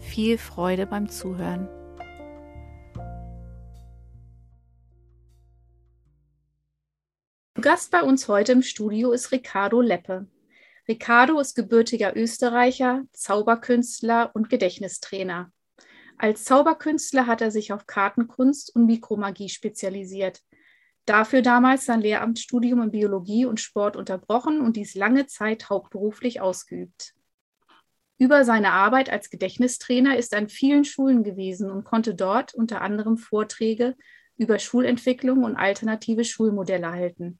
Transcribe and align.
viel 0.00 0.38
Freude 0.38 0.86
beim 0.86 1.08
Zuhören. 1.08 1.68
Gast 7.60 7.90
bei 7.90 8.02
uns 8.02 8.28
heute 8.28 8.52
im 8.52 8.62
Studio 8.62 9.10
ist 9.10 9.32
Ricardo 9.32 9.80
Leppe. 9.80 10.28
Ricardo 10.86 11.40
ist 11.40 11.54
gebürtiger 11.54 12.16
Österreicher, 12.16 13.02
Zauberkünstler 13.12 14.30
und 14.32 14.48
Gedächtnistrainer. 14.48 15.52
Als 16.16 16.44
Zauberkünstler 16.44 17.26
hat 17.26 17.42
er 17.42 17.50
sich 17.50 17.72
auf 17.72 17.86
Kartenkunst 17.86 18.74
und 18.74 18.86
Mikromagie 18.86 19.48
spezialisiert. 19.48 20.40
Dafür 21.04 21.42
damals 21.42 21.84
sein 21.84 22.00
Lehramtsstudium 22.00 22.82
in 22.82 22.90
Biologie 22.90 23.44
und 23.44 23.60
Sport 23.60 23.96
unterbrochen 23.96 24.60
und 24.60 24.76
dies 24.76 24.94
lange 24.94 25.26
Zeit 25.26 25.68
hauptberuflich 25.68 26.40
ausgeübt. 26.40 27.14
Über 28.18 28.44
seine 28.44 28.72
Arbeit 28.72 29.10
als 29.10 29.30
Gedächtnistrainer 29.30 30.16
ist 30.16 30.32
er 30.32 30.40
an 30.40 30.48
vielen 30.48 30.84
Schulen 30.84 31.22
gewesen 31.22 31.70
und 31.70 31.84
konnte 31.84 32.14
dort 32.14 32.52
unter 32.52 32.80
anderem 32.80 33.16
Vorträge 33.16 33.96
über 34.36 34.58
Schulentwicklung 34.58 35.44
und 35.44 35.56
alternative 35.56 36.24
Schulmodelle 36.24 36.90
halten. 36.90 37.38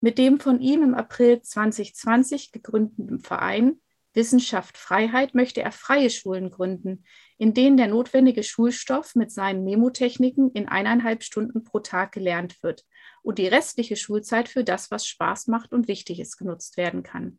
Mit 0.00 0.18
dem 0.18 0.38
von 0.38 0.60
ihm 0.60 0.82
im 0.82 0.94
April 0.94 1.42
2020 1.42 2.52
gegründeten 2.52 3.20
Verein 3.20 3.80
Wissenschaft 4.16 4.78
Freiheit 4.78 5.34
möchte 5.34 5.60
er 5.60 5.72
freie 5.72 6.08
Schulen 6.08 6.50
gründen, 6.50 7.04
in 7.36 7.52
denen 7.52 7.76
der 7.76 7.88
notwendige 7.88 8.42
Schulstoff 8.42 9.14
mit 9.14 9.30
seinen 9.30 9.62
Memotechniken 9.62 10.50
in 10.52 10.68
eineinhalb 10.68 11.22
Stunden 11.22 11.64
pro 11.64 11.80
Tag 11.80 12.12
gelernt 12.12 12.62
wird 12.62 12.86
und 13.22 13.36
die 13.38 13.46
restliche 13.46 13.94
Schulzeit 13.94 14.48
für 14.48 14.64
das, 14.64 14.90
was 14.90 15.06
Spaß 15.06 15.48
macht 15.48 15.74
und 15.74 15.86
wichtig 15.86 16.18
ist, 16.18 16.38
genutzt 16.38 16.78
werden 16.78 17.02
kann. 17.02 17.38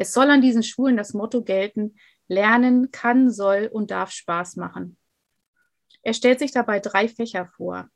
Es 0.00 0.14
soll 0.14 0.30
an 0.30 0.40
diesen 0.40 0.62
Schulen 0.62 0.96
das 0.96 1.12
Motto 1.12 1.44
gelten, 1.44 1.94
Lernen 2.26 2.90
kann, 2.90 3.30
soll 3.30 3.68
und 3.70 3.90
darf 3.90 4.12
Spaß 4.12 4.56
machen. 4.56 4.96
Er 6.00 6.14
stellt 6.14 6.38
sich 6.38 6.52
dabei 6.52 6.80
drei 6.80 7.06
Fächer 7.06 7.44
vor. 7.54 7.90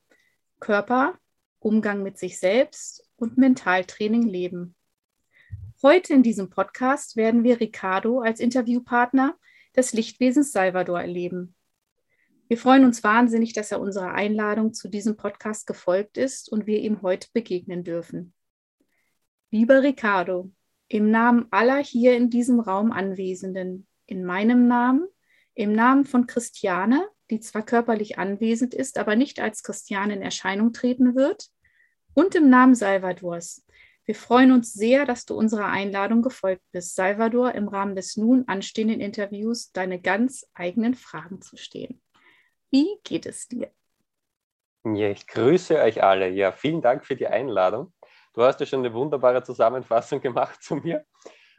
Körper, 0.60 1.18
Umgang 1.60 2.02
mit 2.02 2.18
sich 2.18 2.38
selbst 2.38 3.08
und 3.16 3.38
Mentaltraining 3.38 4.20
leben. 4.20 4.74
Heute 5.82 6.12
in 6.12 6.22
diesem 6.22 6.50
Podcast 6.50 7.16
werden 7.16 7.42
wir 7.42 7.58
Ricardo 7.58 8.20
als 8.20 8.38
Interviewpartner 8.38 9.38
des 9.74 9.94
Lichtwesens 9.94 10.52
Salvador 10.52 11.00
erleben. 11.00 11.54
Wir 12.48 12.58
freuen 12.58 12.84
uns 12.84 13.02
wahnsinnig, 13.02 13.54
dass 13.54 13.72
er 13.72 13.80
unserer 13.80 14.12
Einladung 14.12 14.74
zu 14.74 14.88
diesem 14.90 15.16
Podcast 15.16 15.66
gefolgt 15.66 16.18
ist 16.18 16.52
und 16.52 16.66
wir 16.66 16.80
ihm 16.80 17.00
heute 17.00 17.28
begegnen 17.32 17.82
dürfen. 17.82 18.34
Lieber 19.50 19.82
Ricardo, 19.82 20.52
im 20.88 21.10
Namen 21.10 21.46
aller 21.50 21.78
hier 21.78 22.16
in 22.16 22.30
diesem 22.30 22.60
Raum 22.60 22.92
Anwesenden, 22.92 23.86
in 24.06 24.24
meinem 24.24 24.68
Namen, 24.68 25.06
im 25.54 25.72
Namen 25.72 26.04
von 26.04 26.26
Christiane, 26.26 27.06
die 27.30 27.40
zwar 27.40 27.62
körperlich 27.62 28.18
anwesend 28.18 28.74
ist, 28.74 28.98
aber 28.98 29.16
nicht 29.16 29.40
als 29.40 29.62
Christiane 29.62 30.14
in 30.14 30.22
Erscheinung 30.22 30.72
treten 30.72 31.14
wird, 31.14 31.48
und 32.14 32.34
im 32.34 32.48
Namen 32.48 32.74
Salvadors. 32.74 33.66
Wir 34.04 34.14
freuen 34.14 34.52
uns 34.52 34.72
sehr, 34.72 35.06
dass 35.06 35.24
du 35.24 35.34
unserer 35.34 35.66
Einladung 35.66 36.20
gefolgt 36.20 36.62
bist, 36.72 36.94
Salvador 36.94 37.54
im 37.54 37.68
Rahmen 37.68 37.96
des 37.96 38.16
nun 38.16 38.44
anstehenden 38.46 39.00
Interviews 39.00 39.72
deine 39.72 40.00
ganz 40.00 40.46
eigenen 40.52 40.94
Fragen 40.94 41.40
zu 41.40 41.56
stehen. 41.56 42.02
Wie 42.70 42.86
geht 43.02 43.24
es 43.24 43.48
dir? 43.48 43.70
Ja, 44.84 45.08
ich 45.08 45.26
grüße 45.26 45.80
euch 45.80 46.02
alle. 46.02 46.28
Ja, 46.28 46.52
vielen 46.52 46.82
Dank 46.82 47.06
für 47.06 47.16
die 47.16 47.26
Einladung. 47.26 47.93
Du 48.34 48.42
hast 48.42 48.58
ja 48.58 48.66
schon 48.66 48.80
eine 48.80 48.92
wunderbare 48.92 49.44
Zusammenfassung 49.44 50.20
gemacht 50.20 50.62
zu 50.62 50.76
mir. 50.76 51.04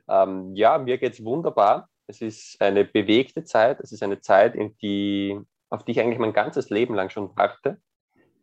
Ähm, 0.10 0.54
ja, 0.56 0.78
mir 0.78 0.98
geht 0.98 1.14
es 1.14 1.24
wunderbar. 1.24 1.90
Es 2.06 2.22
ist 2.22 2.62
eine 2.62 2.84
bewegte 2.84 3.44
Zeit. 3.46 3.80
Es 3.80 3.94
ist 3.94 4.04
eine 4.04 4.20
Zeit, 4.20 4.56
die, 4.82 5.40
auf 5.70 5.84
die 5.84 5.94
ich 5.94 6.02
eigentlich 6.02 6.20
mein 6.20 6.34
ganzes 6.34 6.70
Leben 6.70 6.94
lang 6.94 7.10
schon 7.10 7.36
warte, 7.38 7.82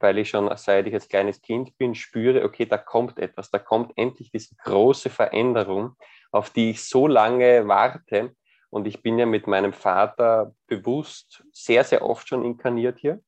weil 0.00 0.16
ich 0.18 0.30
schon 0.30 0.50
seit 0.56 0.86
ich 0.86 0.94
als 0.94 1.08
kleines 1.08 1.42
Kind 1.42 1.76
bin, 1.76 1.94
spüre, 1.94 2.42
okay, 2.44 2.64
da 2.64 2.78
kommt 2.78 3.18
etwas, 3.18 3.50
da 3.50 3.58
kommt 3.58 3.92
endlich 3.96 4.30
diese 4.32 4.56
große 4.56 5.10
Veränderung, 5.10 5.94
auf 6.32 6.48
die 6.50 6.70
ich 6.70 6.82
so 6.82 7.06
lange 7.06 7.68
warte. 7.68 8.34
Und 8.70 8.86
ich 8.86 9.02
bin 9.02 9.18
ja 9.18 9.26
mit 9.26 9.46
meinem 9.46 9.74
Vater 9.74 10.54
bewusst 10.66 11.44
sehr, 11.52 11.84
sehr 11.84 12.02
oft 12.02 12.26
schon 12.26 12.46
inkarniert 12.46 12.98
hier. 12.98 13.22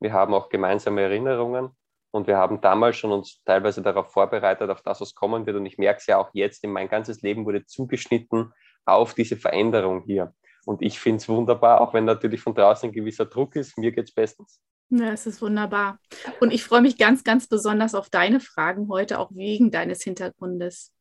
Wir 0.00 0.14
haben 0.14 0.32
auch 0.32 0.48
gemeinsame 0.48 1.02
Erinnerungen. 1.02 1.76
Und 2.12 2.26
wir 2.26 2.36
haben 2.36 2.60
damals 2.60 2.96
schon 2.96 3.12
uns 3.12 3.42
teilweise 3.44 3.82
darauf 3.82 4.12
vorbereitet, 4.12 4.68
auf 4.70 4.82
das, 4.82 5.00
was 5.00 5.14
kommen 5.14 5.46
wird. 5.46 5.56
Und 5.56 5.66
ich 5.66 5.78
merke 5.78 5.98
es 5.98 6.06
ja 6.06 6.18
auch 6.18 6.30
jetzt, 6.32 6.64
mein 6.66 6.88
ganzes 6.88 7.22
Leben 7.22 7.44
wurde 7.46 7.64
zugeschnitten 7.66 8.52
auf 8.84 9.14
diese 9.14 9.36
Veränderung 9.36 10.02
hier. 10.04 10.34
Und 10.66 10.82
ich 10.82 10.98
finde 10.98 11.18
es 11.18 11.28
wunderbar, 11.28 11.80
auch 11.80 11.94
wenn 11.94 12.04
natürlich 12.04 12.40
von 12.40 12.54
draußen 12.54 12.88
ein 12.88 12.92
gewisser 12.92 13.26
Druck 13.26 13.56
ist. 13.56 13.78
Mir 13.78 13.92
geht 13.92 14.08
es 14.08 14.14
bestens. 14.14 14.60
Ja, 14.90 15.12
es 15.12 15.26
ist 15.26 15.40
wunderbar. 15.40 16.00
Und 16.40 16.52
ich 16.52 16.64
freue 16.64 16.82
mich 16.82 16.98
ganz, 16.98 17.22
ganz 17.22 17.46
besonders 17.46 17.94
auf 17.94 18.10
deine 18.10 18.40
Fragen 18.40 18.88
heute, 18.88 19.20
auch 19.20 19.30
wegen 19.32 19.70
deines 19.70 20.02
Hintergrundes. 20.02 20.92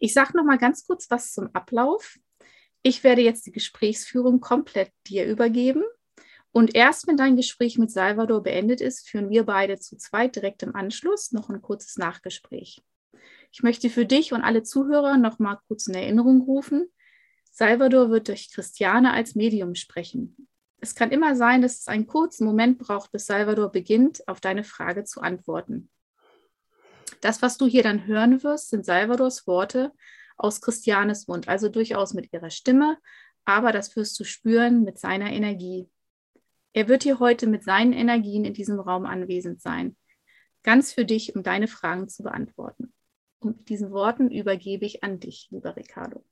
Ich 0.00 0.12
sage 0.12 0.36
noch 0.36 0.44
mal 0.44 0.58
ganz 0.58 0.84
kurz 0.84 1.08
was 1.10 1.32
zum 1.32 1.48
Ablauf. 1.52 2.16
Ich 2.82 3.04
werde 3.04 3.22
jetzt 3.22 3.46
die 3.46 3.52
Gesprächsführung 3.52 4.40
komplett 4.40 4.90
dir 5.06 5.26
übergeben. 5.26 5.84
Und 6.54 6.76
erst 6.76 7.08
wenn 7.08 7.16
dein 7.16 7.34
Gespräch 7.34 7.78
mit 7.78 7.90
Salvador 7.90 8.40
beendet 8.40 8.80
ist, 8.80 9.08
führen 9.08 9.28
wir 9.28 9.42
beide 9.42 9.80
zu 9.80 9.96
zweit 9.96 10.36
direkt 10.36 10.62
im 10.62 10.76
Anschluss 10.76 11.32
noch 11.32 11.50
ein 11.50 11.60
kurzes 11.60 11.96
Nachgespräch. 11.96 12.80
Ich 13.50 13.64
möchte 13.64 13.90
für 13.90 14.06
dich 14.06 14.32
und 14.32 14.42
alle 14.42 14.62
Zuhörer 14.62 15.16
noch 15.16 15.40
mal 15.40 15.58
kurz 15.66 15.88
in 15.88 15.94
Erinnerung 15.94 16.42
rufen. 16.42 16.86
Salvador 17.50 18.10
wird 18.10 18.28
durch 18.28 18.52
Christiane 18.52 19.12
als 19.12 19.34
Medium 19.34 19.74
sprechen. 19.74 20.48
Es 20.78 20.94
kann 20.94 21.10
immer 21.10 21.34
sein, 21.34 21.60
dass 21.60 21.80
es 21.80 21.88
einen 21.88 22.06
kurzen 22.06 22.44
Moment 22.44 22.78
braucht, 22.78 23.10
bis 23.10 23.26
Salvador 23.26 23.72
beginnt, 23.72 24.28
auf 24.28 24.40
deine 24.40 24.62
Frage 24.62 25.02
zu 25.02 25.22
antworten. 25.22 25.90
Das, 27.20 27.42
was 27.42 27.58
du 27.58 27.66
hier 27.66 27.82
dann 27.82 28.06
hören 28.06 28.44
wirst, 28.44 28.70
sind 28.70 28.86
Salvadors 28.86 29.48
Worte 29.48 29.90
aus 30.36 30.60
Christianes 30.60 31.26
Mund, 31.26 31.48
also 31.48 31.68
durchaus 31.68 32.14
mit 32.14 32.32
ihrer 32.32 32.50
Stimme, 32.50 32.96
aber 33.44 33.72
das 33.72 33.96
wirst 33.96 34.20
du 34.20 34.24
spüren 34.24 34.84
mit 34.84 35.00
seiner 35.00 35.32
Energie. 35.32 35.88
Er 36.76 36.88
wird 36.88 37.04
hier 37.04 37.20
heute 37.20 37.46
mit 37.46 37.62
seinen 37.62 37.92
Energien 37.92 38.44
in 38.44 38.52
diesem 38.52 38.80
Raum 38.80 39.06
anwesend 39.06 39.62
sein. 39.62 39.96
Ganz 40.64 40.92
für 40.92 41.04
dich, 41.04 41.36
um 41.36 41.44
deine 41.44 41.68
Fragen 41.68 42.08
zu 42.08 42.24
beantworten. 42.24 42.92
Und 43.38 43.58
mit 43.58 43.68
diesen 43.68 43.92
Worten 43.92 44.28
übergebe 44.28 44.84
ich 44.84 45.04
an 45.04 45.20
dich, 45.20 45.46
lieber 45.52 45.76
Ricardo. 45.76 46.24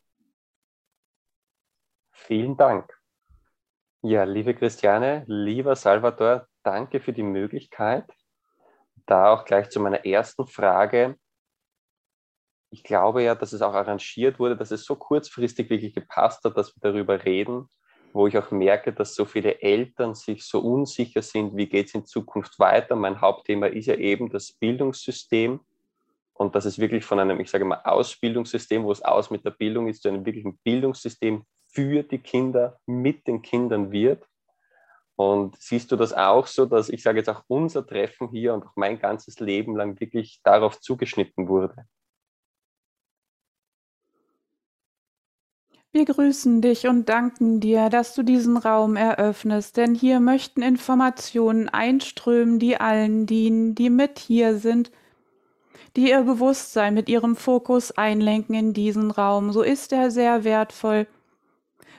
Vielen 2.10 2.56
Dank. 2.56 2.92
Ja, 4.00 4.24
liebe 4.24 4.52
Christiane, 4.52 5.22
lieber 5.28 5.76
Salvador, 5.76 6.48
danke 6.64 6.98
für 6.98 7.12
die 7.12 7.22
Möglichkeit. 7.22 8.10
Da 9.06 9.32
auch 9.32 9.44
gleich 9.44 9.70
zu 9.70 9.78
meiner 9.78 10.04
ersten 10.04 10.48
Frage. 10.48 11.16
Ich 12.70 12.82
glaube 12.82 13.22
ja, 13.22 13.36
dass 13.36 13.52
es 13.52 13.62
auch 13.62 13.74
arrangiert 13.74 14.40
wurde, 14.40 14.56
dass 14.56 14.72
es 14.72 14.84
so 14.84 14.96
kurzfristig 14.96 15.70
wirklich 15.70 15.94
gepasst 15.94 16.42
hat, 16.42 16.56
dass 16.56 16.74
wir 16.74 16.80
darüber 16.80 17.24
reden 17.24 17.68
wo 18.12 18.26
ich 18.26 18.36
auch 18.38 18.50
merke, 18.50 18.92
dass 18.92 19.14
so 19.14 19.24
viele 19.24 19.60
Eltern 19.60 20.14
sich 20.14 20.44
so 20.44 20.60
unsicher 20.60 21.22
sind, 21.22 21.56
wie 21.56 21.66
geht 21.66 21.88
es 21.88 21.94
in 21.94 22.06
Zukunft 22.06 22.58
weiter. 22.58 22.96
Mein 22.96 23.20
Hauptthema 23.20 23.66
ist 23.66 23.86
ja 23.86 23.94
eben 23.94 24.30
das 24.30 24.52
Bildungssystem 24.52 25.60
und 26.34 26.54
dass 26.54 26.64
es 26.64 26.78
wirklich 26.78 27.04
von 27.04 27.18
einem, 27.18 27.40
ich 27.40 27.50
sage 27.50 27.64
mal, 27.64 27.80
Ausbildungssystem, 27.84 28.84
wo 28.84 28.92
es 28.92 29.02
aus 29.02 29.30
mit 29.30 29.44
der 29.44 29.50
Bildung 29.50 29.88
ist, 29.88 30.02
zu 30.02 30.08
einem 30.08 30.24
wirklichen 30.24 30.58
Bildungssystem 30.64 31.44
für 31.68 32.02
die 32.02 32.18
Kinder, 32.18 32.78
mit 32.86 33.26
den 33.26 33.42
Kindern 33.42 33.92
wird. 33.92 34.26
Und 35.16 35.56
siehst 35.60 35.92
du 35.92 35.96
das 35.96 36.12
auch 36.12 36.46
so, 36.46 36.66
dass 36.66 36.88
ich 36.88 37.02
sage 37.02 37.18
jetzt 37.18 37.28
auch 37.28 37.42
unser 37.46 37.86
Treffen 37.86 38.28
hier 38.30 38.54
und 38.54 38.64
auch 38.64 38.72
mein 38.76 38.98
ganzes 38.98 39.40
Leben 39.40 39.76
lang 39.76 39.98
wirklich 40.00 40.40
darauf 40.42 40.80
zugeschnitten 40.80 41.48
wurde? 41.48 41.86
Wir 45.94 46.06
grüßen 46.06 46.62
dich 46.62 46.88
und 46.88 47.10
danken 47.10 47.60
dir, 47.60 47.90
dass 47.90 48.14
du 48.14 48.22
diesen 48.22 48.56
Raum 48.56 48.96
eröffnest, 48.96 49.76
denn 49.76 49.94
hier 49.94 50.20
möchten 50.20 50.62
Informationen 50.62 51.68
einströmen, 51.68 52.58
die 52.58 52.78
allen 52.78 53.26
dienen, 53.26 53.74
die 53.74 53.90
mit 53.90 54.18
hier 54.18 54.56
sind, 54.56 54.90
die 55.94 56.08
ihr 56.08 56.22
Bewusstsein 56.22 56.94
mit 56.94 57.10
ihrem 57.10 57.36
Fokus 57.36 57.92
einlenken 57.92 58.54
in 58.54 58.72
diesen 58.72 59.10
Raum. 59.10 59.52
So 59.52 59.60
ist 59.60 59.92
er 59.92 60.10
sehr 60.10 60.44
wertvoll, 60.44 61.06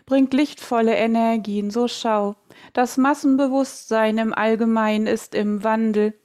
bringt 0.07 0.34
lichtvolle 0.34 0.95
Energien, 0.95 1.69
so 1.69 1.88
schau. 1.88 2.36
Das 2.74 2.98
Massenbewusstsein 2.98 4.18
im 4.18 4.34
Allgemeinen 4.34 5.06
ist 5.06 5.36
im 5.36 5.63
Wandel. 5.63 6.16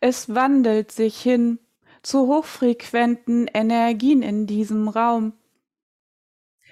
Es 0.00 0.32
wandelt 0.36 0.92
sich 0.92 1.20
hin 1.20 1.58
zu 2.00 2.28
hochfrequenten 2.28 3.50
Energien 3.52 4.22
in 4.22 4.46
diesem 4.46 4.86
Raum. 4.86 5.32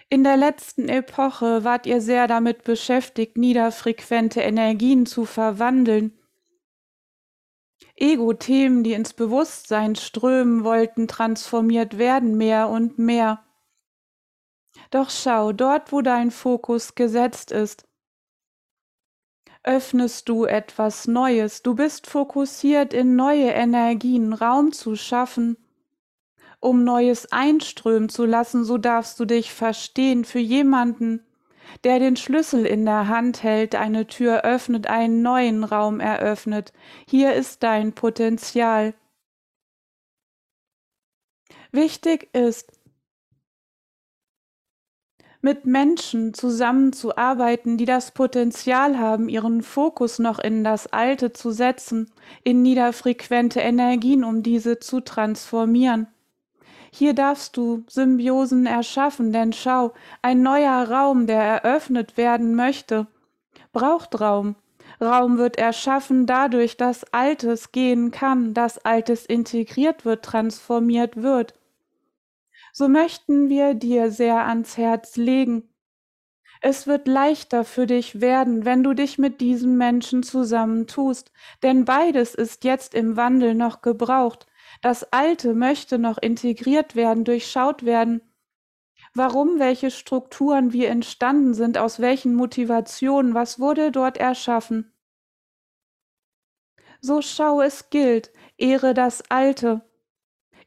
In 0.09 0.23
der 0.23 0.37
letzten 0.37 0.89
Epoche 0.89 1.65
wart 1.65 1.85
ihr 1.85 2.01
sehr 2.01 2.29
damit 2.29 2.63
beschäftigt, 2.63 3.37
niederfrequente 3.37 4.41
Energien 4.41 5.05
zu 5.05 5.25
verwandeln. 5.25 6.17
Ego-Themen, 7.97 8.85
die 8.85 8.93
ins 8.93 9.15
Bewusstsein 9.15 9.97
strömen 9.97 10.63
wollten, 10.63 11.09
transformiert 11.09 11.99
werden 11.99 12.37
mehr 12.37 12.69
und 12.69 12.99
mehr. 12.99 13.45
Doch 14.91 15.11
schau, 15.11 15.53
dort 15.53 15.91
wo 15.93 16.03
dein 16.03 16.31
Fokus 16.31 16.95
gesetzt 16.95 17.51
ist, 17.51 17.89
öffnest 19.65 20.29
du 20.29 20.45
etwas 20.45 21.09
Neues, 21.09 21.63
du 21.63 21.75
bist 21.75 22.07
fokussiert 22.07 22.95
in 22.95 23.17
neue 23.17 23.51
Energien 23.51 24.33
Raum 24.33 24.71
zu 24.71 24.95
schaffen, 24.95 25.57
um 26.61 26.85
Neues 26.85 27.33
einströmen 27.33 28.09
zu 28.09 28.25
lassen, 28.25 28.65
so 28.65 28.79
darfst 28.79 29.21
du 29.21 29.25
dich 29.25 29.53
verstehen 29.53 30.25
für 30.25 30.39
jemanden, 30.39 31.25
der 31.85 31.99
den 31.99 32.17
Schlüssel 32.17 32.65
in 32.65 32.85
der 32.85 33.09
Hand 33.09 33.43
hält, 33.43 33.75
eine 33.75 34.07
Tür 34.07 34.43
öffnet, 34.43 34.87
einen 34.87 35.23
neuen 35.23 35.65
Raum 35.65 36.01
eröffnet. 36.01 36.73
Hier 37.09 37.35
ist 37.35 37.63
dein 37.63 37.93
Potenzial. 37.93 38.95
Wichtig 41.73 42.29
ist, 42.33 42.73
mit 45.43 45.65
Menschen 45.65 46.35
zusammenzuarbeiten, 46.35 47.77
die 47.77 47.85
das 47.85 48.11
Potenzial 48.11 48.99
haben, 48.99 49.29
ihren 49.29 49.63
Fokus 49.63 50.19
noch 50.19 50.41
in 50.41 50.65
das 50.65 50.89
Alte 50.89 51.33
zu 51.33 51.53
setzen, 51.53 52.11
in 52.43 52.63
niederfrequente 52.63 53.61
Energien, 53.61 54.25
um 54.25 54.43
diese 54.43 54.81
zu 54.81 55.01
transformieren. 55.01 56.09
Hier 56.93 57.15
darfst 57.15 57.57
du 57.57 57.85
Symbiosen 57.89 58.67
erschaffen, 58.67 59.33
denn 59.33 59.53
schau, 59.53 59.93
ein 60.23 60.43
neuer 60.43 60.89
Raum, 60.91 61.27
der 61.27 61.43
eröffnet 61.43 62.17
werden 62.17 62.55
möchte, 62.55 63.07
braucht 63.73 64.21
Raum. 64.21 64.57
Raum 65.01 65.37
wird 65.37 65.59
erschaffen 65.59 66.27
dadurch, 66.27 66.77
dass 66.77 67.13
Altes 67.13 67.73
gehen 67.73 68.11
kann, 68.11 68.55
dass 68.55 68.79
Altes 68.85 69.27
integriert 69.27 70.05
wird, 70.05 70.25
transformiert 70.25 71.23
wird. 71.23 71.55
So 72.73 72.89
möchten 72.89 73.49
wir 73.49 73.75
dir 73.75 74.11
sehr 74.11 74.47
ans 74.47 74.77
Herz 74.77 75.17
legen. 75.17 75.69
Es 76.63 76.87
wird 76.87 77.07
leichter 77.07 77.65
für 77.65 77.87
dich 77.87 78.21
werden, 78.21 78.65
wenn 78.65 78.83
du 78.83 78.95
dich 78.95 79.19
mit 79.19 79.41
diesen 79.41 79.77
Menschen 79.77 80.23
zusammentust, 80.23 81.31
denn 81.63 81.85
beides 81.85 82.35
ist 82.35 82.65
jetzt 82.65 82.95
im 82.95 83.17
Wandel 83.17 83.55
noch 83.55 83.83
gebraucht, 83.83 84.47
das 84.83 85.13
Alte 85.13 85.55
möchte 85.55 85.99
noch 85.99 86.19
integriert 86.19 86.97
werden, 86.97 87.25
durchschaut 87.25 87.85
werden. 87.85 88.21
Warum, 89.15 89.59
welche 89.59 89.91
Strukturen 89.91 90.73
wie 90.73 90.85
entstanden 90.85 91.55
sind, 91.55 91.79
aus 91.79 92.01
welchen 92.01 92.35
Motivationen, 92.35 93.35
was 93.35 93.59
wurde 93.59 93.91
dort 93.91 94.19
erschaffen. 94.19 94.93
So 97.01 97.23
schau 97.23 97.61
es 97.61 97.91
gilt, 97.91 98.31
ehre 98.59 98.93
das 98.93 99.23
Alte, 99.31 99.83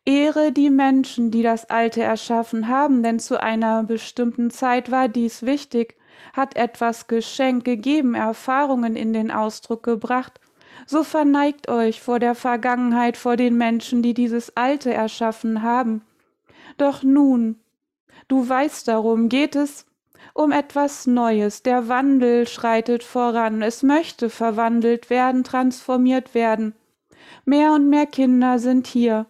ehre 0.06 0.52
die 0.52 0.70
Menschen, 0.70 1.32
die 1.32 1.44
das 1.44 1.70
Alte 1.70 2.02
erschaffen 2.02 2.68
haben, 2.68 3.04
denn 3.04 3.20
zu 3.20 3.42
einer 3.42 3.84
bestimmten 3.84 4.50
Zeit 4.50 4.90
war 4.92 5.10
dies 5.10 5.44
wichtig, 5.44 5.98
hat 6.34 6.56
etwas 6.56 7.08
geschenkt, 7.08 7.66
gegeben, 7.66 8.16
Erfahrungen 8.16 8.96
in 8.96 9.14
den 9.14 9.32
Ausdruck 9.32 9.84
gebracht, 9.84 10.40
so 10.86 11.04
verneigt 11.04 11.70
euch 11.70 12.02
vor 12.02 12.20
der 12.20 12.36
Vergangenheit, 12.36 13.18
vor 13.18 13.36
den 13.36 13.58
Menschen, 13.58 14.02
die 14.02 14.14
dieses 14.14 14.56
Alte 14.56 14.94
erschaffen 14.94 15.62
haben. 15.62 16.02
Doch 16.78 17.04
nun, 17.04 17.60
du 18.28 18.48
weißt 18.48 18.88
darum, 18.88 19.30
geht 19.30 19.56
es 19.56 19.86
um 20.34 20.52
etwas 20.52 21.08
Neues. 21.08 21.64
Der 21.64 21.88
Wandel 21.90 22.48
schreitet 22.48 23.04
voran. 23.04 23.62
Es 23.62 23.84
möchte 23.84 24.30
verwandelt 24.30 25.10
werden, 25.10 25.44
transformiert 25.44 26.34
werden. 26.34 26.74
Mehr 27.46 27.74
und 27.74 27.90
mehr 27.90 28.06
Kinder 28.06 28.60
sind 28.60 28.88
hier. 28.88 29.26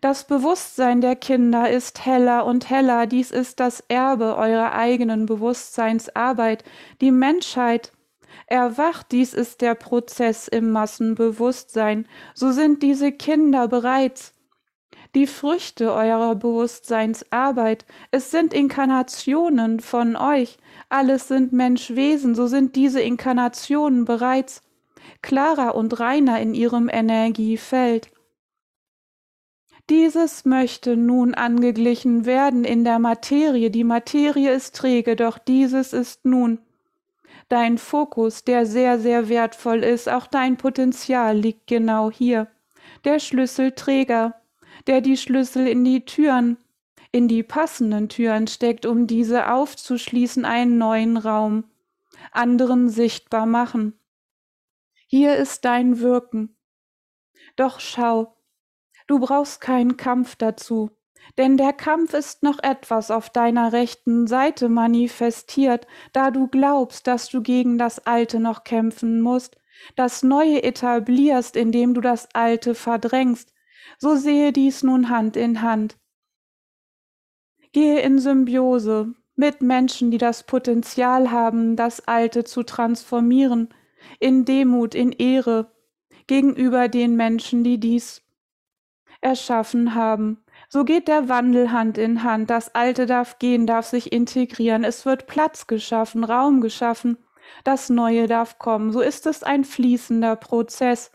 Das 0.00 0.26
Bewusstsein 0.26 1.00
der 1.00 1.16
Kinder 1.16 1.70
ist 1.70 2.04
heller 2.04 2.44
und 2.44 2.68
heller. 2.68 3.06
Dies 3.06 3.30
ist 3.30 3.58
das 3.58 3.82
Erbe 3.88 4.36
eurer 4.36 4.72
eigenen 4.72 5.24
Bewusstseinsarbeit. 5.24 6.62
Die 7.00 7.10
Menschheit 7.10 7.92
Erwacht, 8.46 9.12
dies 9.12 9.34
ist 9.34 9.60
der 9.60 9.74
Prozess 9.74 10.48
im 10.48 10.70
Massenbewusstsein, 10.70 12.06
so 12.34 12.52
sind 12.52 12.82
diese 12.82 13.12
Kinder 13.12 13.68
bereits 13.68 14.34
die 15.14 15.26
Früchte 15.26 15.92
eurer 15.92 16.34
Bewusstseinsarbeit, 16.34 17.84
es 18.10 18.30
sind 18.30 18.52
Inkarnationen 18.52 19.80
von 19.80 20.16
euch, 20.16 20.58
alles 20.88 21.28
sind 21.28 21.52
Menschwesen, 21.52 22.34
so 22.34 22.46
sind 22.46 22.74
diese 22.74 23.00
Inkarnationen 23.00 24.04
bereits 24.04 24.62
klarer 25.22 25.74
und 25.74 26.00
reiner 26.00 26.40
in 26.40 26.54
ihrem 26.54 26.88
Energiefeld. 26.88 28.10
Dieses 29.90 30.44
möchte 30.44 30.96
nun 30.96 31.34
angeglichen 31.34 32.24
werden 32.24 32.64
in 32.64 32.84
der 32.84 32.98
Materie, 32.98 33.70
die 33.70 33.84
Materie 33.84 34.52
ist 34.52 34.74
träge, 34.74 35.14
doch 35.14 35.38
dieses 35.38 35.92
ist 35.92 36.24
nun 36.24 36.58
dein 37.54 37.78
Fokus, 37.78 38.42
der 38.42 38.66
sehr, 38.66 38.98
sehr 38.98 39.28
wertvoll 39.28 39.84
ist, 39.84 40.08
auch 40.08 40.26
dein 40.26 40.56
Potenzial 40.56 41.38
liegt 41.38 41.68
genau 41.68 42.10
hier. 42.10 42.48
Der 43.04 43.20
Schlüsselträger, 43.20 44.34
der 44.88 45.00
die 45.00 45.16
Schlüssel 45.16 45.68
in 45.68 45.84
die 45.84 46.04
Türen, 46.04 46.56
in 47.12 47.28
die 47.28 47.44
passenden 47.44 48.08
Türen 48.08 48.48
steckt, 48.48 48.86
um 48.86 49.06
diese 49.06 49.52
aufzuschließen, 49.52 50.44
einen 50.44 50.78
neuen 50.78 51.16
Raum, 51.16 51.62
anderen 52.32 52.88
sichtbar 52.88 53.46
machen. 53.46 53.96
Hier 55.06 55.36
ist 55.36 55.64
dein 55.64 56.00
Wirken. 56.00 56.56
Doch 57.54 57.78
schau, 57.78 58.36
du 59.06 59.20
brauchst 59.20 59.60
keinen 59.60 59.96
Kampf 59.96 60.34
dazu, 60.34 60.90
denn 61.38 61.56
der 61.56 61.72
Kampf 61.72 62.14
ist 62.14 62.42
noch 62.42 62.58
etwas 62.62 63.10
auf 63.10 63.30
deiner 63.30 63.72
rechten 63.72 64.26
Seite 64.26 64.68
manifestiert, 64.68 65.86
da 66.12 66.30
du 66.30 66.48
glaubst, 66.48 67.06
dass 67.06 67.28
du 67.28 67.42
gegen 67.42 67.78
das 67.78 68.06
Alte 68.06 68.40
noch 68.40 68.64
kämpfen 68.64 69.20
musst, 69.20 69.56
das 69.96 70.22
Neue 70.22 70.62
etablierst, 70.62 71.56
indem 71.56 71.94
du 71.94 72.00
das 72.00 72.28
Alte 72.34 72.74
verdrängst. 72.74 73.52
So 73.98 74.16
sehe 74.16 74.52
dies 74.52 74.82
nun 74.82 75.08
Hand 75.08 75.36
in 75.36 75.62
Hand. 75.62 75.98
Gehe 77.72 78.00
in 78.00 78.18
Symbiose 78.18 79.14
mit 79.36 79.60
Menschen, 79.60 80.10
die 80.10 80.18
das 80.18 80.44
Potenzial 80.44 81.32
haben, 81.32 81.74
das 81.74 82.06
Alte 82.06 82.44
zu 82.44 82.62
transformieren, 82.62 83.74
in 84.20 84.44
Demut, 84.44 84.94
in 84.94 85.10
Ehre, 85.10 85.72
gegenüber 86.26 86.88
den 86.88 87.16
Menschen, 87.16 87.64
die 87.64 87.78
dies 87.78 88.22
erschaffen 89.20 89.94
haben. 89.94 90.43
So 90.74 90.82
geht 90.82 91.06
der 91.06 91.28
Wandel 91.28 91.70
Hand 91.70 91.98
in 91.98 92.24
Hand. 92.24 92.50
Das 92.50 92.74
Alte 92.74 93.06
darf 93.06 93.38
gehen, 93.38 93.64
darf 93.64 93.86
sich 93.86 94.10
integrieren. 94.12 94.82
Es 94.82 95.06
wird 95.06 95.28
Platz 95.28 95.68
geschaffen, 95.68 96.24
Raum 96.24 96.60
geschaffen. 96.60 97.16
Das 97.62 97.90
Neue 97.90 98.26
darf 98.26 98.58
kommen. 98.58 98.90
So 98.90 99.00
ist 99.00 99.28
es 99.28 99.44
ein 99.44 99.62
fließender 99.62 100.34
Prozess. 100.34 101.12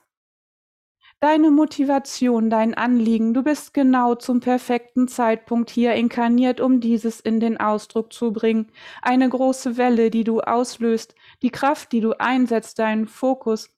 Deine 1.20 1.52
Motivation, 1.52 2.50
dein 2.50 2.74
Anliegen, 2.74 3.34
du 3.34 3.44
bist 3.44 3.74
genau 3.74 4.16
zum 4.16 4.40
perfekten 4.40 5.10
Zeitpunkt 5.10 5.70
hier 5.70 5.94
inkarniert, 5.94 6.62
um 6.62 6.80
dieses 6.80 7.20
in 7.20 7.42
den 7.42 7.60
Ausdruck 7.60 8.14
zu 8.14 8.32
bringen. 8.32 8.72
Eine 9.02 9.28
große 9.28 9.76
Welle, 9.76 10.10
die 10.10 10.24
du 10.24 10.40
auslöst, 10.40 11.16
die 11.42 11.50
Kraft, 11.50 11.92
die 11.92 12.00
du 12.00 12.14
einsetzt, 12.18 12.80
deinen 12.80 13.08
Fokus, 13.10 13.70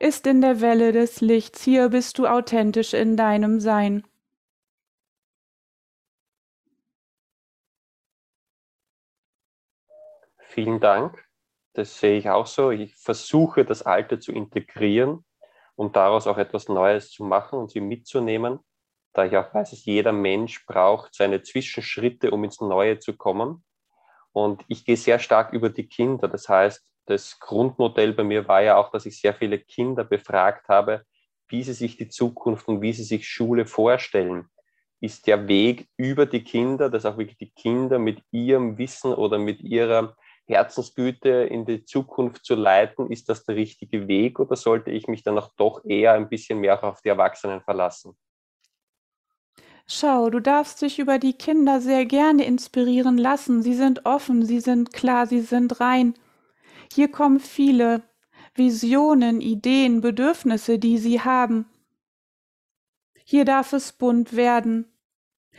ist 0.00 0.26
in 0.26 0.40
der 0.40 0.60
Welle 0.60 0.92
des 0.92 1.20
Lichts. 1.20 1.62
Hier 1.62 1.88
bist 1.88 2.18
du 2.18 2.26
authentisch 2.26 2.94
in 2.94 3.16
deinem 3.16 3.60
Sein. 3.60 4.04
Vielen 10.58 10.80
Dank. 10.80 11.24
Das 11.74 12.00
sehe 12.00 12.18
ich 12.18 12.28
auch 12.30 12.48
so. 12.48 12.72
Ich 12.72 12.96
versuche, 12.96 13.64
das 13.64 13.84
Alte 13.84 14.18
zu 14.18 14.32
integrieren, 14.32 15.24
um 15.76 15.92
daraus 15.92 16.26
auch 16.26 16.36
etwas 16.36 16.68
Neues 16.68 17.12
zu 17.12 17.22
machen 17.22 17.60
und 17.60 17.70
sie 17.70 17.80
mitzunehmen, 17.80 18.58
da 19.12 19.24
ich 19.24 19.36
auch 19.36 19.54
weiß, 19.54 19.70
dass 19.70 19.84
jeder 19.84 20.10
Mensch 20.10 20.66
braucht 20.66 21.14
seine 21.14 21.42
Zwischenschritte, 21.42 22.32
um 22.32 22.42
ins 22.42 22.60
Neue 22.60 22.98
zu 22.98 23.16
kommen. 23.16 23.62
Und 24.32 24.64
ich 24.66 24.84
gehe 24.84 24.96
sehr 24.96 25.20
stark 25.20 25.52
über 25.52 25.70
die 25.70 25.86
Kinder. 25.86 26.26
Das 26.26 26.48
heißt, 26.48 26.84
das 27.06 27.38
Grundmodell 27.38 28.12
bei 28.12 28.24
mir 28.24 28.48
war 28.48 28.60
ja 28.60 28.78
auch, 28.78 28.90
dass 28.90 29.06
ich 29.06 29.20
sehr 29.20 29.34
viele 29.34 29.60
Kinder 29.60 30.02
befragt 30.02 30.68
habe, 30.68 31.04
wie 31.46 31.62
sie 31.62 31.72
sich 31.72 31.96
die 31.96 32.08
Zukunft 32.08 32.66
und 32.66 32.82
wie 32.82 32.92
sie 32.92 33.04
sich 33.04 33.28
Schule 33.28 33.64
vorstellen. 33.64 34.48
Ist 35.00 35.28
der 35.28 35.46
Weg 35.46 35.88
über 35.96 36.26
die 36.26 36.42
Kinder, 36.42 36.90
dass 36.90 37.06
auch 37.06 37.16
wirklich 37.16 37.38
die 37.38 37.52
Kinder 37.52 38.00
mit 38.00 38.20
ihrem 38.32 38.76
Wissen 38.76 39.14
oder 39.14 39.38
mit 39.38 39.60
ihrer 39.60 40.16
Herzensgüte 40.48 41.28
in 41.28 41.66
die 41.66 41.84
Zukunft 41.84 42.44
zu 42.44 42.54
leiten, 42.54 43.10
ist 43.10 43.28
das 43.28 43.44
der 43.44 43.56
richtige 43.56 44.08
Weg 44.08 44.40
oder 44.40 44.56
sollte 44.56 44.90
ich 44.90 45.06
mich 45.06 45.22
dann 45.22 45.38
auch 45.38 45.50
doch 45.56 45.84
eher 45.84 46.14
ein 46.14 46.28
bisschen 46.28 46.60
mehr 46.60 46.82
auf 46.82 47.02
die 47.02 47.10
Erwachsenen 47.10 47.60
verlassen? 47.60 48.16
Schau, 49.86 50.28
du 50.28 50.40
darfst 50.40 50.82
dich 50.82 50.98
über 50.98 51.18
die 51.18 51.32
Kinder 51.32 51.80
sehr 51.80 52.04
gerne 52.04 52.44
inspirieren 52.44 53.16
lassen. 53.16 53.62
Sie 53.62 53.74
sind 53.74 54.04
offen, 54.04 54.44
sie 54.44 54.60
sind 54.60 54.92
klar, 54.92 55.26
sie 55.26 55.40
sind 55.40 55.80
rein. 55.80 56.14
Hier 56.92 57.10
kommen 57.10 57.40
viele 57.40 58.02
Visionen, 58.54 59.40
Ideen, 59.40 60.00
Bedürfnisse, 60.00 60.78
die 60.78 60.98
sie 60.98 61.20
haben. 61.20 61.66
Hier 63.24 63.44
darf 63.44 63.72
es 63.72 63.92
bunt 63.92 64.36
werden. 64.36 64.86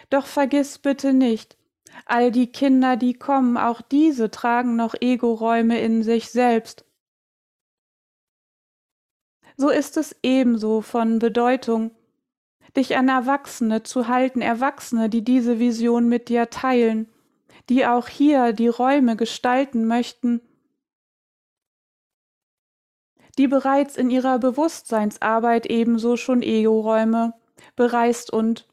Doch 0.09 0.25
vergiss 0.25 0.77
bitte 0.77 1.13
nicht, 1.13 1.57
all 2.05 2.31
die 2.31 2.51
Kinder, 2.51 2.97
die 2.97 3.13
kommen, 3.13 3.57
auch 3.57 3.81
diese 3.81 4.31
tragen 4.31 4.75
noch 4.75 4.95
Ego-Räume 4.99 5.79
in 5.79 6.03
sich 6.03 6.29
selbst. 6.29 6.85
So 9.57 9.69
ist 9.69 9.97
es 9.97 10.15
ebenso 10.23 10.81
von 10.81 11.19
Bedeutung, 11.19 11.91
dich 12.77 12.95
an 12.95 13.09
Erwachsene 13.09 13.83
zu 13.83 14.07
halten, 14.07 14.41
Erwachsene, 14.41 15.09
die 15.09 15.23
diese 15.23 15.59
Vision 15.59 16.07
mit 16.07 16.29
dir 16.29 16.49
teilen, 16.49 17.09
die 17.67 17.85
auch 17.85 18.07
hier 18.07 18.53
die 18.53 18.67
Räume 18.67 19.15
gestalten 19.15 19.85
möchten, 19.85 20.41
die 23.37 23.47
bereits 23.47 23.97
in 23.97 24.09
ihrer 24.09 24.39
Bewusstseinsarbeit 24.39 25.65
ebenso 25.65 26.17
schon 26.17 26.41
Ego-Räume 26.41 27.33
bereist 27.75 28.31
und 28.31 28.67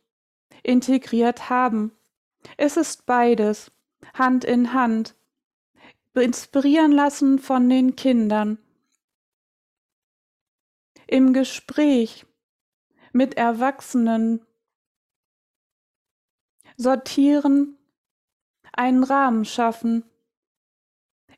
integriert 0.62 1.50
haben. 1.50 1.95
Es 2.56 2.76
ist 2.76 3.06
beides, 3.06 3.72
Hand 4.14 4.44
in 4.44 4.72
Hand, 4.72 5.14
inspirieren 6.14 6.92
lassen 6.92 7.38
von 7.38 7.68
den 7.68 7.96
Kindern. 7.96 8.58
Im 11.06 11.32
Gespräch 11.32 12.26
mit 13.12 13.36
Erwachsenen 13.36 14.44
sortieren, 16.76 17.78
einen 18.72 19.04
Rahmen 19.04 19.44
schaffen, 19.44 20.04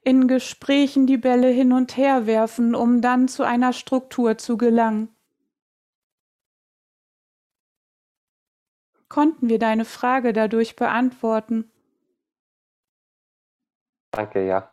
in 0.02 0.26
Gesprächen 0.26 1.06
die 1.06 1.18
Bälle 1.18 1.48
hin 1.48 1.72
und 1.72 1.96
her 1.96 2.26
werfen, 2.26 2.74
um 2.74 3.00
dann 3.00 3.28
zu 3.28 3.42
einer 3.44 3.72
Struktur 3.72 4.38
zu 4.38 4.56
gelangen. 4.56 5.14
Konnten 9.18 9.48
wir 9.48 9.58
deine 9.58 9.84
Frage 9.84 10.32
dadurch 10.32 10.76
beantworten? 10.76 11.72
Danke, 14.12 14.46
ja. 14.46 14.72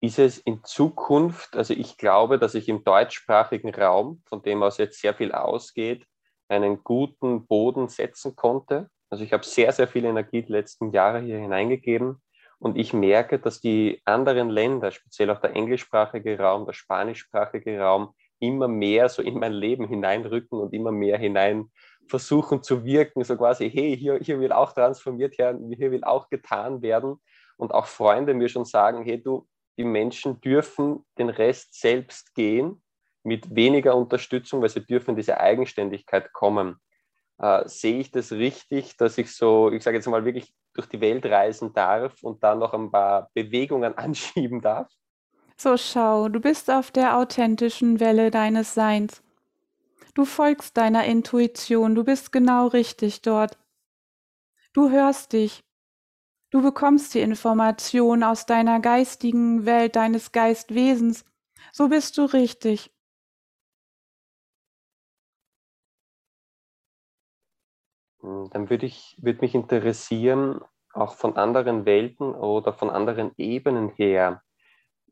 Ist 0.00 0.20
es 0.20 0.38
in 0.38 0.62
Zukunft, 0.62 1.56
also 1.56 1.74
ich 1.74 1.98
glaube, 1.98 2.38
dass 2.38 2.54
ich 2.54 2.68
im 2.68 2.84
deutschsprachigen 2.84 3.74
Raum, 3.74 4.22
von 4.26 4.40
dem 4.42 4.62
aus 4.62 4.78
jetzt 4.78 5.00
sehr 5.00 5.14
viel 5.14 5.32
ausgeht, 5.32 6.06
einen 6.46 6.84
guten 6.84 7.44
Boden 7.48 7.88
setzen 7.88 8.36
konnte. 8.36 8.88
Also 9.10 9.24
ich 9.24 9.32
habe 9.32 9.44
sehr, 9.44 9.72
sehr 9.72 9.88
viel 9.88 10.04
Energie 10.04 10.42
die 10.42 10.52
letzten 10.52 10.92
Jahre 10.92 11.22
hier 11.22 11.40
hineingegeben 11.40 12.22
und 12.60 12.78
ich 12.78 12.92
merke, 12.92 13.40
dass 13.40 13.60
die 13.60 14.00
anderen 14.04 14.48
Länder, 14.48 14.92
speziell 14.92 15.30
auch 15.30 15.40
der 15.40 15.56
englischsprachige 15.56 16.38
Raum, 16.38 16.66
der 16.66 16.72
spanischsprachige 16.72 17.80
Raum, 17.80 18.14
immer 18.38 18.68
mehr 18.68 19.08
so 19.08 19.22
in 19.22 19.38
mein 19.38 19.52
Leben 19.52 19.88
hineinrücken 19.88 20.60
und 20.60 20.72
immer 20.72 20.92
mehr 20.92 21.18
hinein 21.18 21.70
versuchen 22.08 22.62
zu 22.62 22.84
wirken, 22.84 23.24
so 23.24 23.36
quasi, 23.36 23.70
hey, 23.70 23.96
hier, 23.96 24.18
hier 24.18 24.40
will 24.40 24.52
auch 24.52 24.72
transformiert 24.72 25.38
werden, 25.38 25.70
hier 25.72 25.90
will 25.90 26.04
auch 26.04 26.28
getan 26.28 26.82
werden. 26.82 27.16
Und 27.56 27.72
auch 27.72 27.86
Freunde 27.86 28.34
mir 28.34 28.48
schon 28.48 28.64
sagen, 28.64 29.04
hey, 29.04 29.22
du, 29.22 29.46
die 29.76 29.84
Menschen 29.84 30.40
dürfen 30.40 31.04
den 31.18 31.28
Rest 31.28 31.80
selbst 31.80 32.34
gehen 32.34 32.82
mit 33.22 33.54
weniger 33.54 33.96
Unterstützung, 33.96 34.60
weil 34.60 34.68
sie 34.68 34.84
dürfen 34.84 35.16
diese 35.16 35.40
Eigenständigkeit 35.40 36.32
kommen. 36.32 36.76
Äh, 37.38 37.66
sehe 37.68 37.98
ich 37.98 38.10
das 38.10 38.32
richtig, 38.32 38.96
dass 38.96 39.18
ich 39.18 39.32
so, 39.34 39.70
ich 39.70 39.82
sage 39.82 39.96
jetzt 39.96 40.06
mal 40.06 40.24
wirklich 40.24 40.52
durch 40.74 40.88
die 40.88 41.00
Welt 41.00 41.24
reisen 41.26 41.72
darf 41.72 42.22
und 42.22 42.42
dann 42.42 42.58
noch 42.58 42.74
ein 42.74 42.90
paar 42.90 43.30
Bewegungen 43.34 43.96
anschieben 43.98 44.60
darf? 44.60 44.88
So 45.56 45.76
schau, 45.76 46.28
du 46.28 46.40
bist 46.40 46.70
auf 46.70 46.90
der 46.90 47.16
authentischen 47.16 48.00
Welle 48.00 48.30
deines 48.30 48.74
Seins. 48.74 49.22
Du 50.14 50.24
folgst 50.24 50.76
deiner 50.76 51.04
Intuition, 51.06 51.96
du 51.96 52.04
bist 52.04 52.30
genau 52.30 52.68
richtig 52.68 53.22
dort. 53.22 53.58
Du 54.72 54.90
hörst 54.90 55.32
dich. 55.32 55.64
Du 56.50 56.62
bekommst 56.62 57.14
die 57.14 57.20
Information 57.20 58.22
aus 58.22 58.46
deiner 58.46 58.78
geistigen 58.78 59.66
Welt, 59.66 59.96
deines 59.96 60.30
Geistwesens. 60.30 61.24
So 61.72 61.88
bist 61.88 62.16
du 62.16 62.26
richtig. 62.26 62.94
Hm, 68.20 68.50
dann 68.50 68.70
würde 68.70 68.86
ich, 68.86 69.16
würde 69.20 69.40
mich 69.40 69.56
interessieren, 69.56 70.60
auch 70.92 71.16
von 71.16 71.36
anderen 71.36 71.86
Welten 71.86 72.36
oder 72.36 72.72
von 72.72 72.88
anderen 72.88 73.32
Ebenen 73.36 73.88
her, 73.88 74.43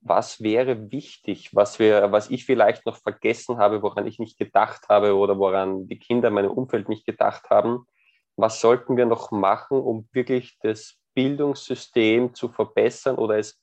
was 0.02 0.42
wäre 0.42 0.90
wichtig, 0.90 1.54
was, 1.54 1.78
wir, 1.78 2.10
was 2.10 2.30
ich 2.30 2.44
vielleicht 2.44 2.86
noch 2.86 2.96
vergessen 2.96 3.58
habe, 3.58 3.82
woran 3.82 4.06
ich 4.06 4.18
nicht 4.18 4.36
gedacht 4.36 4.88
habe 4.88 5.16
oder 5.16 5.38
woran 5.38 5.86
die 5.86 5.98
Kinder 5.98 6.28
in 6.28 6.34
meinem 6.34 6.50
Umfeld 6.50 6.88
nicht 6.88 7.06
gedacht 7.06 7.50
haben. 7.50 7.86
Was 8.36 8.60
sollten 8.60 8.96
wir 8.96 9.06
noch 9.06 9.30
machen, 9.30 9.78
um 9.78 10.08
wirklich 10.12 10.58
das 10.60 10.98
Bildungssystem 11.14 12.34
zu 12.34 12.48
verbessern 12.48 13.16
oder 13.16 13.38
es 13.38 13.62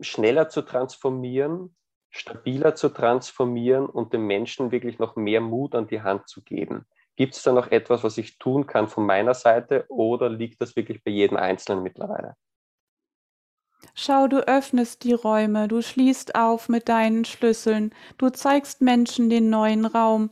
schneller 0.00 0.48
zu 0.48 0.62
transformieren, 0.62 1.76
stabiler 2.08 2.74
zu 2.74 2.88
transformieren 2.88 3.86
und 3.86 4.14
den 4.14 4.22
Menschen 4.22 4.70
wirklich 4.70 4.98
noch 4.98 5.16
mehr 5.16 5.42
Mut 5.42 5.74
an 5.74 5.86
die 5.86 6.00
Hand 6.00 6.28
zu 6.28 6.42
geben? 6.42 6.86
Gibt 7.16 7.34
es 7.34 7.42
da 7.42 7.52
noch 7.52 7.70
etwas, 7.70 8.04
was 8.04 8.16
ich 8.16 8.38
tun 8.38 8.66
kann 8.66 8.88
von 8.88 9.04
meiner 9.04 9.34
Seite 9.34 9.84
oder 9.88 10.30
liegt 10.30 10.62
das 10.62 10.76
wirklich 10.76 11.04
bei 11.04 11.10
jedem 11.10 11.36
Einzelnen 11.36 11.82
mittlerweile? 11.82 12.36
Schau, 13.94 14.28
du 14.28 14.46
öffnest 14.46 15.04
die 15.04 15.12
Räume, 15.12 15.68
du 15.68 15.82
schließt 15.82 16.34
auf 16.34 16.68
mit 16.68 16.88
deinen 16.88 17.24
Schlüsseln, 17.24 17.92
du 18.16 18.30
zeigst 18.30 18.80
Menschen 18.80 19.30
den 19.30 19.50
neuen 19.50 19.84
Raum. 19.84 20.30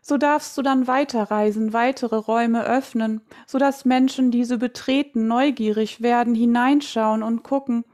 So 0.00 0.18
darfst 0.18 0.56
du 0.56 0.62
dann 0.62 0.86
weiterreisen, 0.86 1.72
weitere 1.72 2.16
Räume 2.16 2.64
öffnen, 2.64 3.22
so 3.46 3.58
dass 3.58 3.84
Menschen 3.84 4.30
diese 4.30 4.56
betreten, 4.56 5.26
neugierig 5.26 6.00
werden, 6.00 6.34
hineinschauen 6.34 7.24
und 7.24 7.42
gucken, 7.42 7.84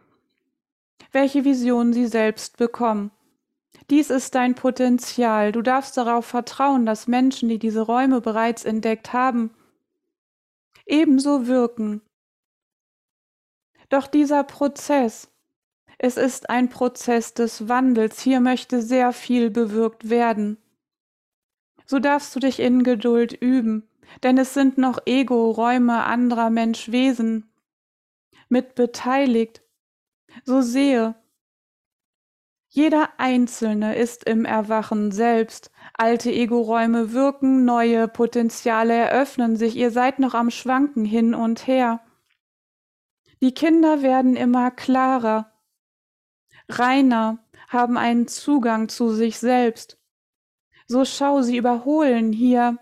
welche 1.10 1.44
Vision 1.44 1.92
sie 1.92 2.06
selbst 2.06 2.58
bekommen. 2.58 3.10
Dies 3.90 4.10
ist 4.10 4.34
dein 4.34 4.54
Potenzial. 4.54 5.52
Du 5.52 5.62
darfst 5.62 5.96
darauf 5.96 6.26
vertrauen, 6.26 6.86
dass 6.86 7.08
Menschen, 7.08 7.48
die 7.48 7.58
diese 7.58 7.80
Räume 7.80 8.20
bereits 8.20 8.64
entdeckt 8.64 9.12
haben, 9.12 9.50
ebenso 10.86 11.46
wirken. 11.46 12.02
Doch 13.92 14.06
dieser 14.06 14.42
Prozess, 14.42 15.28
es 15.98 16.16
ist 16.16 16.48
ein 16.48 16.70
Prozess 16.70 17.34
des 17.34 17.68
Wandels. 17.68 18.22
Hier 18.22 18.40
möchte 18.40 18.80
sehr 18.80 19.12
viel 19.12 19.50
bewirkt 19.50 20.08
werden. 20.08 20.56
So 21.84 21.98
darfst 21.98 22.34
du 22.34 22.40
dich 22.40 22.58
in 22.58 22.84
Geduld 22.84 23.34
üben, 23.34 23.86
denn 24.22 24.38
es 24.38 24.54
sind 24.54 24.78
noch 24.78 24.98
Ego-Räume 25.04 26.04
anderer 26.04 26.48
Menschwesen 26.48 27.52
mit 28.48 28.76
beteiligt. 28.76 29.60
So 30.42 30.62
sehe, 30.62 31.14
jeder 32.70 33.10
Einzelne 33.18 33.94
ist 33.94 34.24
im 34.24 34.46
Erwachen 34.46 35.12
selbst. 35.12 35.70
Alte 35.92 36.30
Ego-Räume 36.32 37.12
wirken, 37.12 37.66
neue 37.66 38.08
Potenziale 38.08 38.94
eröffnen 38.94 39.56
sich, 39.56 39.76
ihr 39.76 39.90
seid 39.90 40.18
noch 40.18 40.32
am 40.32 40.50
Schwanken 40.50 41.04
hin 41.04 41.34
und 41.34 41.66
her. 41.66 42.00
Die 43.42 43.52
Kinder 43.52 44.02
werden 44.02 44.36
immer 44.36 44.70
klarer, 44.70 45.52
reiner, 46.68 47.44
haben 47.66 47.98
einen 47.98 48.28
Zugang 48.28 48.88
zu 48.88 49.10
sich 49.10 49.38
selbst. 49.40 49.98
So 50.86 51.04
schau, 51.04 51.42
sie 51.42 51.56
überholen 51.56 52.32
hier 52.32 52.78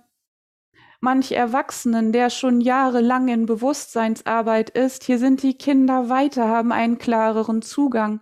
manch 1.00 1.32
Erwachsenen, 1.32 2.12
der 2.12 2.28
schon 2.28 2.60
jahrelang 2.60 3.28
in 3.28 3.46
Bewusstseinsarbeit 3.46 4.68
ist. 4.68 5.04
Hier 5.04 5.18
sind 5.18 5.42
die 5.42 5.56
Kinder 5.56 6.10
weiter, 6.10 6.46
haben 6.46 6.72
einen 6.72 6.98
klareren 6.98 7.62
Zugang. 7.62 8.20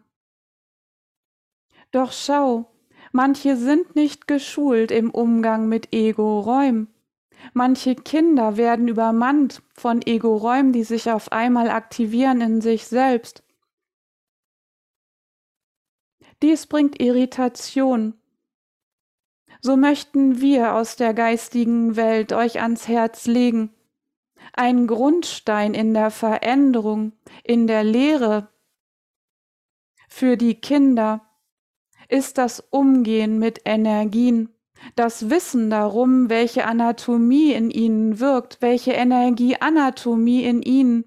Doch 1.90 2.12
schau, 2.12 2.70
manche 3.10 3.56
sind 3.56 3.96
nicht 3.96 4.28
geschult 4.28 4.92
im 4.92 5.10
Umgang 5.10 5.68
mit 5.68 5.92
Ego-Räumen. 5.92 6.94
Manche 7.54 7.94
Kinder 7.94 8.56
werden 8.56 8.88
übermannt 8.88 9.62
von 9.74 10.02
Ego-Räumen, 10.02 10.72
die 10.72 10.84
sich 10.84 11.10
auf 11.10 11.32
einmal 11.32 11.70
aktivieren 11.70 12.40
in 12.40 12.60
sich 12.60 12.86
selbst. 12.86 13.42
Dies 16.42 16.66
bringt 16.66 17.00
Irritation. 17.00 18.14
So 19.60 19.76
möchten 19.76 20.40
wir 20.40 20.74
aus 20.74 20.96
der 20.96 21.14
geistigen 21.14 21.96
Welt 21.96 22.32
euch 22.32 22.60
ans 22.60 22.86
Herz 22.86 23.26
legen. 23.26 23.74
Ein 24.52 24.86
Grundstein 24.86 25.74
in 25.74 25.94
der 25.94 26.10
Veränderung, 26.10 27.12
in 27.42 27.66
der 27.66 27.82
Lehre 27.82 28.48
für 30.08 30.36
die 30.36 30.54
Kinder 30.54 31.26
ist 32.08 32.38
das 32.38 32.60
Umgehen 32.60 33.38
mit 33.38 33.60
Energien, 33.64 34.54
das 34.96 35.30
Wissen 35.30 35.70
darum, 35.70 36.28
welche 36.28 36.66
Anatomie 36.66 37.52
in 37.52 37.70
ihnen 37.70 38.20
wirkt, 38.20 38.58
welche 38.60 38.92
Energieanatomie 38.92 40.44
in 40.44 40.62
ihnen 40.62 41.04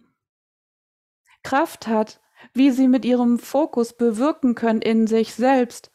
Kraft 1.44 1.88
hat, 1.88 2.22
wie 2.54 2.72
sie 2.72 2.88
mit 2.88 3.06
ihrem 3.06 3.40
Fokus 3.40 3.94
bewirken 3.94 4.56
können 4.56 4.82
in 4.82 5.08
sich 5.08 5.34
selbst, 5.34 5.92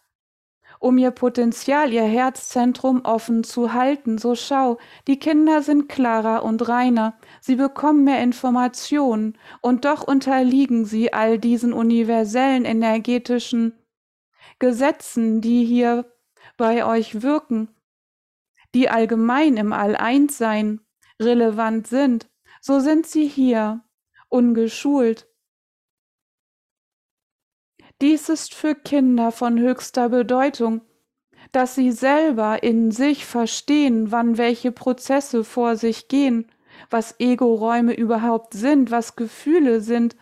um 0.78 0.98
ihr 0.98 1.10
Potenzial, 1.10 1.92
ihr 1.92 2.04
Herzzentrum 2.04 3.02
offen 3.04 3.44
zu 3.44 3.72
halten. 3.72 4.18
So 4.18 4.34
schau, 4.34 4.78
die 5.06 5.18
Kinder 5.18 5.62
sind 5.62 5.88
klarer 5.88 6.44
und 6.44 6.68
reiner, 6.68 7.18
sie 7.40 7.56
bekommen 7.56 8.04
mehr 8.04 8.22
Informationen 8.22 9.38
und 9.60 9.84
doch 9.84 10.02
unterliegen 10.06 10.84
sie 10.84 11.12
all 11.12 11.38
diesen 11.38 11.72
universellen 11.72 12.64
energetischen 12.64 13.74
Gesetzen, 14.58 15.40
die 15.40 15.64
hier 15.64 16.06
bei 16.56 16.84
euch 16.84 17.22
wirken, 17.22 17.68
die 18.74 18.88
allgemein 18.88 19.56
im 19.56 19.72
All-Eins-Sein 19.72 20.80
relevant 21.20 21.86
sind, 21.86 22.28
so 22.60 22.80
sind 22.80 23.06
sie 23.06 23.26
hier 23.26 23.84
ungeschult. 24.28 25.28
Dies 28.02 28.28
ist 28.28 28.54
für 28.54 28.74
Kinder 28.74 29.32
von 29.32 29.58
höchster 29.58 30.10
Bedeutung, 30.10 30.82
dass 31.52 31.74
sie 31.74 31.92
selber 31.92 32.62
in 32.62 32.90
sich 32.90 33.24
verstehen, 33.24 34.12
wann 34.12 34.36
welche 34.36 34.72
Prozesse 34.72 35.44
vor 35.44 35.76
sich 35.76 36.08
gehen, 36.08 36.50
was 36.90 37.18
Ego-Räume 37.18 37.94
überhaupt 37.94 38.52
sind, 38.52 38.90
was 38.90 39.16
Gefühle 39.16 39.80
sind, 39.80 40.16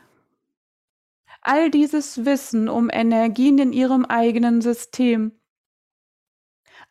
all 1.40 1.70
dieses 1.70 2.24
Wissen 2.24 2.68
um 2.68 2.90
Energien 2.90 3.58
in 3.58 3.72
ihrem 3.72 4.04
eigenen 4.04 4.60
System. 4.60 5.32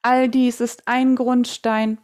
All 0.04 0.28
dies 0.28 0.60
ist 0.60 0.88
ein 0.88 1.16
Grundstein, 1.16 1.98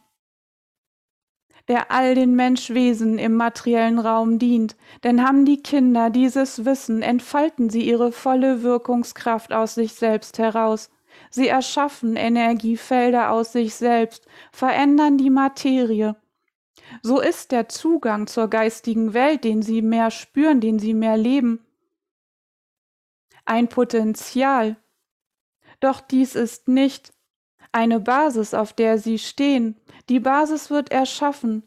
der 1.68 1.90
all 1.90 2.14
den 2.14 2.34
Menschwesen 2.34 3.18
im 3.18 3.34
materiellen 3.34 3.98
Raum 3.98 4.38
dient, 4.38 4.74
denn 5.04 5.22
haben 5.22 5.44
die 5.44 5.62
Kinder 5.62 6.08
dieses 6.08 6.64
Wissen, 6.64 7.02
entfalten 7.02 7.68
sie 7.68 7.82
ihre 7.82 8.10
volle 8.10 8.62
Wirkungskraft 8.62 9.52
aus 9.52 9.74
sich 9.74 9.92
selbst 9.92 10.38
heraus. 10.38 10.90
Sie 11.30 11.48
erschaffen 11.48 12.16
Energiefelder 12.16 13.30
aus 13.30 13.52
sich 13.52 13.74
selbst, 13.74 14.26
verändern 14.50 15.18
die 15.18 15.30
Materie. 15.30 16.16
So 17.02 17.20
ist 17.20 17.52
der 17.52 17.68
Zugang 17.68 18.26
zur 18.26 18.48
geistigen 18.48 19.12
Welt, 19.12 19.44
den 19.44 19.60
sie 19.60 19.82
mehr 19.82 20.10
spüren, 20.10 20.62
den 20.62 20.78
sie 20.78 20.94
mehr 20.94 21.18
leben, 21.18 21.66
ein 23.44 23.68
Potenzial. 23.68 24.76
Doch 25.80 26.00
dies 26.00 26.34
ist 26.34 26.66
nicht 26.66 27.12
eine 27.72 28.00
Basis, 28.00 28.54
auf 28.54 28.72
der 28.72 28.98
sie 28.98 29.18
stehen. 29.18 29.76
Die 30.08 30.20
Basis 30.20 30.70
wird 30.70 30.90
erschaffen, 30.90 31.62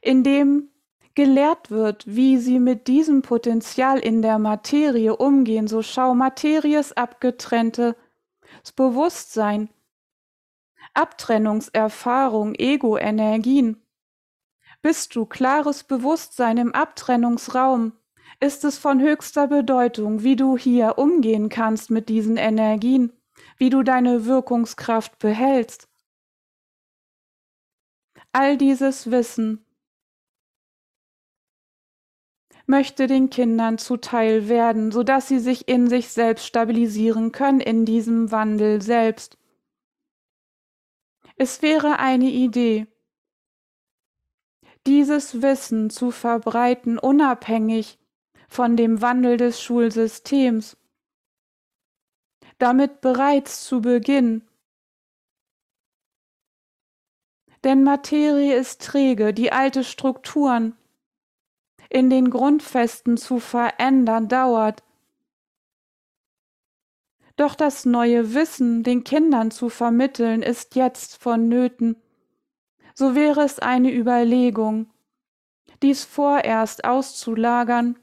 indem 0.00 0.70
gelehrt 1.14 1.70
wird, 1.70 2.04
wie 2.06 2.38
sie 2.38 2.58
mit 2.58 2.88
diesem 2.88 3.22
Potenzial 3.22 3.98
in 3.98 4.22
der 4.22 4.38
Materie 4.38 5.16
umgehen. 5.16 5.68
So 5.68 5.82
schau, 5.82 6.14
Materie 6.14 6.78
ist 6.78 6.96
abgetrennte 6.98 7.96
Bewusstsein, 8.76 9.68
Abtrennungserfahrung, 10.94 12.54
Ego, 12.54 12.96
Energien. 12.96 13.82
Bist 14.82 15.16
du 15.16 15.26
klares 15.26 15.84
Bewusstsein 15.84 16.56
im 16.58 16.72
Abtrennungsraum, 16.72 17.92
ist 18.40 18.64
es 18.64 18.78
von 18.78 19.00
höchster 19.00 19.46
Bedeutung, 19.46 20.22
wie 20.22 20.36
du 20.36 20.56
hier 20.56 20.98
umgehen 20.98 21.48
kannst 21.48 21.90
mit 21.90 22.08
diesen 22.08 22.36
Energien, 22.36 23.12
wie 23.56 23.70
du 23.70 23.82
deine 23.82 24.26
Wirkungskraft 24.26 25.18
behältst. 25.18 25.88
All 28.32 28.56
dieses 28.56 29.10
Wissen 29.10 29.64
möchte 32.66 33.06
den 33.06 33.30
Kindern 33.30 33.78
zuteil 33.78 34.48
werden, 34.48 34.90
so 34.90 35.02
dass 35.02 35.28
sie 35.28 35.38
sich 35.38 35.68
in 35.68 35.88
sich 35.88 36.08
selbst 36.08 36.46
stabilisieren 36.46 37.32
können 37.32 37.60
in 37.60 37.84
diesem 37.84 38.30
Wandel 38.30 38.80
selbst. 38.80 39.38
Es 41.36 41.62
wäre 41.62 41.98
eine 41.98 42.30
Idee, 42.30 42.86
dieses 44.86 45.42
Wissen 45.42 45.90
zu 45.90 46.10
verbreiten, 46.10 46.98
unabhängig 46.98 47.98
von 48.48 48.76
dem 48.76 49.00
Wandel 49.00 49.36
des 49.36 49.60
Schulsystems. 49.60 50.76
Damit 52.58 53.00
bereits 53.00 53.64
zu 53.64 53.80
Beginn. 53.80 54.42
Denn 57.64 57.82
Materie 57.82 58.54
ist 58.54 58.82
träge, 58.82 59.32
die 59.32 59.50
alte 59.50 59.84
Strukturen 59.84 60.76
in 61.88 62.10
den 62.10 62.30
Grundfesten 62.30 63.16
zu 63.16 63.38
verändern 63.38 64.28
dauert. 64.28 64.82
Doch 67.36 67.54
das 67.54 67.84
neue 67.84 68.34
Wissen 68.34 68.82
den 68.82 69.02
Kindern 69.02 69.50
zu 69.50 69.68
vermitteln 69.68 70.42
ist 70.42 70.76
jetzt 70.76 71.16
vonnöten. 71.22 71.96
So 72.94 73.14
wäre 73.14 73.42
es 73.42 73.58
eine 73.58 73.92
Überlegung, 73.92 74.90
dies 75.82 76.04
vorerst 76.04 76.84
auszulagern 76.84 77.98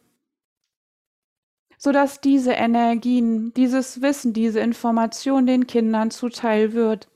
sodass 1.84 2.22
diese 2.22 2.54
Energien, 2.54 3.56
dieses 3.56 4.04
Wissen, 4.04 4.34
diese 4.34 4.60
Information 4.60 5.48
den 5.48 5.66
Kindern 5.66 6.12
zuteil 6.12 6.74
wird. 6.74 7.10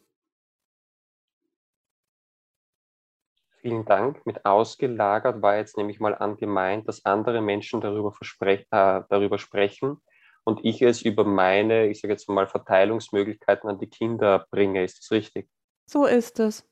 Vielen 3.61 3.85
Dank. 3.85 4.25
Mit 4.25 4.43
ausgelagert 4.43 5.43
war 5.43 5.57
jetzt 5.57 5.77
nämlich 5.77 5.99
mal 5.99 6.15
angemeint, 6.15 6.87
dass 6.87 7.05
andere 7.05 7.41
Menschen 7.41 7.79
darüber, 7.79 8.11
äh, 8.41 8.65
darüber 8.71 9.37
sprechen 9.37 10.01
und 10.45 10.61
ich 10.63 10.81
es 10.81 11.03
über 11.03 11.25
meine, 11.25 11.87
ich 11.87 12.01
sage 12.01 12.13
jetzt 12.13 12.27
mal, 12.27 12.47
Verteilungsmöglichkeiten 12.47 13.69
an 13.69 13.77
die 13.77 13.89
Kinder 13.89 14.47
bringe. 14.49 14.83
Ist 14.83 14.97
das 14.97 15.11
richtig? 15.11 15.47
So 15.85 16.05
ist 16.05 16.39
es. 16.39 16.67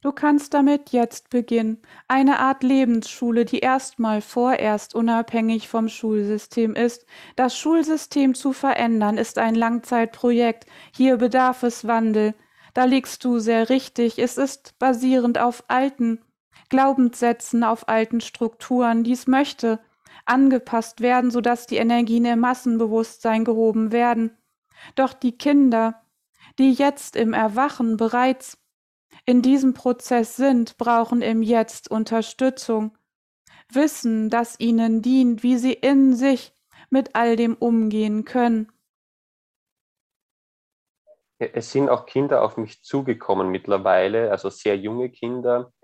Du 0.00 0.12
kannst 0.12 0.54
damit 0.54 0.90
jetzt 0.90 1.28
beginnen, 1.28 1.82
eine 2.06 2.38
Art 2.38 2.62
Lebensschule, 2.62 3.44
die 3.44 3.58
erstmal 3.58 4.20
vorerst 4.20 4.94
unabhängig 4.94 5.68
vom 5.68 5.88
Schulsystem 5.88 6.76
ist. 6.76 7.04
Das 7.34 7.58
Schulsystem 7.58 8.34
zu 8.34 8.52
verändern 8.52 9.18
ist 9.18 9.38
ein 9.38 9.56
Langzeitprojekt. 9.56 10.66
Hier 10.94 11.16
bedarf 11.16 11.64
es 11.64 11.84
Wandel. 11.84 12.34
Da 12.74 12.84
liegst 12.84 13.24
du 13.24 13.40
sehr 13.40 13.70
richtig. 13.70 14.20
Es 14.20 14.38
ist 14.38 14.78
basierend 14.78 15.38
auf 15.38 15.64
alten 15.66 16.20
Glaubenssätzen, 16.68 17.64
auf 17.64 17.88
alten 17.88 18.20
Strukturen. 18.20 19.02
Dies 19.02 19.26
möchte 19.26 19.80
angepasst 20.26 21.00
werden, 21.00 21.32
sodass 21.32 21.66
die 21.66 21.76
Energien 21.76 22.24
im 22.24 22.38
Massenbewusstsein 22.38 23.44
gehoben 23.44 23.90
werden. 23.90 24.36
Doch 24.94 25.12
die 25.12 25.36
Kinder, 25.36 26.02
die 26.60 26.72
jetzt 26.72 27.16
im 27.16 27.32
Erwachen 27.32 27.96
bereits 27.96 28.58
in 29.28 29.42
diesem 29.42 29.74
Prozess 29.74 30.36
sind, 30.36 30.78
brauchen 30.78 31.20
im 31.20 31.42
Jetzt 31.42 31.90
Unterstützung, 31.90 32.96
Wissen, 33.70 34.30
das 34.30 34.58
ihnen 34.58 35.02
dient, 35.02 35.42
wie 35.42 35.58
sie 35.58 35.74
in 35.74 36.14
sich 36.14 36.54
mit 36.88 37.14
all 37.14 37.36
dem 37.36 37.54
umgehen 37.54 38.24
können. 38.24 38.72
Es 41.38 41.72
sind 41.72 41.90
auch 41.90 42.06
Kinder 42.06 42.42
auf 42.42 42.56
mich 42.56 42.82
zugekommen 42.82 43.50
mittlerweile, 43.50 44.30
also 44.30 44.48
sehr 44.48 44.78
junge 44.78 45.10
Kinder, 45.10 45.74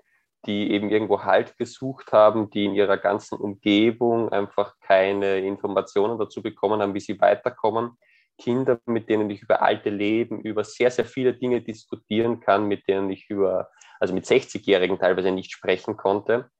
die 0.46 0.70
eben 0.70 0.88
irgendwo 0.88 1.24
Halt 1.24 1.59
gesucht 1.59 2.12
haben, 2.12 2.48
die 2.48 2.64
in 2.64 2.74
ihrer 2.74 2.96
ganzen 2.96 3.37
Umgebung 3.37 4.30
einfach 4.30 4.80
keine 4.80 5.40
Informationen 5.40 6.18
dazu 6.18 6.42
bekommen 6.42 6.80
haben, 6.80 6.94
wie 6.94 7.00
sie 7.00 7.20
weiterkommen. 7.20 7.98
Kinder, 8.38 8.80
mit 8.86 9.08
denen 9.08 9.30
ich 9.30 9.42
über 9.42 9.62
alte 9.62 9.90
Leben, 9.90 10.40
über 10.40 10.64
sehr, 10.64 10.90
sehr 10.90 11.04
viele 11.04 11.34
Dinge 11.34 11.60
diskutieren 11.62 12.40
kann, 12.40 12.66
mit 12.66 12.88
denen 12.88 13.10
ich 13.10 13.28
über, 13.30 13.70
also 14.00 14.14
mit 14.14 14.24
60-Jährigen 14.24 14.98
teilweise 14.98 15.30
nicht 15.30 15.52
sprechen 15.52 15.96
konnte. 15.96 16.50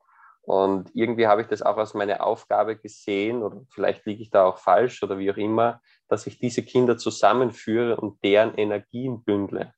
Und 0.43 0.91
irgendwie 0.95 1.27
habe 1.27 1.41
ich 1.41 1.49
das 1.49 1.63
auch 1.63 1.79
als 1.79 1.95
meine 1.95 2.23
Aufgabe 2.23 2.77
gesehen, 2.77 3.43
oder 3.43 3.63
vielleicht 3.71 4.05
liege 4.05 4.23
ich 4.23 4.31
da 4.31 4.45
auch 4.45 4.59
falsch 4.59 5.03
oder 5.03 5.19
wie 5.19 5.31
auch 5.31 5.37
immer, 5.37 5.81
dass 6.09 6.27
ich 6.27 6.39
diese 6.39 6.63
Kinder 6.63 6.99
zusammenführe 6.99 7.97
und 7.97 8.23
deren 8.23 8.55
Energien 8.55 9.25
bündle. 9.25 9.73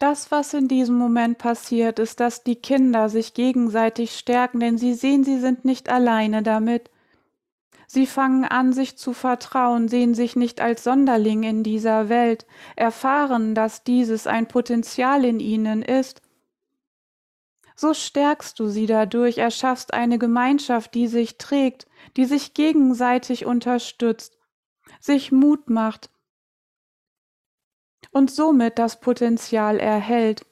Das, 0.00 0.32
was 0.32 0.54
in 0.54 0.66
diesem 0.66 0.96
Moment 0.96 1.38
passiert, 1.38 2.00
ist, 2.00 2.18
dass 2.18 2.42
die 2.42 2.56
Kinder 2.56 3.08
sich 3.08 3.32
gegenseitig 3.32 4.18
stärken, 4.18 4.58
denn 4.58 4.76
sie 4.76 4.94
sehen, 4.94 5.22
sie 5.22 5.38
sind 5.38 5.64
nicht 5.64 5.88
alleine 5.88 6.42
damit. 6.42 6.90
Sie 7.86 8.06
fangen 8.06 8.44
an, 8.44 8.72
sich 8.72 8.96
zu 8.96 9.12
vertrauen, 9.12 9.88
sehen 9.88 10.14
sich 10.14 10.36
nicht 10.36 10.60
als 10.60 10.84
Sonderling 10.84 11.42
in 11.42 11.62
dieser 11.62 12.08
Welt, 12.08 12.46
erfahren, 12.76 13.54
dass 13.54 13.84
dieses 13.84 14.26
ein 14.26 14.48
Potenzial 14.48 15.24
in 15.24 15.40
ihnen 15.40 15.82
ist 15.82 16.22
so 17.76 17.92
stärkst 17.92 18.58
du 18.60 18.68
sie 18.68 18.86
dadurch, 18.86 19.38
erschaffst 19.38 19.92
eine 19.92 20.18
Gemeinschaft, 20.18 20.94
die 20.94 21.08
sich 21.08 21.38
trägt, 21.38 21.86
die 22.16 22.24
sich 22.24 22.54
gegenseitig 22.54 23.46
unterstützt, 23.46 24.38
sich 25.00 25.32
Mut 25.32 25.70
macht 25.70 26.10
und 28.12 28.30
somit 28.30 28.78
das 28.78 29.00
Potenzial 29.00 29.80
erhält. 29.80 30.46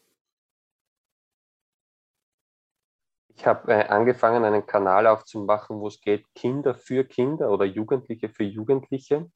Ich 3.43 3.47
habe 3.49 3.73
äh, 3.73 3.89
angefangen, 3.89 4.45
einen 4.45 4.67
Kanal 4.67 5.09
aufzumachen, 5.09 5.81
wo 5.81 5.89
es 5.89 6.01
geht, 6.01 6.25
Kinder 6.35 6.77
für 6.77 7.03
Kinder 7.03 7.51
oder 7.51 7.65
Jugendliche 7.65 8.29
für 8.29 8.45
Jugendliche. 8.45 9.29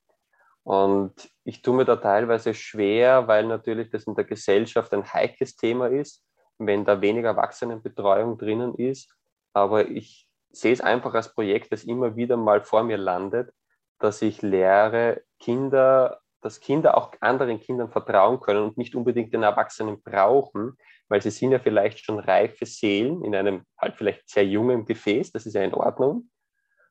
Und 0.62 1.28
ich 1.42 1.60
tue 1.60 1.74
mir 1.74 1.84
da 1.84 1.96
teilweise 1.96 2.54
schwer, 2.54 3.26
weil 3.26 3.46
natürlich 3.46 3.90
das 3.90 4.04
in 4.04 4.14
der 4.14 4.24
Gesellschaft 4.24 4.94
ein 4.94 5.12
heikles 5.12 5.56
Thema 5.56 5.88
ist 5.88 6.26
wenn 6.58 6.84
da 6.84 7.00
weniger 7.00 7.28
Erwachsenenbetreuung 7.30 8.38
drinnen 8.38 8.74
ist. 8.74 9.14
Aber 9.52 9.88
ich 9.88 10.28
sehe 10.50 10.72
es 10.72 10.80
einfach 10.80 11.14
als 11.14 11.34
Projekt, 11.34 11.72
das 11.72 11.84
immer 11.84 12.16
wieder 12.16 12.36
mal 12.36 12.62
vor 12.62 12.82
mir 12.82 12.96
landet, 12.96 13.52
dass 13.98 14.22
ich 14.22 14.42
lehre, 14.42 15.22
Kinder, 15.38 16.20
dass 16.40 16.60
Kinder 16.60 16.96
auch 16.96 17.12
anderen 17.20 17.60
Kindern 17.60 17.90
vertrauen 17.90 18.40
können 18.40 18.62
und 18.62 18.78
nicht 18.78 18.94
unbedingt 18.94 19.32
den 19.32 19.42
Erwachsenen 19.42 20.02
brauchen, 20.02 20.76
weil 21.08 21.22
sie 21.22 21.30
sind 21.30 21.52
ja 21.52 21.58
vielleicht 21.58 22.04
schon 22.04 22.18
reife 22.18 22.66
Seelen 22.66 23.24
in 23.24 23.34
einem 23.34 23.64
halt 23.78 23.96
vielleicht 23.96 24.28
sehr 24.28 24.46
jungen 24.46 24.84
Gefäß, 24.84 25.32
das 25.32 25.46
ist 25.46 25.54
ja 25.54 25.62
in 25.62 25.74
Ordnung. 25.74 26.30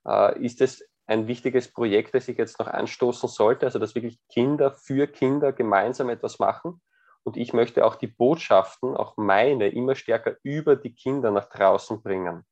Äh, 0.08 0.44
ist 0.44 0.62
es 0.62 0.88
ein 1.08 1.28
wichtiges 1.28 1.72
Projekt, 1.72 2.16
das 2.16 2.28
ich 2.28 2.38
jetzt 2.38 2.60
noch 2.60 2.68
anstoßen 2.68 3.30
sollte, 3.30 3.66
also 3.66 3.80
dass 3.80 3.96
wirklich 3.96 4.20
Kinder 4.30 4.72
für 4.72 5.08
Kinder 5.08 5.54
gemeinsam 5.54 6.10
etwas 6.10 6.40
machen 6.40 6.82
und 7.26 7.38
ich 7.38 7.54
möchte 7.54 7.86
auch 7.86 7.96
die 7.96 8.08
Botschaften, 8.08 8.96
auch 8.96 9.18
meine, 9.18 9.70
immer 9.70 9.96
stärker 9.96 10.38
über 10.44 10.76
die 10.76 10.94
Kinder 10.94 11.32
nach 11.32 11.50
draußen 11.50 12.02
bringen. 12.02 12.46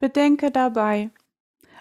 Bedenke 0.00 0.50
dabei, 0.50 1.10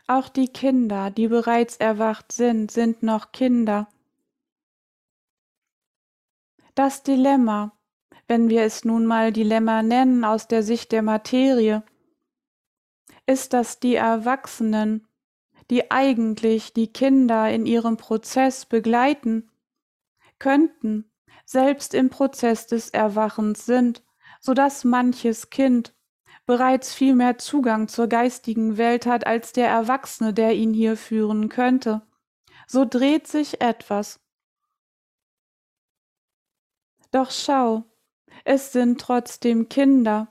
auch 0.07 0.29
die 0.29 0.47
Kinder, 0.47 1.11
die 1.11 1.27
bereits 1.27 1.77
erwacht 1.77 2.31
sind, 2.31 2.71
sind 2.71 3.03
noch 3.03 3.31
Kinder. 3.31 3.87
Das 6.77 7.01
Dilemma, 7.01 7.75
wenn 8.27 8.49
wir 8.49 8.61
es 8.61 8.85
nun 8.85 9.07
mal 9.07 9.33
Dilemma 9.33 9.81
nennen 9.81 10.23
aus 10.23 10.47
der 10.47 10.61
Sicht 10.61 10.91
der 10.91 11.01
Materie, 11.01 11.81
ist, 13.25 13.53
dass 13.53 13.79
die 13.79 13.95
Erwachsenen 13.95 15.07
die 15.71 15.89
eigentlich 15.89 16.73
die 16.73 16.93
Kinder 16.93 17.49
in 17.49 17.65
ihrem 17.65 17.97
Prozess 17.97 18.65
begleiten, 18.65 19.49
könnten 20.37 21.11
selbst 21.45 21.95
im 21.95 22.11
Prozess 22.11 22.67
des 22.67 22.91
Erwachens 22.91 23.65
sind, 23.65 24.03
so 24.39 24.53
dass 24.53 24.83
manches 24.83 25.49
Kind 25.49 25.95
bereits 26.45 26.93
viel 26.93 27.15
mehr 27.15 27.39
Zugang 27.39 27.87
zur 27.87 28.07
geistigen 28.07 28.77
Welt 28.77 29.07
hat 29.07 29.25
als 29.25 29.51
der 29.51 29.67
Erwachsene, 29.67 30.31
der 30.31 30.53
ihn 30.53 30.75
hier 30.75 30.95
führen 30.95 31.49
könnte. 31.49 32.03
So 32.67 32.85
dreht 32.85 33.27
sich 33.27 33.61
etwas. 33.61 34.19
Doch 37.11 37.31
schau, 37.31 37.83
es 38.43 38.71
sind 38.71 38.99
trotzdem 39.01 39.69
Kinder, 39.69 40.27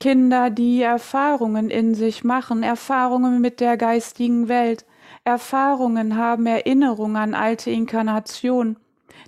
Kinder, 0.00 0.48
die 0.48 0.80
Erfahrungen 0.80 1.68
in 1.68 1.94
sich 1.94 2.24
machen, 2.24 2.62
Erfahrungen 2.62 3.40
mit 3.40 3.60
der 3.60 3.76
geistigen 3.76 4.48
Welt, 4.48 4.86
Erfahrungen 5.24 6.16
haben, 6.16 6.46
Erinnerungen 6.46 7.16
an 7.16 7.34
alte 7.34 7.70
Inkarnation, 7.70 8.78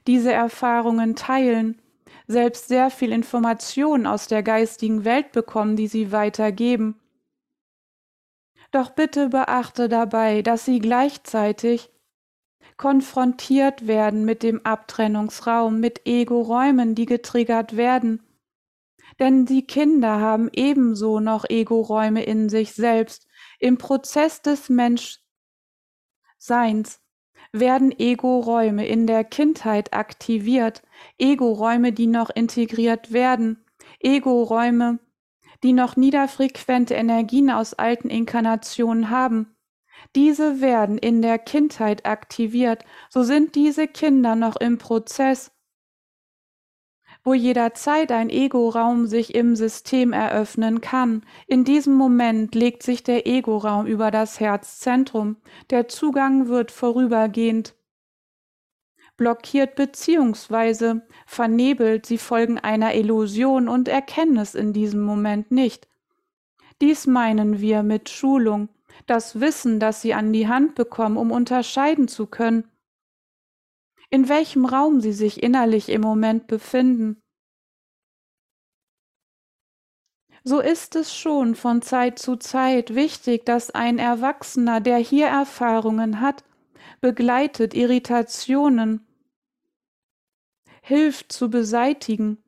diese 0.07 0.33
Erfahrungen 0.33 1.15
teilen, 1.15 1.81
selbst 2.27 2.69
sehr 2.69 2.91
viel 2.91 3.13
Information 3.13 4.07
aus 4.07 4.29
der 4.29 4.43
geistigen 4.43 5.05
Welt 5.05 5.33
bekommen, 5.33 5.77
die 5.77 5.89
sie 5.89 6.11
weitergeben. 6.11 6.99
Doch 8.71 8.91
bitte 8.91 9.29
beachte 9.29 9.91
dabei, 9.91 10.41
dass 10.41 10.65
sie 10.65 10.79
gleichzeitig 10.79 11.92
konfrontiert 12.77 13.87
werden 13.87 14.25
mit 14.25 14.43
dem 14.43 14.65
Abtrennungsraum, 14.65 15.81
mit 15.81 16.07
Ego-Räumen, 16.07 16.95
die 16.95 17.07
getriggert 17.07 17.77
werden, 17.77 18.23
denn 19.19 19.47
die 19.47 19.67
Kinder 19.67 20.21
haben 20.21 20.49
ebenso 20.53 21.21
noch 21.21 21.45
Ego-Räume 21.49 22.25
in 22.25 22.49
sich 22.49 22.73
selbst. 22.73 23.27
Im 23.59 23.79
Prozess 23.79 24.43
des 24.43 24.69
Menschseins 24.69 25.21
werden 27.53 27.93
Ego-Räume 27.97 28.87
in 28.87 29.07
der 29.07 29.25
Kindheit 29.25 29.93
aktiviert, 29.93 30.83
Ego-Räume, 31.19 31.93
die 31.93 32.07
noch 32.07 32.31
integriert 32.31 33.13
werden, 33.13 33.65
Ego-Räume, 34.01 34.99
die 35.63 35.73
noch 35.73 35.97
niederfrequente 35.97 36.95
Energien 36.95 37.51
aus 37.51 37.75
alten 37.75 38.09
Inkarnationen 38.09 39.11
haben. 39.11 39.55
Diese 40.15 40.61
werden 40.61 40.99
in 40.99 41.23
der 41.23 41.39
Kindheit 41.39 42.07
aktiviert, 42.07 42.85
so 43.09 43.23
sind 43.23 43.55
diese 43.55 43.89
Kinder 43.89 44.35
noch 44.35 44.57
im 44.57 44.79
Prozess, 44.79 45.53
wo 47.25 47.35
jederzeit 47.35 48.11
ein 48.11 48.31
Ego-Raum 48.31 49.07
sich 49.07 49.35
im 49.35 49.55
System 49.55 50.13
eröffnen 50.13 50.81
kann. 50.81 51.25
In 51.47 51.65
diesem 51.65 51.95
Moment 51.95 52.55
legt 52.55 52.83
sich 52.83 53.05
der 53.05 53.27
Ego-Raum 53.27 53.87
über 53.87 54.11
das 54.11 54.41
Herzzentrum. 54.41 55.37
Der 55.71 55.89
Zugang 55.89 56.49
wird 56.49 56.71
vorübergehend 56.73 57.75
blockiert 59.17 59.77
bzw. 59.77 61.01
vernebelt, 61.27 62.07
sie 62.07 62.19
folgen 62.19 62.59
einer 62.59 62.95
Illusion 62.95 63.69
und 63.69 63.87
erkennen 63.87 64.39
es 64.39 64.57
in 64.57 64.73
diesem 64.73 65.03
Moment 65.03 65.53
nicht. 65.53 65.87
Dies 66.81 67.07
meinen 67.07 67.61
wir 67.61 67.85
mit 67.85 68.09
Schulung, 68.09 68.69
das 69.07 69.41
Wissen, 69.41 69.81
das 69.81 70.03
sie 70.03 70.15
an 70.15 70.33
die 70.33 70.49
Hand 70.49 70.75
bekommen, 70.75 71.17
um 71.17 71.31
unterscheiden 71.31 72.09
zu 72.09 72.27
können, 72.27 72.71
in 74.11 74.29
welchem 74.29 74.65
Raum 74.65 75.01
sie 75.01 75.13
sich 75.13 75.43
innerlich 75.43 75.89
im 75.89 76.03
Moment 76.03 76.47
befinden. 76.47 77.23
So 80.45 80.61
ist 80.61 80.97
es 80.97 81.15
schon 81.15 81.55
von 81.55 81.83
Zeit 81.83 82.19
zu 82.19 82.37
Zeit 82.37 82.95
wichtig, 82.95 83.47
dass 83.47 83.71
ein 83.71 83.99
Erwachsener, 83.99 84.81
der 84.81 84.99
hier 84.99 85.29
Erfahrungen 85.29 86.21
hat, 86.21 86.45
begleitet 87.01 87.75
Irritationen, 87.75 89.07
hilft 90.83 91.33
zu 91.33 91.49
beseitigen. 91.49 92.43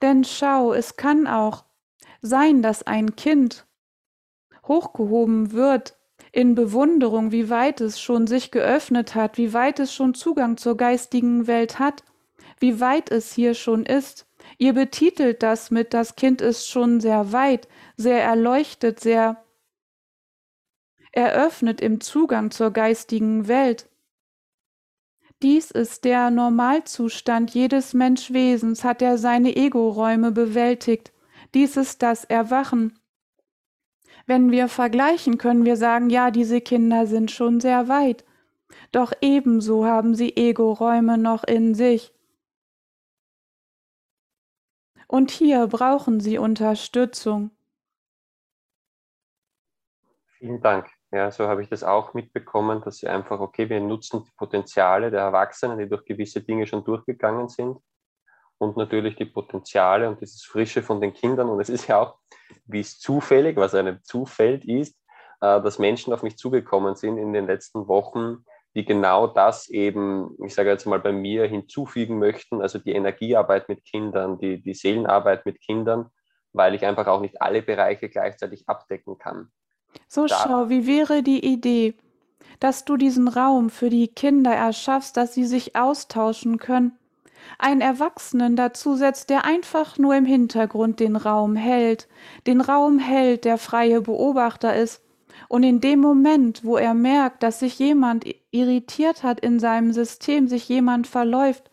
Denn 0.00 0.24
schau, 0.24 0.72
es 0.72 0.96
kann 0.96 1.26
auch 1.26 1.64
sein, 2.22 2.62
dass 2.62 2.84
ein 2.84 3.16
Kind 3.16 3.67
hochgehoben 4.68 5.52
wird 5.52 5.96
in 6.32 6.54
Bewunderung, 6.54 7.32
wie 7.32 7.50
weit 7.50 7.80
es 7.80 8.00
schon 8.00 8.26
sich 8.26 8.50
geöffnet 8.50 9.14
hat, 9.14 9.38
wie 9.38 9.52
weit 9.52 9.80
es 9.80 9.94
schon 9.94 10.14
Zugang 10.14 10.56
zur 10.56 10.76
geistigen 10.76 11.46
Welt 11.46 11.78
hat, 11.78 12.04
wie 12.60 12.80
weit 12.80 13.10
es 13.10 13.32
hier 13.32 13.54
schon 13.54 13.86
ist. 13.86 14.26
Ihr 14.58 14.72
betitelt 14.72 15.42
das 15.42 15.70
mit, 15.70 15.94
das 15.94 16.16
Kind 16.16 16.40
ist 16.40 16.68
schon 16.68 17.00
sehr 17.00 17.32
weit, 17.32 17.68
sehr 17.96 18.22
erleuchtet, 18.22 19.00
sehr 19.00 19.42
eröffnet 21.12 21.80
im 21.80 22.00
Zugang 22.00 22.50
zur 22.50 22.70
geistigen 22.70 23.48
Welt. 23.48 23.88
Dies 25.42 25.70
ist 25.70 26.04
der 26.04 26.30
Normalzustand 26.30 27.54
jedes 27.54 27.94
Menschwesens, 27.94 28.82
hat 28.82 29.02
er 29.02 29.18
seine 29.18 29.54
Ego-Räume 29.54 30.32
bewältigt. 30.32 31.12
Dies 31.54 31.76
ist 31.76 32.02
das 32.02 32.24
Erwachen, 32.24 32.97
wenn 34.28 34.50
wir 34.50 34.68
vergleichen, 34.68 35.38
können 35.38 35.64
wir 35.64 35.76
sagen, 35.76 36.10
ja, 36.10 36.30
diese 36.30 36.60
Kinder 36.60 37.06
sind 37.06 37.30
schon 37.30 37.60
sehr 37.60 37.88
weit. 37.88 38.24
Doch 38.92 39.12
ebenso 39.22 39.86
haben 39.86 40.14
sie 40.14 40.36
Ego-Räume 40.36 41.16
noch 41.16 41.44
in 41.44 41.74
sich. 41.74 42.12
Und 45.06 45.30
hier 45.30 45.66
brauchen 45.66 46.20
sie 46.20 46.36
Unterstützung. 46.36 47.50
Vielen 50.36 50.60
Dank. 50.60 50.88
Ja, 51.10 51.30
so 51.30 51.48
habe 51.48 51.62
ich 51.62 51.70
das 51.70 51.82
auch 51.82 52.12
mitbekommen, 52.12 52.82
dass 52.82 52.98
sie 52.98 53.08
einfach, 53.08 53.40
okay, 53.40 53.70
wir 53.70 53.80
nutzen 53.80 54.24
die 54.24 54.32
Potenziale 54.36 55.10
der 55.10 55.22
Erwachsenen, 55.22 55.78
die 55.78 55.88
durch 55.88 56.04
gewisse 56.04 56.42
Dinge 56.42 56.66
schon 56.66 56.84
durchgegangen 56.84 57.48
sind 57.48 57.78
und 58.58 58.76
natürlich 58.76 59.16
die 59.16 59.24
Potenziale 59.24 60.08
und 60.08 60.20
dieses 60.20 60.44
Frische 60.44 60.82
von 60.82 61.00
den 61.00 61.12
Kindern. 61.12 61.48
Und 61.48 61.60
es 61.60 61.68
ist 61.68 61.86
ja 61.86 62.00
auch, 62.00 62.18
wie 62.66 62.80
es 62.80 62.98
zufällig, 62.98 63.56
was 63.56 63.74
einem 63.74 64.02
zufällt, 64.02 64.64
ist, 64.64 64.96
äh, 65.40 65.62
dass 65.62 65.78
Menschen 65.78 66.12
auf 66.12 66.22
mich 66.22 66.36
zugekommen 66.36 66.96
sind 66.96 67.16
in 67.18 67.32
den 67.32 67.46
letzten 67.46 67.88
Wochen, 67.88 68.44
die 68.74 68.84
genau 68.84 69.26
das 69.26 69.68
eben, 69.68 70.36
ich 70.44 70.54
sage 70.54 70.70
jetzt 70.70 70.86
mal 70.86 71.00
bei 71.00 71.12
mir, 71.12 71.46
hinzufügen 71.46 72.18
möchten, 72.18 72.60
also 72.60 72.78
die 72.78 72.92
Energiearbeit 72.92 73.68
mit 73.68 73.84
Kindern, 73.84 74.38
die, 74.38 74.60
die 74.60 74.74
Seelenarbeit 74.74 75.46
mit 75.46 75.60
Kindern, 75.60 76.10
weil 76.52 76.74
ich 76.74 76.84
einfach 76.84 77.06
auch 77.06 77.20
nicht 77.20 77.40
alle 77.40 77.62
Bereiche 77.62 78.08
gleichzeitig 78.08 78.68
abdecken 78.68 79.18
kann. 79.18 79.50
So 80.06 80.26
da 80.26 80.36
schau, 80.44 80.68
wie 80.68 80.86
wäre 80.86 81.22
die 81.22 81.44
Idee, 81.44 81.94
dass 82.60 82.84
du 82.84 82.96
diesen 82.96 83.28
Raum 83.28 83.70
für 83.70 83.88
die 83.88 84.08
Kinder 84.08 84.52
erschaffst, 84.52 85.16
dass 85.16 85.34
sie 85.34 85.44
sich 85.44 85.76
austauschen 85.76 86.58
können, 86.58 86.98
einen 87.58 87.80
Erwachsenen 87.80 88.56
dazu 88.56 88.96
setzt, 88.96 89.30
der 89.30 89.44
einfach 89.44 89.98
nur 89.98 90.14
im 90.14 90.24
Hintergrund 90.24 91.00
den 91.00 91.16
Raum 91.16 91.56
hält, 91.56 92.08
den 92.46 92.60
Raum 92.60 92.98
hält, 92.98 93.44
der 93.44 93.58
freie 93.58 94.00
Beobachter 94.00 94.76
ist, 94.76 95.02
und 95.48 95.62
in 95.62 95.80
dem 95.80 96.00
Moment, 96.00 96.64
wo 96.64 96.76
er 96.76 96.94
merkt, 96.94 97.42
dass 97.42 97.60
sich 97.60 97.78
jemand 97.78 98.24
irritiert 98.50 99.22
hat 99.22 99.40
in 99.40 99.60
seinem 99.60 99.92
System, 99.92 100.48
sich 100.48 100.68
jemand 100.68 101.06
verläuft, 101.06 101.70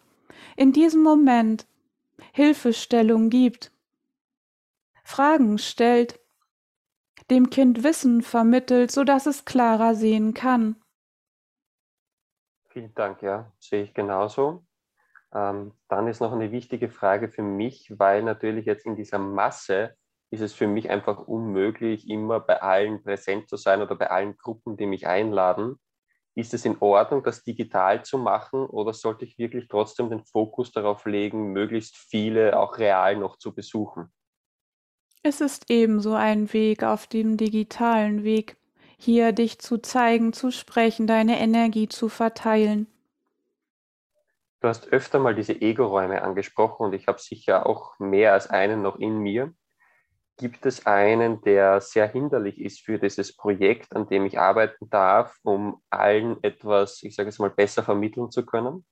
in 0.56 0.72
diesem 0.72 1.04
Moment 1.04 1.68
Hilfestellung 2.32 3.30
gibt, 3.30 3.72
Fragen 5.04 5.58
stellt, 5.58 6.20
dem 7.30 7.50
Kind 7.50 7.84
Wissen 7.84 8.22
vermittelt, 8.22 8.92
so 8.92 9.04
dass 9.04 9.26
es 9.26 9.46
klarer 9.46 9.96
sehen 9.96 10.34
kann. 10.34 10.76
Vielen 12.70 12.94
Dank, 12.94 13.22
ja, 13.22 13.52
sehe 13.60 13.84
ich 13.84 13.94
genauso. 13.94 14.65
Ähm, 15.36 15.74
dann 15.90 16.08
ist 16.08 16.22
noch 16.22 16.32
eine 16.32 16.52
wichtige 16.54 16.90
Frage 16.90 17.30
für 17.30 17.44
mich, 17.44 17.94
weil 17.98 18.24
natürlich 18.24 18.66
jetzt 18.66 18.86
in 18.86 18.96
dieser 18.96 19.20
Masse 19.20 19.96
ist 20.32 20.42
es 20.42 20.54
für 20.54 20.68
mich 20.68 20.90
einfach 20.90 21.20
unmöglich, 21.20 22.10
immer 22.10 22.40
bei 22.40 22.62
allen 22.62 23.04
präsent 23.04 23.50
zu 23.50 23.58
sein 23.58 23.82
oder 23.82 23.96
bei 23.96 24.10
allen 24.10 24.38
Gruppen, 24.38 24.78
die 24.78 24.86
mich 24.86 25.08
einladen. 25.08 25.78
Ist 26.36 26.54
es 26.54 26.66
in 26.66 26.78
Ordnung, 26.80 27.24
das 27.24 27.44
digital 27.44 28.04
zu 28.04 28.18
machen 28.18 28.66
oder 28.66 28.94
sollte 28.94 29.26
ich 29.26 29.38
wirklich 29.38 29.68
trotzdem 29.68 30.10
den 30.10 30.26
Fokus 30.26 30.72
darauf 30.72 31.06
legen, 31.06 31.52
möglichst 31.52 31.98
viele 31.98 32.58
auch 32.58 32.78
real 32.78 33.18
noch 33.18 33.38
zu 33.38 33.54
besuchen? 33.54 34.12
Es 35.22 35.42
ist 35.42 35.70
ebenso 35.70 36.14
ein 36.14 36.52
Weg 36.54 36.84
auf 36.84 37.08
dem 37.08 37.36
digitalen 37.36 38.24
Weg, 38.24 38.58
hier 38.98 39.32
dich 39.32 39.60
zu 39.60 39.78
zeigen, 39.80 40.34
zu 40.34 40.52
sprechen, 40.52 41.08
deine 41.08 41.40
Energie 41.40 41.88
zu 41.88 42.10
verteilen. 42.10 42.88
Du 44.66 44.70
hast 44.70 44.92
öfter 44.92 45.20
mal 45.20 45.36
diese 45.36 45.62
Ego-Räume 45.62 46.24
angesprochen 46.24 46.88
und 46.88 46.94
ich 46.94 47.06
habe 47.06 47.20
sicher 47.20 47.68
auch 47.68 48.00
mehr 48.00 48.34
als 48.34 48.50
einen 48.50 48.82
noch 48.82 48.98
in 48.98 49.20
mir. 49.20 49.54
Gibt 50.38 50.66
es 50.66 50.88
einen, 50.88 51.40
der 51.42 51.82
sehr 51.82 52.08
hinderlich 52.08 52.60
ist 52.60 52.82
für 52.82 52.98
dieses 52.98 53.38
Projekt, 53.38 53.96
an 53.96 54.08
dem 54.08 54.26
ich 54.26 54.40
arbeiten 54.40 54.90
darf, 54.90 55.38
um 55.44 55.84
allen 55.92 56.44
etwas, 56.44 57.04
ich 57.04 57.14
sage 57.14 57.30
es 57.30 57.38
mal, 57.38 57.52
besser 57.52 57.84
vermitteln 57.84 58.32
zu 58.32 58.44
können? 58.44 58.84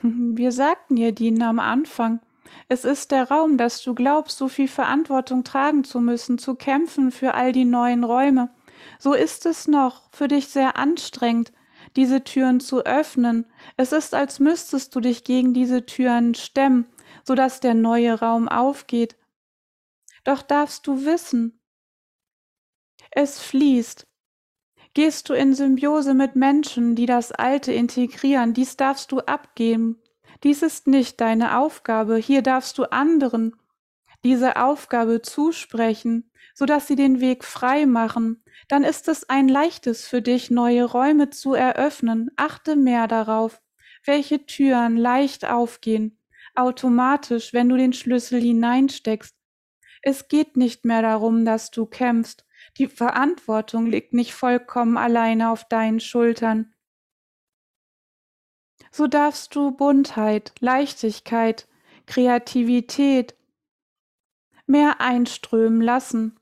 Wir 0.00 0.52
sagten 0.52 0.96
ja 0.96 1.10
Dina 1.10 1.50
am 1.50 1.58
Anfang, 1.58 2.20
es 2.68 2.84
ist 2.84 3.10
der 3.10 3.28
Raum, 3.28 3.58
dass 3.58 3.82
du 3.82 3.96
glaubst, 3.96 4.38
so 4.38 4.46
viel 4.46 4.68
Verantwortung 4.68 5.42
tragen 5.42 5.82
zu 5.82 5.98
müssen, 5.98 6.38
zu 6.38 6.54
kämpfen 6.54 7.10
für 7.10 7.34
all 7.34 7.50
die 7.50 7.64
neuen 7.64 8.04
Räume. 8.04 8.54
So 9.00 9.12
ist 9.12 9.44
es 9.44 9.66
noch 9.66 10.02
für 10.12 10.28
dich 10.28 10.46
sehr 10.46 10.76
anstrengend, 10.76 11.52
diese 11.96 12.24
Türen 12.24 12.60
zu 12.60 12.84
öffnen. 12.84 13.46
Es 13.76 13.92
ist, 13.92 14.14
als 14.14 14.40
müsstest 14.40 14.94
du 14.94 15.00
dich 15.00 15.24
gegen 15.24 15.54
diese 15.54 15.86
Türen 15.86 16.34
stemmen, 16.34 16.86
so 17.24 17.34
dass 17.34 17.60
der 17.60 17.74
neue 17.74 18.18
Raum 18.18 18.48
aufgeht. 18.48 19.16
Doch 20.24 20.42
darfst 20.42 20.86
du 20.86 21.04
wissen, 21.04 21.60
es 23.10 23.40
fließt. 23.40 24.06
Gehst 24.94 25.28
du 25.28 25.34
in 25.34 25.54
Symbiose 25.54 26.14
mit 26.14 26.36
Menschen, 26.36 26.94
die 26.94 27.06
das 27.06 27.32
Alte 27.32 27.72
integrieren, 27.72 28.52
dies 28.52 28.76
darfst 28.76 29.10
du 29.10 29.20
abgeben. 29.20 30.02
Dies 30.42 30.62
ist 30.62 30.86
nicht 30.86 31.20
deine 31.20 31.58
Aufgabe, 31.58 32.16
hier 32.16 32.42
darfst 32.42 32.78
du 32.78 32.84
anderen 32.84 33.56
diese 34.24 34.56
Aufgabe 34.56 35.22
zusprechen, 35.22 36.30
so 36.54 36.66
dass 36.66 36.86
sie 36.86 36.96
den 36.96 37.20
Weg 37.20 37.44
frei 37.44 37.86
machen, 37.86 38.44
dann 38.68 38.84
ist 38.84 39.08
es 39.08 39.28
ein 39.28 39.48
leichtes 39.48 40.06
für 40.06 40.22
dich, 40.22 40.50
neue 40.50 40.84
Räume 40.84 41.30
zu 41.30 41.54
eröffnen. 41.54 42.30
Achte 42.36 42.76
mehr 42.76 43.08
darauf, 43.08 43.60
welche 44.04 44.46
Türen 44.46 44.96
leicht 44.96 45.44
aufgehen, 45.44 46.18
automatisch, 46.54 47.52
wenn 47.52 47.68
du 47.68 47.76
den 47.76 47.92
Schlüssel 47.92 48.40
hineinsteckst. 48.40 49.36
Es 50.02 50.28
geht 50.28 50.56
nicht 50.56 50.84
mehr 50.84 51.02
darum, 51.02 51.44
dass 51.44 51.70
du 51.70 51.86
kämpfst. 51.86 52.44
Die 52.78 52.88
Verantwortung 52.88 53.86
liegt 53.86 54.12
nicht 54.12 54.34
vollkommen 54.34 54.96
alleine 54.96 55.50
auf 55.50 55.68
deinen 55.68 56.00
Schultern. 56.00 56.74
So 58.90 59.06
darfst 59.06 59.54
du 59.54 59.70
Buntheit, 59.70 60.52
Leichtigkeit, 60.60 61.68
Kreativität 62.06 63.34
mehr 64.72 65.00
einströmen 65.00 65.80
lassen. 65.80 66.36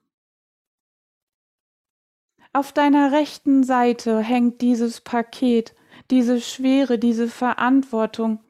Auf 2.55 2.73
deiner 2.73 3.13
rechten 3.13 3.63
Seite 3.63 4.21
hängt 4.21 4.63
dieses 4.63 5.03
Paket, 5.03 5.75
diese 6.11 6.41
Schwere, 6.41 6.99
diese 6.99 7.29
Verantwortung. 7.29 8.43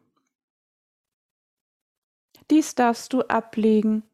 Dies 2.48 2.76
darfst 2.76 3.12
du 3.12 3.22
ablegen 3.22 4.04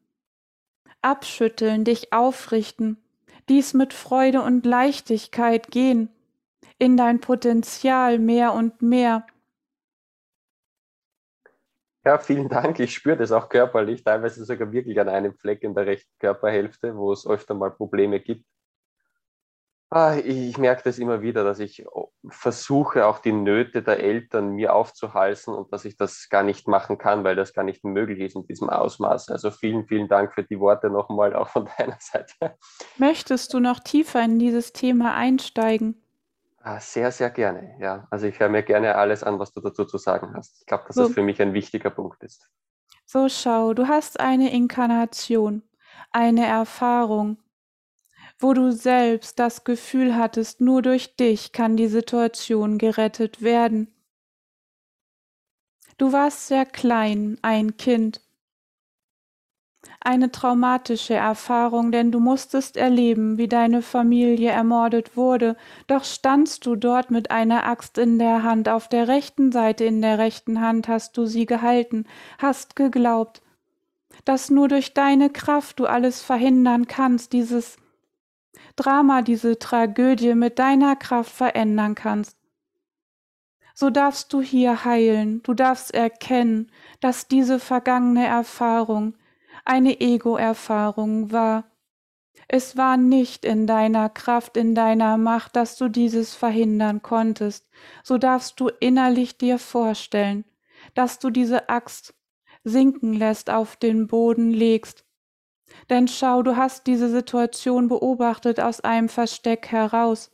abschütteln, 1.01 1.83
dich 1.83 2.13
aufrichten, 2.13 2.97
dies 3.49 3.73
mit 3.73 3.93
Freude 3.93 4.41
und 4.41 4.65
Leichtigkeit 4.65 5.71
gehen, 5.71 6.09
in 6.79 6.97
dein 6.97 7.21
Potenzial 7.21 8.19
mehr 8.19 8.53
und 8.53 8.81
mehr. 8.81 9.25
Ja, 12.07 12.17
vielen 12.19 12.47
Dank. 12.47 12.79
Ich 12.79 12.93
spüre 12.93 13.17
das 13.17 13.33
auch 13.33 13.49
körperlich, 13.49 14.01
teilweise 14.01 14.45
sogar 14.45 14.71
wirklich 14.71 14.97
an 14.97 15.09
einem 15.09 15.35
Fleck 15.35 15.61
in 15.63 15.75
der 15.75 15.87
rechten 15.87 16.09
Körperhälfte, 16.19 16.95
wo 16.95 17.11
es 17.11 17.27
öfter 17.27 17.53
mal 17.53 17.69
Probleme 17.69 18.21
gibt. 18.21 18.45
Ah, 19.89 20.15
ich 20.15 20.57
merke 20.57 20.83
das 20.85 20.99
immer 20.99 21.21
wieder, 21.21 21.43
dass 21.43 21.59
ich 21.59 21.85
versuche, 22.29 23.05
auch 23.05 23.19
die 23.19 23.33
Nöte 23.33 23.83
der 23.83 23.99
Eltern 23.99 24.51
mir 24.51 24.73
aufzuhalsen 24.73 25.53
und 25.53 25.73
dass 25.73 25.83
ich 25.83 25.97
das 25.97 26.29
gar 26.29 26.43
nicht 26.43 26.69
machen 26.69 26.97
kann, 26.97 27.25
weil 27.25 27.35
das 27.35 27.51
gar 27.51 27.63
nicht 27.63 27.83
möglich 27.83 28.19
ist 28.19 28.37
in 28.37 28.47
diesem 28.47 28.69
Ausmaß. 28.69 29.27
Also 29.27 29.51
vielen, 29.51 29.85
vielen 29.85 30.07
Dank 30.07 30.33
für 30.33 30.43
die 30.43 30.61
Worte 30.61 30.89
nochmal 30.89 31.35
auch 31.35 31.49
von 31.49 31.67
deiner 31.77 31.97
Seite. 31.99 32.55
Möchtest 32.97 33.53
du 33.53 33.59
noch 33.59 33.81
tiefer 33.81 34.23
in 34.23 34.39
dieses 34.39 34.71
Thema 34.71 35.13
einsteigen? 35.13 36.01
Ah, 36.69 36.81
sehr, 36.81 37.13
sehr 37.13 37.29
gerne, 37.29 37.77
ja. 37.79 38.05
Also 38.11 38.27
ich 38.27 38.41
höre 38.41 38.49
mir 38.49 38.61
gerne 38.61 38.95
alles 38.95 39.23
an, 39.23 39.39
was 39.39 39.53
du 39.53 39.61
dazu 39.61 39.85
zu 39.85 39.97
sagen 39.97 40.33
hast. 40.35 40.59
Ich 40.59 40.65
glaube, 40.65 40.83
dass 40.85 40.97
so. 40.97 41.03
das 41.03 41.13
für 41.13 41.21
mich 41.21 41.41
ein 41.41 41.53
wichtiger 41.53 41.89
Punkt 41.89 42.21
ist. 42.23 42.49
So 43.05 43.29
schau, 43.29 43.73
du 43.73 43.87
hast 43.87 44.19
eine 44.19 44.51
Inkarnation, 44.51 45.63
eine 46.11 46.45
Erfahrung, 46.45 47.37
wo 48.37 48.51
du 48.51 48.73
selbst 48.73 49.39
das 49.39 49.63
Gefühl 49.63 50.17
hattest, 50.17 50.59
nur 50.59 50.81
durch 50.81 51.15
dich 51.15 51.53
kann 51.53 51.77
die 51.77 51.87
Situation 51.87 52.77
gerettet 52.77 53.41
werden. 53.41 53.87
Du 55.97 56.11
warst 56.11 56.47
sehr 56.47 56.65
klein, 56.65 57.37
ein 57.43 57.77
Kind. 57.77 58.19
Eine 59.99 60.31
traumatische 60.31 61.15
Erfahrung, 61.15 61.91
denn 61.91 62.11
du 62.11 62.19
musstest 62.19 62.77
erleben, 62.77 63.37
wie 63.37 63.47
deine 63.47 63.81
Familie 63.81 64.51
ermordet 64.51 65.17
wurde, 65.17 65.57
doch 65.87 66.03
standst 66.03 66.65
du 66.65 66.75
dort 66.75 67.11
mit 67.11 67.31
einer 67.31 67.65
Axt 67.65 67.97
in 67.97 68.19
der 68.19 68.43
Hand, 68.43 68.69
auf 68.69 68.87
der 68.87 69.07
rechten 69.07 69.51
Seite 69.51 69.83
in 69.85 70.01
der 70.01 70.17
rechten 70.17 70.61
Hand 70.61 70.87
hast 70.87 71.17
du 71.17 71.25
sie 71.25 71.45
gehalten, 71.45 72.05
hast 72.37 72.75
geglaubt, 72.75 73.41
dass 74.23 74.49
nur 74.49 74.67
durch 74.67 74.93
deine 74.93 75.29
Kraft 75.29 75.79
du 75.79 75.85
alles 75.85 76.21
verhindern 76.21 76.87
kannst, 76.87 77.33
dieses 77.33 77.77
Drama, 78.75 79.21
diese 79.21 79.59
Tragödie 79.59 80.35
mit 80.35 80.59
deiner 80.59 80.95
Kraft 80.95 81.31
verändern 81.31 81.95
kannst. 81.95 82.37
So 83.73 83.89
darfst 83.89 84.33
du 84.33 84.41
hier 84.41 84.85
heilen, 84.85 85.43
du 85.43 85.53
darfst 85.53 85.93
erkennen, 85.93 86.71
dass 86.99 87.27
diese 87.27 87.59
vergangene 87.59 88.25
Erfahrung 88.25 89.15
eine 89.67 89.99
Ego-Erfahrung 89.99 91.31
war. 91.31 91.65
Es 92.47 92.77
war 92.77 92.97
nicht 92.97 93.45
in 93.45 93.67
deiner 93.67 94.09
Kraft, 94.09 94.57
in 94.57 94.75
deiner 94.75 95.17
Macht, 95.17 95.55
dass 95.55 95.77
du 95.77 95.89
dieses 95.89 96.35
verhindern 96.35 97.01
konntest. 97.01 97.67
So 98.03 98.17
darfst 98.17 98.59
du 98.59 98.69
innerlich 98.79 99.37
dir 99.37 99.59
vorstellen, 99.59 100.45
dass 100.93 101.19
du 101.19 101.29
diese 101.29 101.69
Axt 101.69 102.13
sinken 102.63 103.13
lässt, 103.13 103.49
auf 103.49 103.75
den 103.75 104.07
Boden 104.07 104.51
legst 104.51 105.05
Denn 105.89 106.07
schau, 106.07 106.43
du 106.43 106.55
hast 106.55 106.87
diese 106.87 107.09
Situation 107.09 107.89
beobachtet 107.89 108.59
aus 108.59 108.81
einem 108.81 109.09
Versteck 109.09 109.67
heraus. 109.67 110.31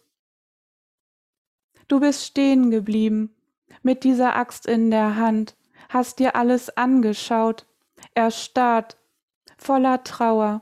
Du 1.88 2.00
bist 2.00 2.26
stehen 2.26 2.72
geblieben, 2.72 3.36
mit 3.82 4.04
dieser 4.04 4.36
Axt 4.36 4.68
in 4.68 4.92
der 4.92 5.16
Hand, 5.16 5.56
hast 5.90 6.20
dir 6.20 6.36
alles 6.36 6.76
angeschaut, 6.78 7.66
erstarrt, 8.14 8.98
voller 9.64 10.04
Trauer, 10.04 10.62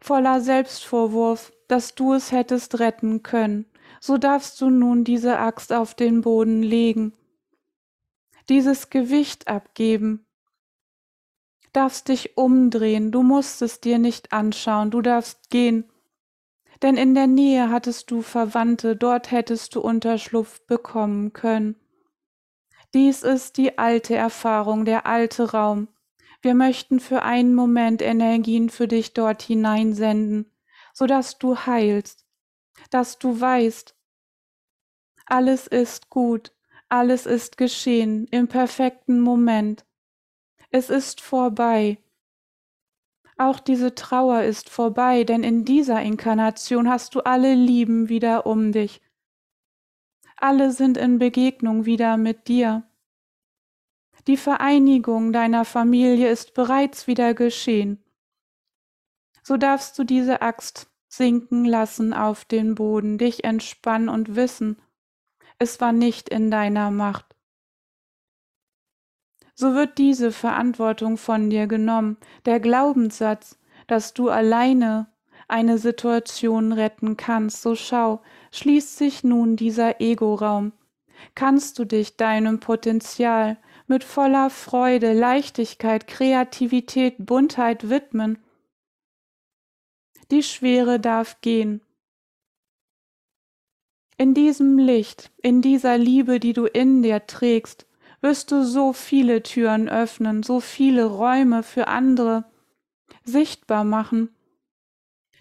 voller 0.00 0.40
Selbstvorwurf, 0.40 1.52
dass 1.68 1.94
du 1.94 2.12
es 2.12 2.32
hättest 2.32 2.78
retten 2.78 3.22
können, 3.22 3.66
so 4.00 4.18
darfst 4.18 4.60
du 4.60 4.70
nun 4.70 5.04
diese 5.04 5.38
Axt 5.38 5.72
auf 5.72 5.94
den 5.94 6.20
Boden 6.20 6.62
legen, 6.62 7.12
dieses 8.48 8.90
Gewicht 8.90 9.48
abgeben, 9.48 10.26
darfst 11.72 12.08
dich 12.08 12.36
umdrehen, 12.36 13.10
du 13.10 13.22
musst 13.22 13.62
es 13.62 13.80
dir 13.80 13.98
nicht 13.98 14.32
anschauen, 14.32 14.90
du 14.90 15.00
darfst 15.00 15.50
gehen, 15.50 15.90
denn 16.82 16.96
in 16.96 17.14
der 17.14 17.26
Nähe 17.26 17.70
hattest 17.70 18.10
du 18.10 18.22
Verwandte, 18.22 18.94
dort 18.94 19.30
hättest 19.30 19.74
du 19.74 19.80
Unterschlupf 19.80 20.64
bekommen 20.66 21.32
können. 21.32 21.76
Dies 22.92 23.22
ist 23.22 23.56
die 23.56 23.78
alte 23.78 24.14
Erfahrung, 24.14 24.84
der 24.84 25.06
alte 25.06 25.50
Raum. 25.50 25.88
Wir 26.44 26.54
möchten 26.54 27.00
für 27.00 27.22
einen 27.22 27.54
Moment 27.54 28.02
Energien 28.02 28.68
für 28.68 28.86
dich 28.86 29.14
dort 29.14 29.40
hineinsenden, 29.40 30.52
so 30.92 31.06
dass 31.06 31.38
du 31.38 31.56
heilst, 31.56 32.26
dass 32.90 33.18
du 33.18 33.40
weißt, 33.40 33.96
alles 35.24 35.66
ist 35.66 36.10
gut, 36.10 36.52
alles 36.90 37.24
ist 37.24 37.56
geschehen 37.56 38.26
im 38.30 38.46
perfekten 38.46 39.20
Moment. 39.20 39.86
Es 40.68 40.90
ist 40.90 41.22
vorbei. 41.22 41.96
Auch 43.38 43.58
diese 43.58 43.94
Trauer 43.94 44.42
ist 44.42 44.68
vorbei, 44.68 45.24
denn 45.24 45.44
in 45.44 45.64
dieser 45.64 46.02
Inkarnation 46.02 46.90
hast 46.90 47.14
du 47.14 47.20
alle 47.20 47.54
Lieben 47.54 48.10
wieder 48.10 48.44
um 48.44 48.70
dich. 48.70 49.00
Alle 50.36 50.72
sind 50.72 50.98
in 50.98 51.18
Begegnung 51.18 51.86
wieder 51.86 52.18
mit 52.18 52.48
dir. 52.48 52.86
Die 54.26 54.36
Vereinigung 54.36 55.32
deiner 55.32 55.64
Familie 55.64 56.30
ist 56.30 56.54
bereits 56.54 57.06
wieder 57.06 57.34
geschehen. 57.34 58.02
So 59.42 59.56
darfst 59.56 59.98
du 59.98 60.04
diese 60.04 60.40
Axt 60.40 60.88
sinken 61.08 61.64
lassen 61.64 62.14
auf 62.14 62.44
den 62.44 62.74
Boden, 62.74 63.18
dich 63.18 63.44
entspannen 63.44 64.08
und 64.08 64.34
wissen, 64.34 64.80
es 65.58 65.80
war 65.80 65.92
nicht 65.92 66.28
in 66.28 66.50
deiner 66.50 66.90
Macht. 66.90 67.36
So 69.54 69.74
wird 69.74 69.98
diese 69.98 70.32
Verantwortung 70.32 71.16
von 71.16 71.48
dir 71.50 71.66
genommen, 71.66 72.16
der 72.44 72.58
Glaubenssatz, 72.58 73.58
dass 73.86 74.14
du 74.14 74.30
alleine 74.30 75.06
eine 75.46 75.78
Situation 75.78 76.72
retten 76.72 77.16
kannst. 77.16 77.62
So 77.62 77.76
schau, 77.76 78.22
schließt 78.50 78.96
sich 78.96 79.22
nun 79.22 79.56
dieser 79.56 80.00
Ego-Raum. 80.00 80.72
Kannst 81.34 81.78
du 81.78 81.84
dich 81.84 82.16
deinem 82.16 82.58
Potenzial 82.58 83.58
mit 83.86 84.04
voller 84.04 84.50
Freude, 84.50 85.12
Leichtigkeit, 85.12 86.06
Kreativität, 86.06 87.16
Buntheit 87.18 87.90
widmen? 87.90 88.38
Die 90.30 90.42
Schwere 90.42 90.98
darf 90.98 91.40
gehen. 91.40 91.82
In 94.16 94.32
diesem 94.32 94.78
Licht, 94.78 95.32
in 95.42 95.60
dieser 95.60 95.98
Liebe, 95.98 96.38
die 96.40 96.52
du 96.52 96.66
in 96.66 97.02
dir 97.02 97.26
trägst, 97.26 97.86
wirst 98.20 98.52
du 98.52 98.64
so 98.64 98.92
viele 98.92 99.42
Türen 99.42 99.88
öffnen, 99.88 100.42
so 100.42 100.60
viele 100.60 101.04
Räume 101.04 101.62
für 101.62 101.88
andere 101.88 102.44
sichtbar 103.24 103.84
machen, 103.84 104.34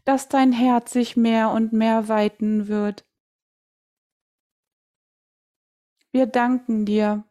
dass 0.05 0.27
dein 0.27 0.51
Herz 0.51 0.91
sich 0.91 1.15
mehr 1.15 1.51
und 1.51 1.71
mehr 1.71 2.07
weiten 2.07 2.67
wird. 2.67 3.05
Wir 6.11 6.25
danken 6.25 6.85
dir, 6.85 7.23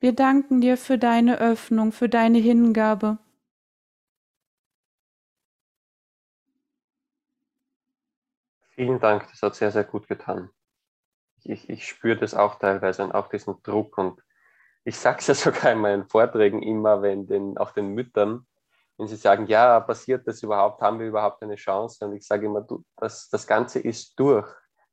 wir 0.00 0.14
danken 0.14 0.60
dir 0.60 0.76
für 0.76 0.98
deine 0.98 1.38
Öffnung, 1.38 1.92
für 1.92 2.08
deine 2.08 2.38
Hingabe. 2.38 3.18
Vielen 8.78 9.00
Dank, 9.00 9.26
das 9.30 9.42
hat 9.42 9.56
sehr, 9.56 9.72
sehr 9.72 9.82
gut 9.82 10.06
getan. 10.06 10.50
Ich, 11.42 11.68
ich 11.68 11.88
spüre 11.88 12.16
das 12.16 12.34
auch 12.34 12.60
teilweise 12.60 13.02
und 13.02 13.12
auch 13.12 13.28
diesen 13.28 13.60
Druck. 13.64 13.98
Und 13.98 14.22
ich 14.84 14.96
sage 14.96 15.18
es 15.18 15.26
ja 15.26 15.34
sogar 15.52 15.72
in 15.72 15.80
meinen 15.80 16.08
Vorträgen 16.08 16.62
immer, 16.62 17.02
wenn 17.02 17.26
den, 17.26 17.58
auch 17.58 17.72
den 17.72 17.94
Müttern, 17.94 18.46
wenn 18.96 19.08
sie 19.08 19.16
sagen, 19.16 19.46
ja, 19.46 19.80
passiert 19.80 20.28
das 20.28 20.42
überhaupt, 20.44 20.80
haben 20.80 21.00
wir 21.00 21.08
überhaupt 21.08 21.42
eine 21.42 21.56
Chance? 21.56 22.04
Und 22.06 22.14
ich 22.14 22.24
sage 22.24 22.46
immer, 22.46 22.60
du, 22.60 22.84
das, 22.96 23.28
das 23.30 23.46
Ganze 23.46 23.80
ist 23.80 24.18
durch. 24.18 24.48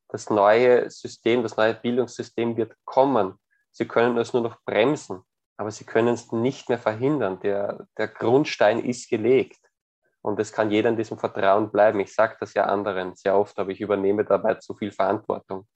Das 0.07 0.29
neue 0.29 0.89
System, 0.89 1.43
das 1.43 1.57
neue 1.57 1.75
Bildungssystem 1.75 2.57
wird 2.57 2.75
kommen. 2.85 3.39
Sie 3.77 3.85
können 3.85 4.17
es 4.17 4.31
nur 4.31 4.41
noch 4.41 4.63
bremsen, 4.63 5.23
aber 5.57 5.69
sie 5.69 5.83
können 5.83 6.13
es 6.13 6.31
nicht 6.31 6.69
mehr 6.69 6.79
verhindern. 6.79 7.41
Der, 7.41 7.88
der 7.97 8.07
Grundstein 8.07 8.79
ist 8.79 9.09
gelegt. 9.09 9.59
Und 10.21 10.39
es 10.39 10.53
kann 10.53 10.71
jeder 10.71 10.89
in 10.89 10.95
diesem 10.95 11.19
Vertrauen 11.19 11.69
bleiben. 11.71 11.99
Ich 11.99 12.15
sage 12.15 12.38
das 12.39 12.53
ja 12.53 12.67
anderen 12.67 13.15
sehr 13.15 13.38
oft, 13.38 13.59
aber 13.59 13.71
ich 13.71 13.81
übernehme 13.81 14.23
dabei 14.23 14.55
zu 14.55 14.75
viel 14.75 14.93
Verantwortung. 14.93 15.67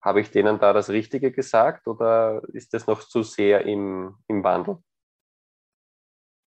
Habe 0.00 0.20
ich 0.20 0.30
denen 0.30 0.60
da 0.60 0.72
das 0.72 0.88
Richtige 0.88 1.32
gesagt 1.32 1.88
oder 1.88 2.42
ist 2.52 2.74
das 2.74 2.86
noch 2.86 3.00
zu 3.00 3.24
sehr 3.24 3.66
im, 3.66 4.14
im 4.28 4.44
Wandel? 4.44 4.78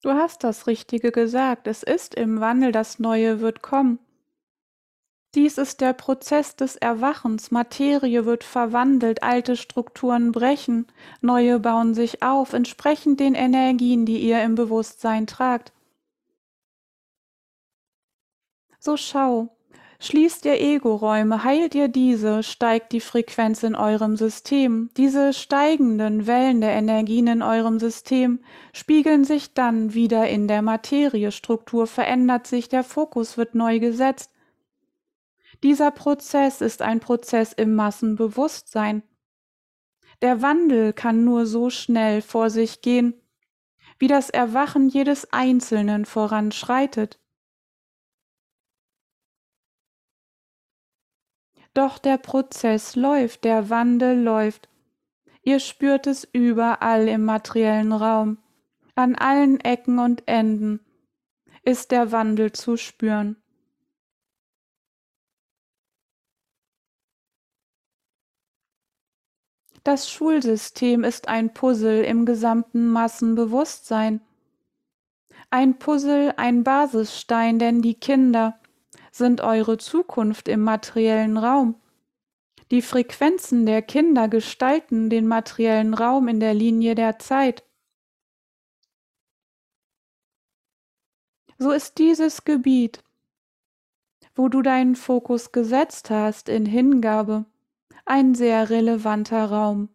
Du 0.03 0.11
hast 0.11 0.45
das 0.45 0.67
Richtige 0.67 1.13
gesagt. 1.13 1.67
Es 1.67 1.83
ist 1.83 2.15
im 2.15 2.41
Wandel, 2.41 2.73
das 2.73 2.99
Neue 2.99 3.41
wird 3.41 3.63
kommen. 3.63 4.01
Dies 5.37 5.59
ist 5.59 5.81
der 5.81 5.93
Prozess 5.93 6.57
des 6.57 6.75
Erwachens. 6.75 7.53
Materie 7.53 8.25
wird 8.25 8.43
verwandelt, 8.43 9.23
alte 9.23 9.57
Strukturen 9.57 10.33
brechen, 10.33 10.89
neue 11.21 11.61
bauen 11.61 11.95
sich 11.95 12.23
auf, 12.23 12.53
entsprechend 12.53 13.21
den 13.21 13.35
Energien, 13.35 14.07
die 14.07 14.19
ihr 14.19 14.43
im 14.43 14.57
Bewusstsein 14.57 15.29
tragt. 15.29 15.73
So 18.81 18.97
schau, 18.97 19.57
Schließt 20.03 20.47
ihr 20.47 20.59
Ego-Räume, 20.59 21.45
heilt 21.45 21.75
ihr 21.75 21.89
diese, 21.89 22.43
steigt 22.43 22.93
die 22.93 23.01
Frequenz 23.01 23.63
in 23.63 23.75
eurem 23.75 24.17
System. 24.17 24.89
Diese 24.97 25.35
steigenden 25.35 26.27
Wellen 26.27 26.63
der 26.63 26.73
Energien 26.73 27.27
in 27.27 27.43
eurem 27.43 27.79
System 27.79 28.41
spiegeln 28.73 29.25
sich 29.25 29.53
dann 29.53 29.93
wieder 29.93 30.27
in 30.27 30.49
der 30.49 30.63
Materiestruktur, 30.63 31.87
verändert 31.87 32.47
sich, 32.47 32.71
der 32.71 32.83
Fokus 32.83 33.37
wird 33.37 33.55
neu 33.55 33.79
gesetzt. 33.79 34.31
Dieser 35.63 35.91
Prozess 35.91 36.61
ist 36.61 36.81
ein 36.81 37.01
Prozess 37.01 37.53
im 37.53 37.75
Massenbewusstsein. 37.75 39.03
Der 40.23 40.43
Wandel 40.43 40.93
kann 40.93 41.25
nur 41.25 41.47
so 41.47 41.71
schnell 41.71 42.23
vor 42.23 42.51
sich 42.51 42.81
gehen, 42.81 43.15
wie 43.99 44.07
das 44.07 44.31
Erwachen 44.31 44.89
jedes 44.89 45.33
Einzelnen 45.33 46.07
voranschreitet. 46.07 47.21
Doch 51.75 51.99
der 51.99 52.19
Prozess 52.19 52.97
läuft, 52.97 53.45
der 53.45 53.71
Wandel 53.71 54.21
läuft. 54.21 54.69
Ihr 55.43 55.61
spürt 55.61 56.07
es 56.07 56.25
überall 56.25 57.07
im 57.07 57.25
materiellen 57.25 57.93
Raum. 57.93 58.39
An 58.95 59.15
allen 59.15 59.61
Ecken 59.61 59.99
und 59.99 60.27
Enden 60.27 60.81
ist 61.63 61.91
der 61.93 62.13
Wandel 62.13 62.53
zu 62.53 62.77
spüren. 62.77 63.40
Das 69.83 70.11
Schulsystem 70.11 71.05
ist 71.05 71.29
ein 71.29 71.55
Puzzle 71.55 72.05
im 72.05 72.27
gesamten 72.27 72.89
Massenbewusstsein. 72.89 74.21
Ein 75.49 75.79
Puzzle, 75.79 76.35
ein 76.37 76.65
Basisstein, 76.65 77.59
denn 77.59 77.81
die 77.81 77.95
Kinder 77.95 78.61
sind 79.11 79.41
eure 79.41 79.79
Zukunft 79.79 80.49
im 80.49 80.61
materiellen 80.61 81.37
Raum. 81.37 81.77
Die 82.71 82.83
Frequenzen 82.83 83.67
der 83.67 83.83
Kinder 83.83 84.29
gestalten 84.29 85.11
den 85.11 85.27
materiellen 85.27 85.95
Raum 85.95 86.29
in 86.29 86.39
der 86.39 86.55
Linie 86.55 86.95
der 86.95 87.19
Zeit. 87.19 87.65
So 91.59 91.73
ist 91.73 91.99
dieses 91.99 92.45
Gebiet, 92.45 93.03
wo 94.35 94.49
du 94.49 94.63
deinen 94.63 94.95
Fokus 94.95 95.53
gesetzt 95.53 96.11
hast 96.11 96.49
in 96.49 96.65
Hingabe, 96.65 97.45
ein 98.11 98.35
sehr 98.35 98.71
relevanter 98.71 99.45
Raum. 99.45 99.95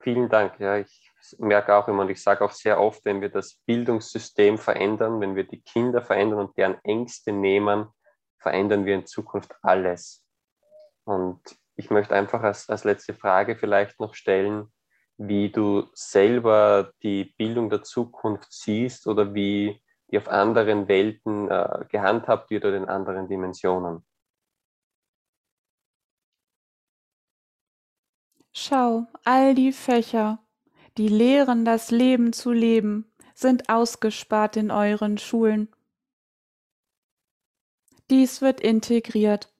Vielen 0.00 0.28
Dank. 0.28 0.60
Ja, 0.60 0.78
ich 0.78 1.10
merke 1.38 1.74
auch 1.74 1.88
immer 1.88 2.02
und 2.02 2.10
ich 2.10 2.22
sage 2.22 2.44
auch 2.44 2.52
sehr 2.52 2.80
oft, 2.80 3.04
wenn 3.04 3.20
wir 3.20 3.30
das 3.30 3.56
Bildungssystem 3.66 4.58
verändern, 4.58 5.20
wenn 5.20 5.34
wir 5.34 5.42
die 5.42 5.60
Kinder 5.60 6.02
verändern 6.02 6.38
und 6.38 6.56
deren 6.56 6.78
Ängste 6.84 7.32
nehmen, 7.32 7.88
verändern 8.38 8.86
wir 8.86 8.94
in 8.94 9.06
Zukunft 9.06 9.52
alles. 9.62 10.24
Und 11.02 11.40
ich 11.74 11.90
möchte 11.90 12.14
einfach 12.14 12.44
als, 12.44 12.68
als 12.68 12.84
letzte 12.84 13.14
Frage 13.14 13.56
vielleicht 13.56 13.98
noch 13.98 14.14
stellen, 14.14 14.72
wie 15.16 15.50
du 15.50 15.88
selber 15.94 16.92
die 17.02 17.24
Bildung 17.24 17.70
der 17.70 17.82
Zukunft 17.82 18.52
siehst 18.52 19.08
oder 19.08 19.34
wie 19.34 19.82
die 20.10 20.18
auf 20.18 20.28
anderen 20.28 20.88
Welten 20.88 21.50
äh, 21.50 21.84
gehandhabt 21.88 22.50
wird 22.50 22.64
oder 22.64 22.76
in 22.76 22.86
anderen 22.86 23.28
Dimensionen. 23.28 24.04
Schau, 28.52 29.06
all 29.24 29.54
die 29.54 29.72
Fächer, 29.72 30.38
die 30.96 31.08
lehren, 31.08 31.64
das 31.64 31.90
Leben 31.90 32.32
zu 32.32 32.52
leben, 32.52 33.12
sind 33.34 33.68
ausgespart 33.68 34.56
in 34.56 34.70
euren 34.70 35.18
Schulen. 35.18 35.68
Dies 38.08 38.40
wird 38.40 38.60
integriert. 38.60 39.52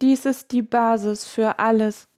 Dies 0.00 0.26
ist 0.26 0.52
die 0.52 0.62
Basis 0.62 1.26
für 1.26 1.58
alles. 1.58 2.08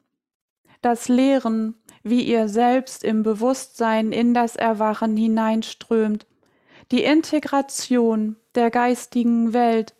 Das 0.82 1.08
Lehren, 1.08 1.80
wie 2.10 2.22
ihr 2.22 2.48
selbst 2.48 3.04
im 3.04 3.22
Bewusstsein 3.22 4.12
in 4.12 4.34
das 4.34 4.56
Erwachen 4.56 5.16
hineinströmt, 5.16 6.26
die 6.90 7.04
Integration 7.04 8.36
der 8.54 8.70
geistigen 8.70 9.52
Welt. 9.52 9.94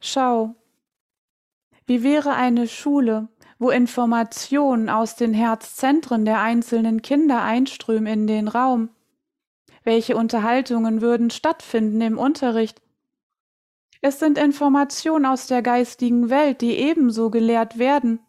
Schau, 0.00 0.54
wie 1.86 2.02
wäre 2.02 2.34
eine 2.34 2.68
Schule, 2.68 3.28
wo 3.58 3.70
Informationen 3.70 4.88
aus 4.88 5.16
den 5.16 5.34
Herzzentren 5.34 6.24
der 6.24 6.40
einzelnen 6.40 7.02
Kinder 7.02 7.42
einströmen 7.42 8.06
in 8.06 8.26
den 8.26 8.48
Raum? 8.48 8.90
Welche 9.82 10.16
Unterhaltungen 10.16 11.00
würden 11.00 11.30
stattfinden 11.30 12.00
im 12.00 12.18
Unterricht? 12.18 12.80
Es 14.00 14.18
sind 14.18 14.38
Informationen 14.38 15.26
aus 15.26 15.46
der 15.46 15.62
geistigen 15.62 16.30
Welt, 16.30 16.60
die 16.60 16.76
ebenso 16.78 17.30
gelehrt 17.30 17.78
werden 17.78 18.20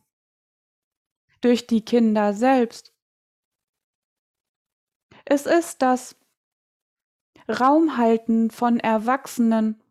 durch 1.42 1.68
die 1.68 1.84
Kinder 1.84 2.34
selbst. 2.34 2.94
Es 5.26 5.46
ist 5.46 5.82
das 5.82 6.16
Raumhalten 7.50 8.52
von 8.52 8.80
Erwachsenen, 8.80 9.82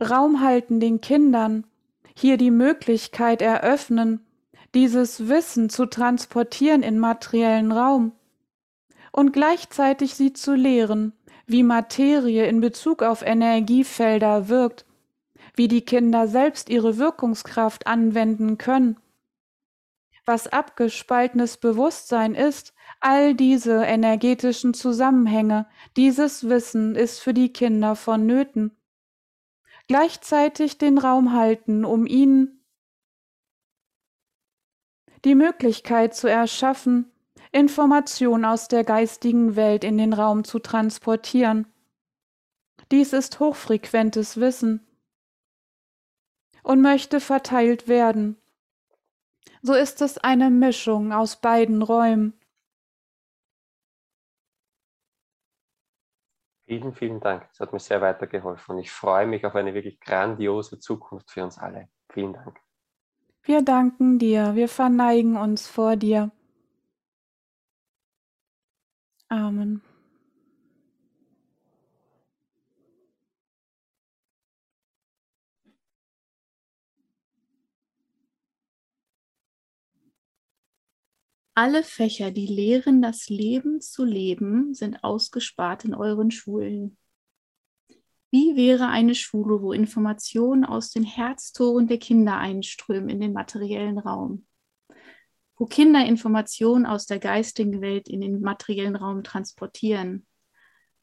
Raumhalten 0.00 0.78
den 0.78 1.00
Kindern, 1.00 1.66
hier 2.16 2.36
die 2.36 2.50
Möglichkeit 2.50 3.42
eröffnen, 3.42 4.24
dieses 4.74 5.28
Wissen 5.28 5.70
zu 5.70 5.86
transportieren 5.86 6.82
in 6.82 6.98
materiellen 6.98 7.72
Raum 7.72 8.12
und 9.12 9.32
gleichzeitig 9.32 10.14
sie 10.14 10.32
zu 10.32 10.54
lehren, 10.54 11.12
wie 11.46 11.62
Materie 11.62 12.46
in 12.46 12.60
Bezug 12.60 13.02
auf 13.02 13.22
Energiefelder 13.22 14.48
wirkt 14.48 14.84
wie 15.58 15.68
die 15.68 15.82
Kinder 15.82 16.28
selbst 16.28 16.70
ihre 16.70 16.98
Wirkungskraft 16.98 17.88
anwenden 17.88 18.56
können. 18.56 18.96
Was 20.24 20.46
abgespaltenes 20.46 21.56
Bewusstsein 21.56 22.34
ist, 22.34 22.74
all 23.00 23.34
diese 23.34 23.82
energetischen 23.82 24.72
Zusammenhänge, 24.72 25.66
dieses 25.96 26.48
Wissen 26.48 26.94
ist 26.94 27.18
für 27.18 27.34
die 27.34 27.52
Kinder 27.52 27.96
vonnöten. 27.96 28.76
Gleichzeitig 29.88 30.78
den 30.78 30.96
Raum 30.96 31.32
halten, 31.32 31.84
um 31.84 32.06
ihnen 32.06 32.64
die 35.24 35.34
Möglichkeit 35.34 36.14
zu 36.14 36.28
erschaffen, 36.28 37.10
Information 37.50 38.44
aus 38.44 38.68
der 38.68 38.84
geistigen 38.84 39.56
Welt 39.56 39.82
in 39.82 39.98
den 39.98 40.12
Raum 40.12 40.44
zu 40.44 40.60
transportieren. 40.60 41.66
Dies 42.92 43.12
ist 43.12 43.40
hochfrequentes 43.40 44.38
Wissen 44.38 44.87
und 46.68 46.82
möchte 46.82 47.18
verteilt 47.18 47.88
werden. 47.88 48.36
So 49.62 49.72
ist 49.72 50.02
es 50.02 50.18
eine 50.18 50.50
Mischung 50.50 51.12
aus 51.12 51.40
beiden 51.40 51.80
Räumen. 51.80 52.34
Vielen, 56.66 56.92
vielen 56.92 57.20
Dank. 57.20 57.48
Das 57.48 57.60
hat 57.60 57.72
mir 57.72 57.78
sehr 57.80 58.02
weitergeholfen 58.02 58.74
und 58.74 58.82
ich 58.82 58.90
freue 58.90 59.26
mich 59.26 59.46
auf 59.46 59.54
eine 59.54 59.72
wirklich 59.72 59.98
grandiose 59.98 60.78
Zukunft 60.78 61.30
für 61.30 61.42
uns 61.42 61.56
alle. 61.56 61.88
Vielen 62.12 62.34
Dank. 62.34 62.60
Wir 63.42 63.62
danken 63.62 64.18
dir, 64.18 64.54
wir 64.54 64.68
verneigen 64.68 65.38
uns 65.38 65.66
vor 65.66 65.96
dir. 65.96 66.30
Amen. 69.30 69.87
Alle 81.60 81.82
Fächer, 81.82 82.30
die 82.30 82.46
lehren, 82.46 83.02
das 83.02 83.28
Leben 83.28 83.80
zu 83.80 84.04
leben, 84.04 84.74
sind 84.74 85.02
ausgespart 85.02 85.84
in 85.84 85.92
euren 85.92 86.30
Schulen. 86.30 86.96
Wie 88.30 88.54
wäre 88.54 88.86
eine 88.86 89.16
Schule, 89.16 89.60
wo 89.60 89.72
Informationen 89.72 90.64
aus 90.64 90.92
den 90.92 91.02
Herztoren 91.02 91.88
der 91.88 91.98
Kinder 91.98 92.36
einströmen 92.36 93.08
in 93.08 93.20
den 93.20 93.32
materiellen 93.32 93.98
Raum? 93.98 94.46
Wo 95.56 95.66
Kinder 95.66 96.06
Informationen 96.06 96.86
aus 96.86 97.06
der 97.06 97.18
geistigen 97.18 97.80
Welt 97.80 98.08
in 98.08 98.20
den 98.20 98.40
materiellen 98.40 98.94
Raum 98.94 99.24
transportieren? 99.24 100.28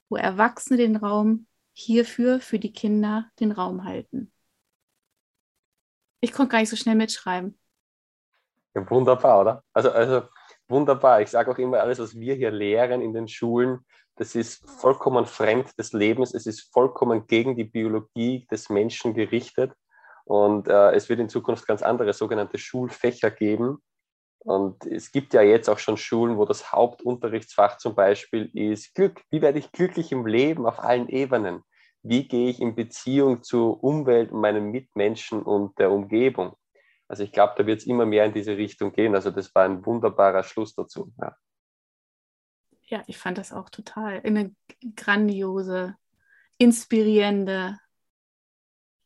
Wo 0.07 0.15
Erwachsene 0.15 0.77
den 0.77 0.95
Raum 0.95 1.47
hierfür 1.73 2.39
für 2.39 2.59
die 2.59 2.71
Kinder 2.71 3.29
den 3.41 3.51
Raum 3.51 3.83
halten? 3.83 4.31
Ich 6.21 6.31
konnte 6.31 6.53
gar 6.53 6.59
nicht 6.59 6.69
so 6.69 6.77
schnell 6.77 6.95
mitschreiben. 6.95 7.59
Ja, 8.73 8.89
wunderbar, 8.89 9.41
oder? 9.41 9.63
Also, 9.73 9.91
also 9.91 10.23
wunderbar. 10.67 11.21
Ich 11.21 11.29
sage 11.29 11.51
auch 11.51 11.57
immer, 11.57 11.79
alles, 11.79 11.99
was 11.99 12.19
wir 12.19 12.35
hier 12.35 12.51
lehren 12.51 13.01
in 13.01 13.13
den 13.13 13.27
Schulen, 13.27 13.79
das 14.17 14.35
ist 14.35 14.67
vollkommen 14.69 15.25
fremd 15.25 15.77
des 15.77 15.91
Lebens. 15.91 16.33
Es 16.33 16.45
ist 16.45 16.71
vollkommen 16.73 17.27
gegen 17.27 17.55
die 17.55 17.65
Biologie 17.65 18.47
des 18.49 18.69
Menschen 18.69 19.13
gerichtet. 19.13 19.73
Und 20.23 20.67
äh, 20.67 20.91
es 20.91 21.09
wird 21.09 21.19
in 21.19 21.29
Zukunft 21.29 21.67
ganz 21.67 21.81
andere 21.81 22.13
sogenannte 22.13 22.57
Schulfächer 22.57 23.29
geben. 23.29 23.79
Und 24.39 24.85
es 24.85 25.11
gibt 25.11 25.33
ja 25.33 25.41
jetzt 25.41 25.69
auch 25.69 25.79
schon 25.79 25.97
Schulen, 25.97 26.37
wo 26.37 26.45
das 26.45 26.71
Hauptunterrichtsfach 26.71 27.77
zum 27.77 27.95
Beispiel 27.95 28.49
ist 28.53 28.93
Glück. 28.95 29.21
Wie 29.31 29.41
werde 29.41 29.59
ich 29.59 29.71
glücklich 29.71 30.11
im 30.11 30.25
Leben 30.25 30.65
auf 30.65 30.79
allen 30.79 31.09
Ebenen? 31.09 31.63
Wie 32.03 32.27
gehe 32.27 32.49
ich 32.49 32.61
in 32.61 32.75
Beziehung 32.75 33.41
zur 33.43 33.83
Umwelt 33.83 34.31
und 34.31 34.41
meinen 34.41 34.71
Mitmenschen 34.71 35.41
und 35.41 35.77
der 35.79 35.91
Umgebung? 35.91 36.55
Also 37.07 37.23
ich 37.23 37.31
glaube, 37.31 37.53
da 37.57 37.65
wird 37.65 37.81
es 37.81 37.87
immer 37.87 38.05
mehr 38.05 38.25
in 38.25 38.33
diese 38.33 38.57
Richtung 38.57 38.91
gehen. 38.91 39.15
Also 39.15 39.31
das 39.31 39.53
war 39.53 39.63
ein 39.63 39.85
wunderbarer 39.85 40.43
Schluss 40.43 40.73
dazu. 40.73 41.13
Ja. 41.19 41.35
ja, 42.83 43.03
ich 43.07 43.17
fand 43.17 43.37
das 43.37 43.53
auch 43.53 43.69
total 43.69 44.21
eine 44.23 44.55
grandiose, 44.95 45.95
inspirierende, 46.57 47.77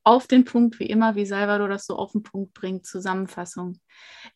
auf 0.04 0.26
den 0.26 0.45
Punkt, 0.45 0.80
wie 0.80 0.88
immer, 0.88 1.16
wie 1.16 1.26
Salvador 1.26 1.68
das 1.68 1.86
so 1.86 1.95
auf 1.95 2.14
den 2.14 2.24
Punkt 2.24 2.54
bringt, 2.54 2.86
Zusammenfassung. 2.86 3.80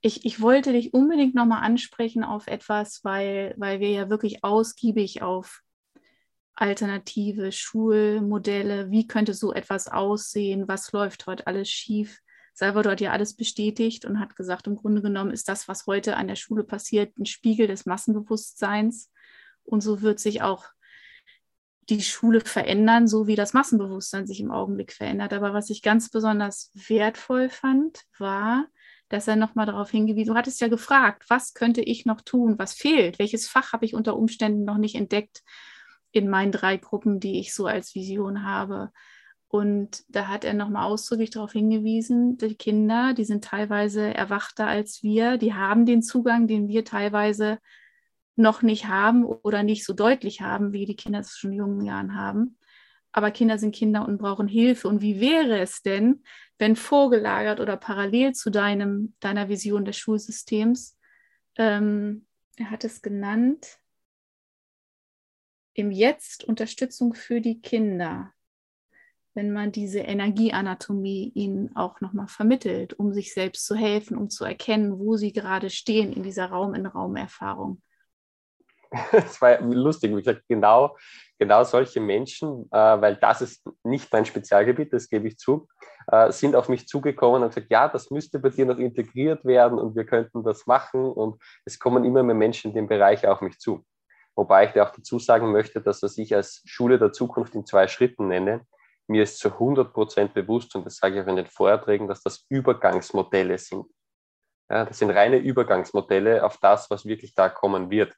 Ich, 0.01 0.25
ich 0.25 0.41
wollte 0.41 0.71
dich 0.71 0.93
unbedingt 0.93 1.35
nochmal 1.35 1.63
ansprechen 1.63 2.23
auf 2.23 2.45
etwas, 2.47 3.03
weil, 3.03 3.55
weil 3.57 3.79
wir 3.79 3.89
ja 3.89 4.09
wirklich 4.09 4.43
ausgiebig 4.43 5.23
auf 5.23 5.61
alternative 6.53 7.51
Schulmodelle, 7.51 8.91
wie 8.91 9.07
könnte 9.07 9.33
so 9.33 9.53
etwas 9.53 9.87
aussehen, 9.87 10.67
was 10.67 10.91
läuft 10.91 11.25
heute 11.25 11.47
alles 11.47 11.69
schief, 11.69 12.19
Salvador 12.53 12.93
hat 12.93 13.01
ja 13.01 13.11
alles 13.11 13.35
bestätigt 13.35 14.05
und 14.05 14.19
hat 14.19 14.35
gesagt, 14.35 14.67
im 14.67 14.75
Grunde 14.75 15.01
genommen 15.01 15.31
ist 15.31 15.49
das, 15.49 15.67
was 15.67 15.87
heute 15.87 16.17
an 16.17 16.27
der 16.27 16.35
Schule 16.35 16.63
passiert, 16.63 17.17
ein 17.17 17.25
Spiegel 17.25 17.67
des 17.67 17.85
Massenbewusstseins. 17.85 19.11
Und 19.63 19.81
so 19.81 20.01
wird 20.01 20.19
sich 20.19 20.41
auch 20.41 20.65
die 21.89 22.01
Schule 22.01 22.41
verändern, 22.41 23.07
so 23.07 23.27
wie 23.27 23.35
das 23.35 23.53
Massenbewusstsein 23.53 24.27
sich 24.27 24.39
im 24.39 24.51
Augenblick 24.51 24.93
verändert. 24.93 25.33
Aber 25.33 25.53
was 25.53 25.69
ich 25.69 25.81
ganz 25.81 26.09
besonders 26.09 26.71
wertvoll 26.73 27.49
fand, 27.49 28.03
war, 28.17 28.67
dass 29.09 29.27
er 29.27 29.35
nochmal 29.35 29.65
darauf 29.65 29.91
hingewiesen, 29.91 30.33
du 30.33 30.37
hattest 30.37 30.61
ja 30.61 30.67
gefragt, 30.67 31.25
was 31.29 31.53
könnte 31.53 31.81
ich 31.81 32.05
noch 32.05 32.21
tun, 32.21 32.57
was 32.57 32.73
fehlt, 32.73 33.19
welches 33.19 33.47
Fach 33.47 33.73
habe 33.73 33.85
ich 33.85 33.93
unter 33.93 34.15
Umständen 34.15 34.63
noch 34.63 34.77
nicht 34.77 34.95
entdeckt 34.95 35.43
in 36.11 36.29
meinen 36.29 36.51
drei 36.51 36.77
Gruppen, 36.77 37.19
die 37.19 37.39
ich 37.39 37.53
so 37.53 37.65
als 37.65 37.95
Vision 37.95 38.43
habe. 38.43 38.91
Und 39.53 40.03
da 40.07 40.29
hat 40.29 40.45
er 40.45 40.55
nochmal 40.55 40.87
ausdrücklich 40.87 41.29
darauf 41.29 41.51
hingewiesen, 41.51 42.39
die 42.39 42.55
Kinder, 42.55 43.13
die 43.13 43.23
sind 43.23 43.43
teilweise 43.43 44.11
erwachter 44.11 44.65
als 44.65 45.03
wir, 45.03 45.37
die 45.37 45.53
haben 45.53 45.85
den 45.85 46.01
Zugang, 46.01 46.47
den 46.47 46.67
wir 46.67 46.83
teilweise 46.83 47.59
noch 48.35 48.63
nicht 48.63 48.87
haben 48.87 49.23
oder 49.23 49.61
nicht 49.61 49.85
so 49.85 49.93
deutlich 49.93 50.41
haben, 50.41 50.73
wie 50.73 50.87
die 50.87 50.95
Kinder 50.95 51.19
es 51.19 51.37
schon 51.37 51.51
in 51.51 51.59
jungen 51.59 51.85
Jahren 51.85 52.15
haben. 52.15 52.57
Aber 53.11 53.29
Kinder 53.29 53.59
sind 53.59 53.75
Kinder 53.75 54.07
und 54.07 54.17
brauchen 54.17 54.47
Hilfe. 54.47 54.87
Und 54.87 55.03
wie 55.03 55.21
wäre 55.21 55.59
es 55.59 55.83
denn, 55.83 56.23
wenn 56.57 56.75
vorgelagert 56.75 57.59
oder 57.59 57.77
parallel 57.77 58.33
zu 58.33 58.49
deinem, 58.49 59.13
deiner 59.19 59.49
Vision 59.49 59.85
des 59.85 59.97
Schulsystems, 59.97 60.97
ähm, 61.57 62.25
er 62.57 62.71
hat 62.71 62.83
es 62.85 63.03
genannt, 63.03 63.77
im 65.75 65.91
Jetzt 65.91 66.43
Unterstützung 66.43 67.13
für 67.13 67.39
die 67.39 67.61
Kinder 67.61 68.33
wenn 69.35 69.51
man 69.51 69.71
diese 69.71 69.99
Energieanatomie 69.99 71.31
ihnen 71.33 71.75
auch 71.75 72.01
nochmal 72.01 72.27
vermittelt, 72.27 72.93
um 72.93 73.13
sich 73.13 73.33
selbst 73.33 73.65
zu 73.65 73.75
helfen, 73.75 74.17
um 74.17 74.29
zu 74.29 74.45
erkennen, 74.45 74.99
wo 74.99 75.15
sie 75.15 75.33
gerade 75.33 75.69
stehen 75.69 76.13
in 76.13 76.23
dieser 76.23 76.47
Raum-in-Raum-Erfahrung. 76.47 77.81
Es 79.11 79.41
war 79.41 79.59
lustig, 79.61 80.11
wie 80.11 80.21
gesagt, 80.21 80.43
genau, 80.47 80.95
genau 81.39 81.63
solche 81.63 81.99
Menschen, 81.99 82.67
äh, 82.71 82.77
weil 82.77 83.15
das 83.15 83.41
ist 83.41 83.65
nicht 83.83 84.11
mein 84.13 84.25
Spezialgebiet, 84.25 84.93
das 84.93 85.09
gebe 85.09 85.27
ich 85.27 85.37
zu, 85.37 85.67
äh, 86.11 86.31
sind 86.31 86.55
auf 86.55 86.69
mich 86.69 86.87
zugekommen 86.87 87.43
und 87.43 87.49
gesagt, 87.49 87.71
ja, 87.71 87.87
das 87.87 88.11
müsste 88.11 88.39
bei 88.39 88.49
dir 88.49 88.65
noch 88.65 88.77
integriert 88.77 89.43
werden 89.45 89.79
und 89.79 89.95
wir 89.95 90.05
könnten 90.05 90.43
das 90.43 90.67
machen. 90.67 91.05
Und 91.05 91.41
es 91.65 91.79
kommen 91.79 92.03
immer 92.03 92.21
mehr 92.21 92.35
Menschen 92.35 92.69
in 92.69 92.75
dem 92.75 92.87
Bereich 92.87 93.25
auf 93.25 93.41
mich 93.41 93.57
zu. 93.57 93.83
Wobei 94.35 94.65
ich 94.65 94.71
dir 94.71 94.83
auch 94.83 94.91
dazu 94.91 95.19
sagen 95.19 95.51
möchte, 95.51 95.81
dass 95.81 96.01
was 96.01 96.17
ich 96.17 96.35
als 96.35 96.61
Schule 96.65 96.97
der 96.97 97.11
Zukunft 97.11 97.55
in 97.55 97.65
zwei 97.65 97.87
Schritten 97.87 98.27
nenne, 98.27 98.65
mir 99.07 99.23
ist 99.23 99.39
zu 99.39 99.49
100 99.49 99.93
Prozent 99.93 100.33
bewusst, 100.33 100.75
und 100.75 100.85
das 100.85 100.97
sage 100.97 101.15
ich 101.15 101.23
auch 101.23 101.29
in 101.29 101.35
den 101.35 101.47
Vorträgen, 101.47 102.07
dass 102.07 102.21
das 102.21 102.45
Übergangsmodelle 102.49 103.57
sind. 103.57 103.85
Ja, 104.69 104.85
das 104.85 104.99
sind 104.99 105.11
reine 105.11 105.37
Übergangsmodelle 105.37 106.43
auf 106.43 106.57
das, 106.57 106.89
was 106.89 107.05
wirklich 107.05 107.35
da 107.35 107.49
kommen 107.49 107.89
wird. 107.89 108.15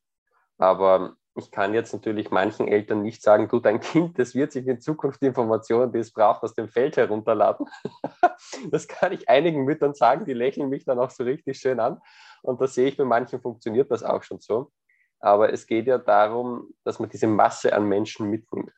Aber 0.57 1.15
ich 1.37 1.51
kann 1.51 1.73
jetzt 1.73 1.91
natürlich 1.91 2.31
manchen 2.31 2.67
Eltern 2.67 3.01
nicht 3.01 3.21
sagen, 3.21 3.49
du, 3.49 3.59
dein 3.59 3.81
Kind, 3.81 4.17
das 4.17 4.35
wird 4.35 4.53
sich 4.53 4.65
in 4.67 4.79
Zukunft 4.79 5.21
die 5.21 5.25
Informationen, 5.25 5.91
die 5.91 5.99
es 5.99 6.13
braucht, 6.13 6.43
aus 6.43 6.53
dem 6.53 6.69
Feld 6.69 6.95
herunterladen. 6.95 7.67
das 8.71 8.87
kann 8.87 9.11
ich 9.11 9.27
einigen 9.27 9.65
Müttern 9.65 9.93
sagen, 9.93 10.25
die 10.25 10.33
lächeln 10.33 10.69
mich 10.69 10.85
dann 10.85 10.99
auch 10.99 11.09
so 11.09 11.23
richtig 11.23 11.57
schön 11.57 11.79
an. 11.79 11.99
Und 12.41 12.61
da 12.61 12.67
sehe 12.67 12.87
ich, 12.87 12.95
bei 12.95 13.03
manchen 13.03 13.41
funktioniert 13.41 13.91
das 13.91 14.03
auch 14.03 14.23
schon 14.23 14.39
so. 14.39 14.71
Aber 15.19 15.51
es 15.51 15.65
geht 15.65 15.87
ja 15.87 15.97
darum, 15.97 16.69
dass 16.83 16.99
man 16.99 17.09
diese 17.09 17.27
Masse 17.27 17.73
an 17.73 17.85
Menschen 17.89 18.29
mitnimmt. 18.29 18.71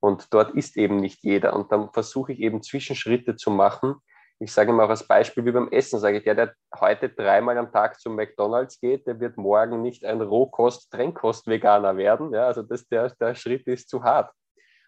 Und 0.00 0.32
dort 0.32 0.54
ist 0.54 0.76
eben 0.76 0.96
nicht 0.96 1.22
jeder. 1.22 1.54
Und 1.54 1.72
dann 1.72 1.90
versuche 1.92 2.32
ich 2.32 2.40
eben 2.40 2.62
Zwischenschritte 2.62 3.36
zu 3.36 3.50
machen. 3.50 3.96
Ich 4.38 4.52
sage 4.52 4.72
mal 4.72 4.84
auch 4.84 4.90
als 4.90 5.08
Beispiel 5.08 5.46
wie 5.46 5.52
beim 5.52 5.68
Essen, 5.68 5.98
sage 5.98 6.18
ich, 6.18 6.24
der, 6.24 6.34
der 6.34 6.54
heute 6.78 7.08
dreimal 7.08 7.56
am 7.56 7.72
Tag 7.72 7.98
zum 7.98 8.16
McDonalds 8.16 8.78
geht, 8.80 9.06
der 9.06 9.18
wird 9.18 9.38
morgen 9.38 9.80
nicht 9.80 10.04
ein 10.04 10.20
Rohkost-Trennkost-Veganer 10.20 11.96
werden. 11.96 12.34
Ja, 12.34 12.46
also 12.46 12.62
das, 12.62 12.86
der, 12.86 13.08
der 13.18 13.34
Schritt 13.34 13.66
ist 13.66 13.88
zu 13.88 14.02
hart. 14.02 14.30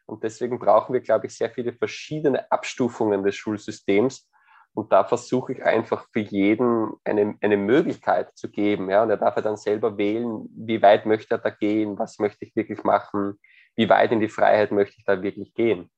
Und 0.04 0.22
deswegen 0.22 0.59
brauchen 0.59 0.92
wir, 0.92 1.00
glaube 1.00 1.26
ich, 1.26 1.36
sehr 1.36 1.50
viele 1.50 1.72
verschiedene 1.72 2.50
Abstufungen 2.50 3.24
des 3.24 3.36
Schulsystems. 3.36 4.28
Und 4.74 4.92
da 4.92 5.04
versuche 5.04 5.52
ich 5.54 5.64
einfach 5.64 6.06
für 6.12 6.20
jeden 6.20 6.92
eine, 7.04 7.36
eine 7.40 7.56
Möglichkeit 7.56 8.36
zu 8.36 8.50
geben. 8.50 8.90
Ja? 8.90 9.02
Und 9.02 9.11
er 9.11 9.16
darf 9.16 9.36
ja 9.36 9.42
dann 9.42 9.56
selber 9.56 9.98
wählen, 9.98 10.48
wie 10.54 10.80
weit 10.82 11.04
möchte 11.04 11.34
er 11.34 11.38
da 11.38 11.50
gehen, 11.50 11.98
was 11.98 12.18
möchte 12.18 12.44
ich 12.44 12.54
wirklich 12.54 12.84
machen, 12.84 13.38
wie 13.79 13.89
weit 13.89 14.11
in 14.11 14.18
die 14.18 14.29
Freiheit 14.29 14.72
möchte 14.72 14.97
ich 14.99 15.05
da 15.05 15.22
wirklich 15.22 15.55
gehen. 15.55 15.89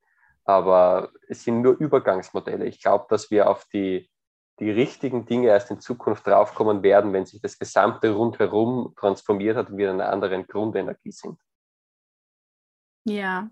Aber 0.44 1.10
es 1.28 1.44
sind 1.44 1.62
nur 1.62 1.78
Übergangsmodelle. 1.78 2.66
Ich 2.66 2.82
glaube, 2.82 3.06
dass 3.08 3.30
wir 3.30 3.48
auf 3.48 3.64
die, 3.72 4.10
die 4.58 4.70
richtigen 4.70 5.24
Dinge 5.24 5.48
erst 5.48 5.70
in 5.70 5.80
Zukunft 5.80 6.26
draufkommen 6.26 6.82
werden, 6.82 7.14
wenn 7.14 7.24
sich 7.24 7.40
das 7.40 7.58
gesamte 7.58 8.10
rundherum 8.10 8.92
transformiert 8.96 9.56
hat 9.56 9.70
und 9.70 9.78
wir 9.78 9.88
in 9.88 9.98
einer 9.98 10.12
anderen 10.12 10.46
Grundenergie 10.46 11.10
sind. 11.10 11.40
Ja. 13.04 13.48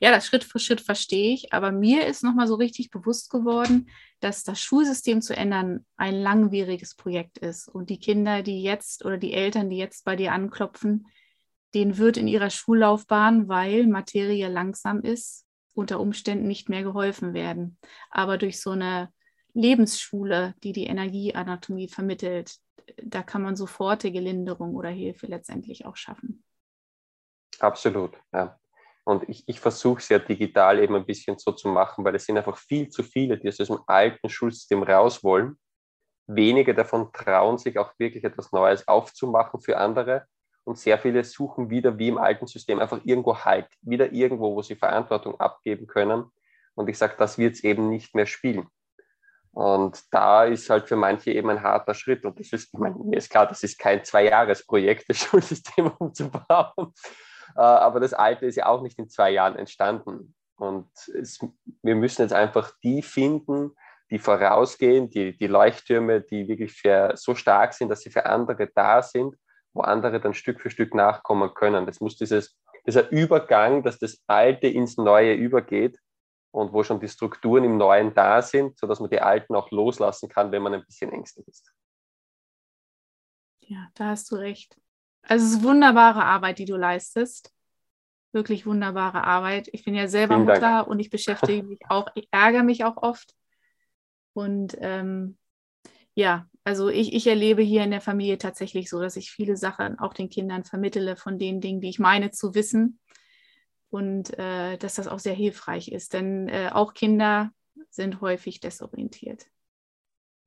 Ja, 0.00 0.10
das 0.12 0.26
Schritt 0.26 0.44
für 0.44 0.60
Schritt 0.60 0.80
verstehe 0.80 1.34
ich, 1.34 1.52
aber 1.52 1.72
mir 1.72 2.06
ist 2.06 2.22
nochmal 2.22 2.46
so 2.46 2.54
richtig 2.54 2.90
bewusst 2.90 3.30
geworden, 3.30 3.90
dass 4.20 4.44
das 4.44 4.60
Schulsystem 4.60 5.20
zu 5.20 5.36
ändern 5.36 5.84
ein 5.96 6.14
langwieriges 6.14 6.94
Projekt 6.94 7.38
ist. 7.38 7.68
Und 7.68 7.90
die 7.90 7.98
Kinder, 7.98 8.42
die 8.42 8.62
jetzt 8.62 9.04
oder 9.04 9.18
die 9.18 9.34
Eltern, 9.34 9.68
die 9.70 9.76
jetzt 9.76 10.04
bei 10.04 10.14
dir 10.14 10.32
anklopfen, 10.32 11.08
denen 11.74 11.98
wird 11.98 12.16
in 12.16 12.28
ihrer 12.28 12.50
Schullaufbahn, 12.50 13.48
weil 13.48 13.86
Materie 13.86 14.48
langsam 14.48 15.00
ist, 15.00 15.46
unter 15.74 16.00
Umständen 16.00 16.46
nicht 16.46 16.68
mehr 16.68 16.82
geholfen 16.82 17.34
werden. 17.34 17.78
Aber 18.10 18.38
durch 18.38 18.60
so 18.60 18.70
eine 18.70 19.12
Lebensschule, 19.52 20.54
die 20.62 20.72
die 20.72 20.86
Energieanatomie 20.86 21.88
vermittelt, 21.88 22.56
da 23.02 23.22
kann 23.22 23.42
man 23.42 23.56
sofortige 23.56 24.20
Linderung 24.20 24.74
oder 24.74 24.90
Hilfe 24.90 25.26
letztendlich 25.26 25.86
auch 25.86 25.96
schaffen. 25.96 26.44
Absolut, 27.58 28.12
ja. 28.32 28.58
Und 29.04 29.28
ich, 29.28 29.44
ich 29.46 29.60
versuche 29.60 30.00
es 30.00 30.08
ja 30.08 30.18
digital 30.18 30.80
eben 30.80 30.96
ein 30.96 31.06
bisschen 31.06 31.38
so 31.38 31.52
zu 31.52 31.68
machen, 31.68 32.04
weil 32.04 32.16
es 32.16 32.24
sind 32.24 32.36
einfach 32.36 32.56
viel 32.56 32.88
zu 32.88 33.02
viele, 33.02 33.38
die 33.38 33.48
aus 33.48 33.56
diesem 33.56 33.78
alten 33.86 34.28
Schulsystem 34.28 34.82
raus 34.82 35.22
wollen. 35.22 35.56
Wenige 36.26 36.74
davon 36.74 37.12
trauen 37.12 37.56
sich 37.56 37.78
auch 37.78 37.92
wirklich 37.98 38.24
etwas 38.24 38.50
Neues 38.50 38.86
aufzumachen 38.88 39.60
für 39.60 39.78
andere 39.78 40.26
und 40.66 40.78
sehr 40.78 40.98
viele 40.98 41.22
suchen 41.22 41.70
wieder 41.70 41.96
wie 41.96 42.08
im 42.08 42.18
alten 42.18 42.48
System 42.48 42.80
einfach 42.80 43.00
irgendwo 43.04 43.38
Halt, 43.38 43.68
wieder 43.82 44.12
irgendwo, 44.12 44.56
wo 44.56 44.62
sie 44.62 44.74
Verantwortung 44.74 45.38
abgeben 45.38 45.86
können. 45.86 46.24
Und 46.74 46.88
ich 46.88 46.98
sage, 46.98 47.14
das 47.16 47.38
wird 47.38 47.54
es 47.54 47.62
eben 47.62 47.88
nicht 47.88 48.16
mehr 48.16 48.26
spielen. 48.26 48.66
Und 49.52 50.02
da 50.10 50.44
ist 50.44 50.68
halt 50.68 50.88
für 50.88 50.96
manche 50.96 51.30
eben 51.30 51.50
ein 51.50 51.62
harter 51.62 51.94
Schritt. 51.94 52.24
Und 52.24 52.40
das 52.40 52.52
ist, 52.52 52.74
ich 52.74 52.80
meine, 52.80 52.96
mir 52.96 53.16
ist 53.16 53.30
klar, 53.30 53.46
das 53.46 53.62
ist 53.62 53.78
kein 53.78 54.02
Zwei-Jahres-Projekt, 54.04 55.04
das 55.08 55.18
Schulsystem 55.18 55.86
umzubauen. 55.98 56.92
Äh, 57.54 57.60
aber 57.60 58.00
das 58.00 58.12
Alte 58.12 58.46
ist 58.46 58.56
ja 58.56 58.66
auch 58.66 58.82
nicht 58.82 58.98
in 58.98 59.08
zwei 59.08 59.30
Jahren 59.30 59.54
entstanden. 59.54 60.34
Und 60.56 60.90
es, 61.14 61.38
wir 61.82 61.94
müssen 61.94 62.22
jetzt 62.22 62.34
einfach 62.34 62.72
die 62.82 63.02
finden, 63.02 63.70
die 64.10 64.18
vorausgehen, 64.18 65.10
die, 65.10 65.36
die 65.36 65.46
Leuchttürme, 65.46 66.22
die 66.22 66.48
wirklich 66.48 66.72
für, 66.72 67.12
so 67.14 67.36
stark 67.36 67.72
sind, 67.72 67.88
dass 67.88 68.00
sie 68.00 68.10
für 68.10 68.26
andere 68.26 68.66
da 68.74 69.00
sind 69.00 69.36
wo 69.76 69.82
andere 69.82 70.20
dann 70.20 70.34
Stück 70.34 70.60
für 70.60 70.70
Stück 70.70 70.94
nachkommen 70.94 71.52
können. 71.54 71.86
Das 71.86 72.00
muss 72.00 72.16
dieses, 72.16 72.58
dieser 72.86 73.10
Übergang, 73.10 73.82
dass 73.82 73.98
das 73.98 74.22
Alte 74.26 74.66
ins 74.66 74.96
Neue 74.96 75.34
übergeht 75.34 75.98
und 76.50 76.72
wo 76.72 76.82
schon 76.82 77.00
die 77.00 77.08
Strukturen 77.08 77.64
im 77.64 77.76
Neuen 77.76 78.14
da 78.14 78.42
sind, 78.42 78.78
sodass 78.78 79.00
man 79.00 79.10
die 79.10 79.20
Alten 79.20 79.54
auch 79.54 79.70
loslassen 79.70 80.28
kann, 80.28 80.50
wenn 80.52 80.62
man 80.62 80.74
ein 80.74 80.84
bisschen 80.84 81.12
ängstlich 81.12 81.46
ist. 81.46 81.72
Ja, 83.60 83.88
da 83.94 84.06
hast 84.06 84.30
du 84.30 84.36
recht. 84.36 84.78
Also 85.22 85.44
es 85.44 85.52
ist 85.54 85.62
wunderbare 85.62 86.24
Arbeit, 86.24 86.58
die 86.58 86.64
du 86.64 86.76
leistest. 86.76 87.52
Wirklich 88.32 88.64
wunderbare 88.64 89.24
Arbeit. 89.24 89.68
Ich 89.72 89.84
bin 89.84 89.94
ja 89.94 90.08
selber 90.08 90.38
Mutter 90.38 90.60
Dank. 90.60 90.88
und 90.88 91.00
ich 91.00 91.10
beschäftige 91.10 91.62
mich 91.68 91.80
auch, 91.88 92.08
ich 92.14 92.28
ärgere 92.30 92.62
mich 92.62 92.84
auch 92.84 92.96
oft. 92.96 93.34
Und 94.34 94.76
ähm, 94.80 95.36
ja, 96.14 96.48
also 96.66 96.88
ich, 96.88 97.14
ich 97.14 97.28
erlebe 97.28 97.62
hier 97.62 97.84
in 97.84 97.92
der 97.92 98.00
Familie 98.00 98.38
tatsächlich 98.38 98.90
so, 98.90 99.00
dass 99.00 99.14
ich 99.14 99.30
viele 99.30 99.56
Sachen 99.56 100.00
auch 100.00 100.12
den 100.12 100.28
Kindern 100.28 100.64
vermittele 100.64 101.14
von 101.14 101.38
den 101.38 101.60
Dingen, 101.60 101.80
die 101.80 101.88
ich 101.88 102.00
meine 102.00 102.32
zu 102.32 102.56
wissen. 102.56 102.98
Und 103.88 104.36
äh, 104.36 104.76
dass 104.76 104.94
das 104.94 105.06
auch 105.06 105.20
sehr 105.20 105.32
hilfreich 105.32 105.92
ist. 105.92 106.12
Denn 106.12 106.48
äh, 106.48 106.70
auch 106.72 106.92
Kinder 106.92 107.52
sind 107.88 108.20
häufig 108.20 108.58
desorientiert. 108.58 109.46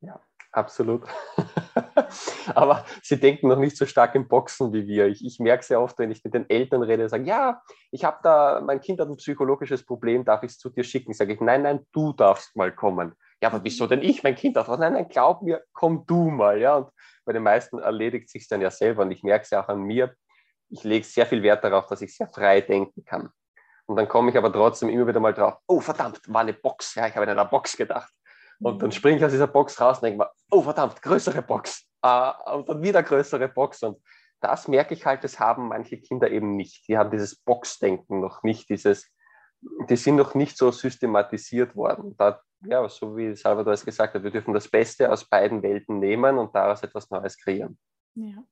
Ja, 0.01 0.19
absolut. 0.51 1.03
Aber 2.53 2.83
sie 3.01 3.17
denken 3.17 3.47
noch 3.47 3.57
nicht 3.57 3.77
so 3.77 3.85
stark 3.85 4.13
in 4.13 4.27
Boxen 4.27 4.73
wie 4.73 4.87
wir. 4.87 5.07
Ich, 5.07 5.23
ich 5.23 5.39
merke 5.39 5.63
sehr 5.63 5.79
oft, 5.79 5.97
wenn 5.99 6.11
ich 6.11 6.21
mit 6.25 6.33
den 6.33 6.49
Eltern 6.49 6.83
rede, 6.83 7.07
sagen, 7.07 7.25
ja, 7.25 7.61
ich 7.91 8.03
habe 8.03 8.19
da, 8.23 8.59
mein 8.59 8.81
Kind 8.81 8.99
hat 8.99 9.07
ein 9.07 9.15
psychologisches 9.15 9.85
Problem, 9.85 10.25
darf 10.25 10.43
ich 10.43 10.51
es 10.51 10.57
zu 10.57 10.69
dir 10.69 10.83
schicken? 10.83 11.13
Sage 11.13 11.33
ich, 11.33 11.39
nein, 11.39 11.61
nein, 11.61 11.87
du 11.93 12.11
darfst 12.11 12.57
mal 12.57 12.75
kommen 12.75 13.15
ja, 13.41 13.49
aber 13.49 13.63
wieso 13.63 13.87
denn 13.87 14.01
ich, 14.01 14.23
mein 14.23 14.35
Kind 14.35 14.57
darf 14.57 14.67
Nein, 14.67 14.93
nein, 14.93 15.07
glaub 15.07 15.41
mir, 15.41 15.63
komm 15.71 16.05
du 16.05 16.29
mal. 16.29 16.59
Ja, 16.59 16.77
und 16.77 16.89
bei 17.25 17.33
den 17.33 17.43
meisten 17.43 17.79
erledigt 17.79 18.29
sich 18.29 18.47
dann 18.47 18.61
ja 18.61 18.69
selber. 18.69 19.03
Und 19.03 19.11
ich 19.11 19.23
merke 19.23 19.43
es 19.43 19.49
ja 19.49 19.63
auch 19.63 19.69
an 19.69 19.81
mir. 19.81 20.13
Ich 20.69 20.83
lege 20.83 21.05
sehr 21.05 21.25
viel 21.25 21.41
Wert 21.41 21.63
darauf, 21.63 21.87
dass 21.87 22.01
ich 22.01 22.15
sehr 22.15 22.27
frei 22.27 22.61
denken 22.61 23.05
kann. 23.05 23.29
Und 23.85 23.95
dann 23.95 24.07
komme 24.07 24.29
ich 24.29 24.37
aber 24.37 24.51
trotzdem 24.51 24.89
immer 24.89 25.07
wieder 25.07 25.19
mal 25.19 25.33
drauf, 25.33 25.55
oh 25.67 25.79
verdammt, 25.79 26.21
war 26.27 26.41
eine 26.41 26.53
Box. 26.53 26.95
Ja, 26.95 27.07
ich 27.07 27.15
habe 27.15 27.23
in 27.23 27.31
einer 27.31 27.45
Box 27.45 27.75
gedacht. 27.75 28.11
Und 28.61 28.81
dann 28.81 28.91
springe 28.91 29.17
ich 29.17 29.25
aus 29.25 29.31
dieser 29.31 29.47
Box 29.47 29.79
raus 29.79 29.97
und 29.97 30.03
denke 30.03 30.19
mir, 30.19 30.29
oh 30.51 30.61
verdammt, 30.61 31.01
größere 31.01 31.41
Box. 31.41 31.85
Uh, 32.05 32.31
und 32.53 32.69
dann 32.69 32.81
wieder 32.83 33.01
größere 33.01 33.47
Box. 33.47 33.81
Und 33.83 33.97
das 34.41 34.67
merke 34.67 34.93
ich 34.93 35.05
halt, 35.05 35.23
das 35.23 35.39
haben 35.39 35.69
manche 35.69 35.97
Kinder 35.99 36.29
eben 36.29 36.55
nicht. 36.55 36.87
Die 36.87 36.97
haben 36.97 37.09
dieses 37.09 37.37
Boxdenken 37.37 38.19
noch 38.19 38.43
nicht, 38.43 38.69
dieses, 38.69 39.09
die 39.61 39.95
sind 39.95 40.15
noch 40.15 40.35
nicht 40.35 40.57
so 40.57 40.71
systematisiert 40.71 41.75
worden. 41.75 42.15
Da 42.17 42.41
ja, 42.67 42.87
so 42.89 43.15
wie 43.15 43.35
Salvador 43.35 43.73
es 43.73 43.85
gesagt 43.85 44.13
hat, 44.13 44.23
wir 44.23 44.31
dürfen 44.31 44.53
das 44.53 44.67
Beste 44.67 45.11
aus 45.11 45.25
beiden 45.25 45.63
Welten 45.63 45.99
nehmen 45.99 46.37
und 46.37 46.53
daraus 46.53 46.83
etwas 46.83 47.09
Neues 47.09 47.37
kreieren. 47.37 47.77
Ja. 48.15 48.43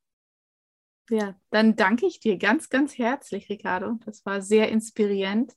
Ja, 1.10 1.36
dann 1.51 1.78
danke 1.78 2.05
ich 2.05 2.20
dir 2.20 2.38
ganz, 2.38 2.70
ganz 2.70 2.97
herzlich, 2.97 3.49
Ricardo. 3.49 3.97
Das 4.05 4.26
war 4.26 4.41
sehr 4.41 4.70
inspirierend. 4.70 5.53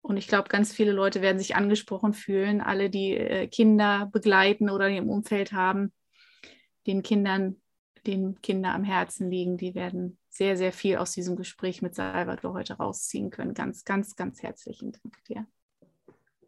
Und 0.00 0.16
ich 0.16 0.26
glaube, 0.26 0.48
ganz 0.48 0.72
viele 0.72 0.92
Leute 0.92 1.20
werden 1.20 1.38
sich 1.38 1.54
angesprochen 1.54 2.14
fühlen, 2.14 2.62
alle, 2.62 2.88
die 2.88 3.14
äh, 3.14 3.46
Kinder 3.48 4.08
begleiten 4.10 4.70
oder 4.70 4.88
im 4.88 5.10
Umfeld 5.10 5.52
haben, 5.52 5.92
den 6.86 7.02
Kindern, 7.02 7.60
den 8.06 8.40
Kinder 8.40 8.72
am 8.72 8.84
Herzen 8.84 9.30
liegen, 9.30 9.58
die 9.58 9.74
werden 9.74 10.17
sehr, 10.28 10.56
sehr 10.56 10.72
viel 10.72 10.96
aus 10.96 11.12
diesem 11.12 11.36
Gespräch 11.36 11.82
mit 11.82 11.94
Salvador 11.94 12.54
heute 12.54 12.74
rausziehen 12.74 13.30
können. 13.30 13.54
Ganz, 13.54 13.84
ganz, 13.84 14.16
ganz 14.16 14.42
herzlichen 14.42 14.92
Dank 14.92 15.24
dir. 15.24 15.46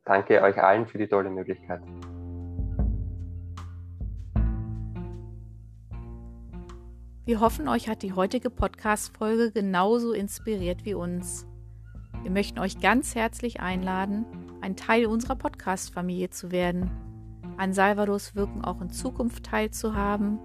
Danke 0.05 0.43
euch 0.43 0.57
allen 0.57 0.87
für 0.87 0.99
die 0.99 1.09
tolle 1.09 1.31
Möglichkeit. 1.31 1.81
Wir 7.25 7.39
hoffen, 7.39 7.69
euch 7.69 7.89
hat 7.89 8.03
die 8.03 8.13
heutige 8.13 8.51
Podcast-Folge 8.51 9.53
genauso 9.53 10.13
inspiriert 10.13 10.85
wie 10.85 10.95
uns. 10.95 11.47
Wir 12.23 12.31
möchten 12.31 12.59
euch 12.59 12.81
ganz 12.81 13.15
herzlich 13.15 13.61
einladen, 13.61 14.25
ein 14.63 14.75
Teil 14.75 15.07
unserer 15.07 15.37
Podcast-Familie 15.37 16.31
zu 16.31 16.51
werden, 16.51 16.91
an 17.57 17.73
Salvadors 17.73 18.35
Wirken 18.35 18.65
auch 18.65 18.81
in 18.81 18.91
Zukunft 18.91 19.45
teilzuhaben 19.45 20.39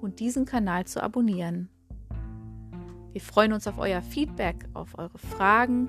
und 0.00 0.20
diesen 0.20 0.44
Kanal 0.44 0.84
zu 0.84 1.02
abonnieren. 1.02 1.70
Wir 3.16 3.22
freuen 3.22 3.54
uns 3.54 3.66
auf 3.66 3.78
euer 3.78 4.02
Feedback, 4.02 4.68
auf 4.74 4.98
eure 4.98 5.16
Fragen 5.16 5.88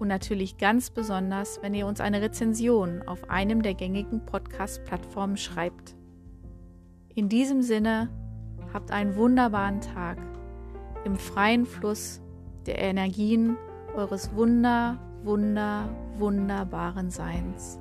und 0.00 0.08
natürlich 0.08 0.58
ganz 0.58 0.90
besonders, 0.90 1.62
wenn 1.62 1.72
ihr 1.72 1.86
uns 1.86 2.00
eine 2.00 2.20
Rezension 2.20 3.06
auf 3.06 3.30
einem 3.30 3.62
der 3.62 3.74
gängigen 3.74 4.26
Podcast-Plattformen 4.26 5.36
schreibt. 5.36 5.94
In 7.14 7.28
diesem 7.28 7.62
Sinne, 7.62 8.08
habt 8.72 8.90
einen 8.90 9.14
wunderbaren 9.14 9.80
Tag 9.80 10.18
im 11.04 11.14
freien 11.14 11.64
Fluss 11.64 12.20
der 12.66 12.80
Energien 12.80 13.56
eures 13.94 14.34
wunder, 14.34 14.98
wunder, 15.22 15.88
wunderbaren 16.16 17.10
Seins. 17.10 17.78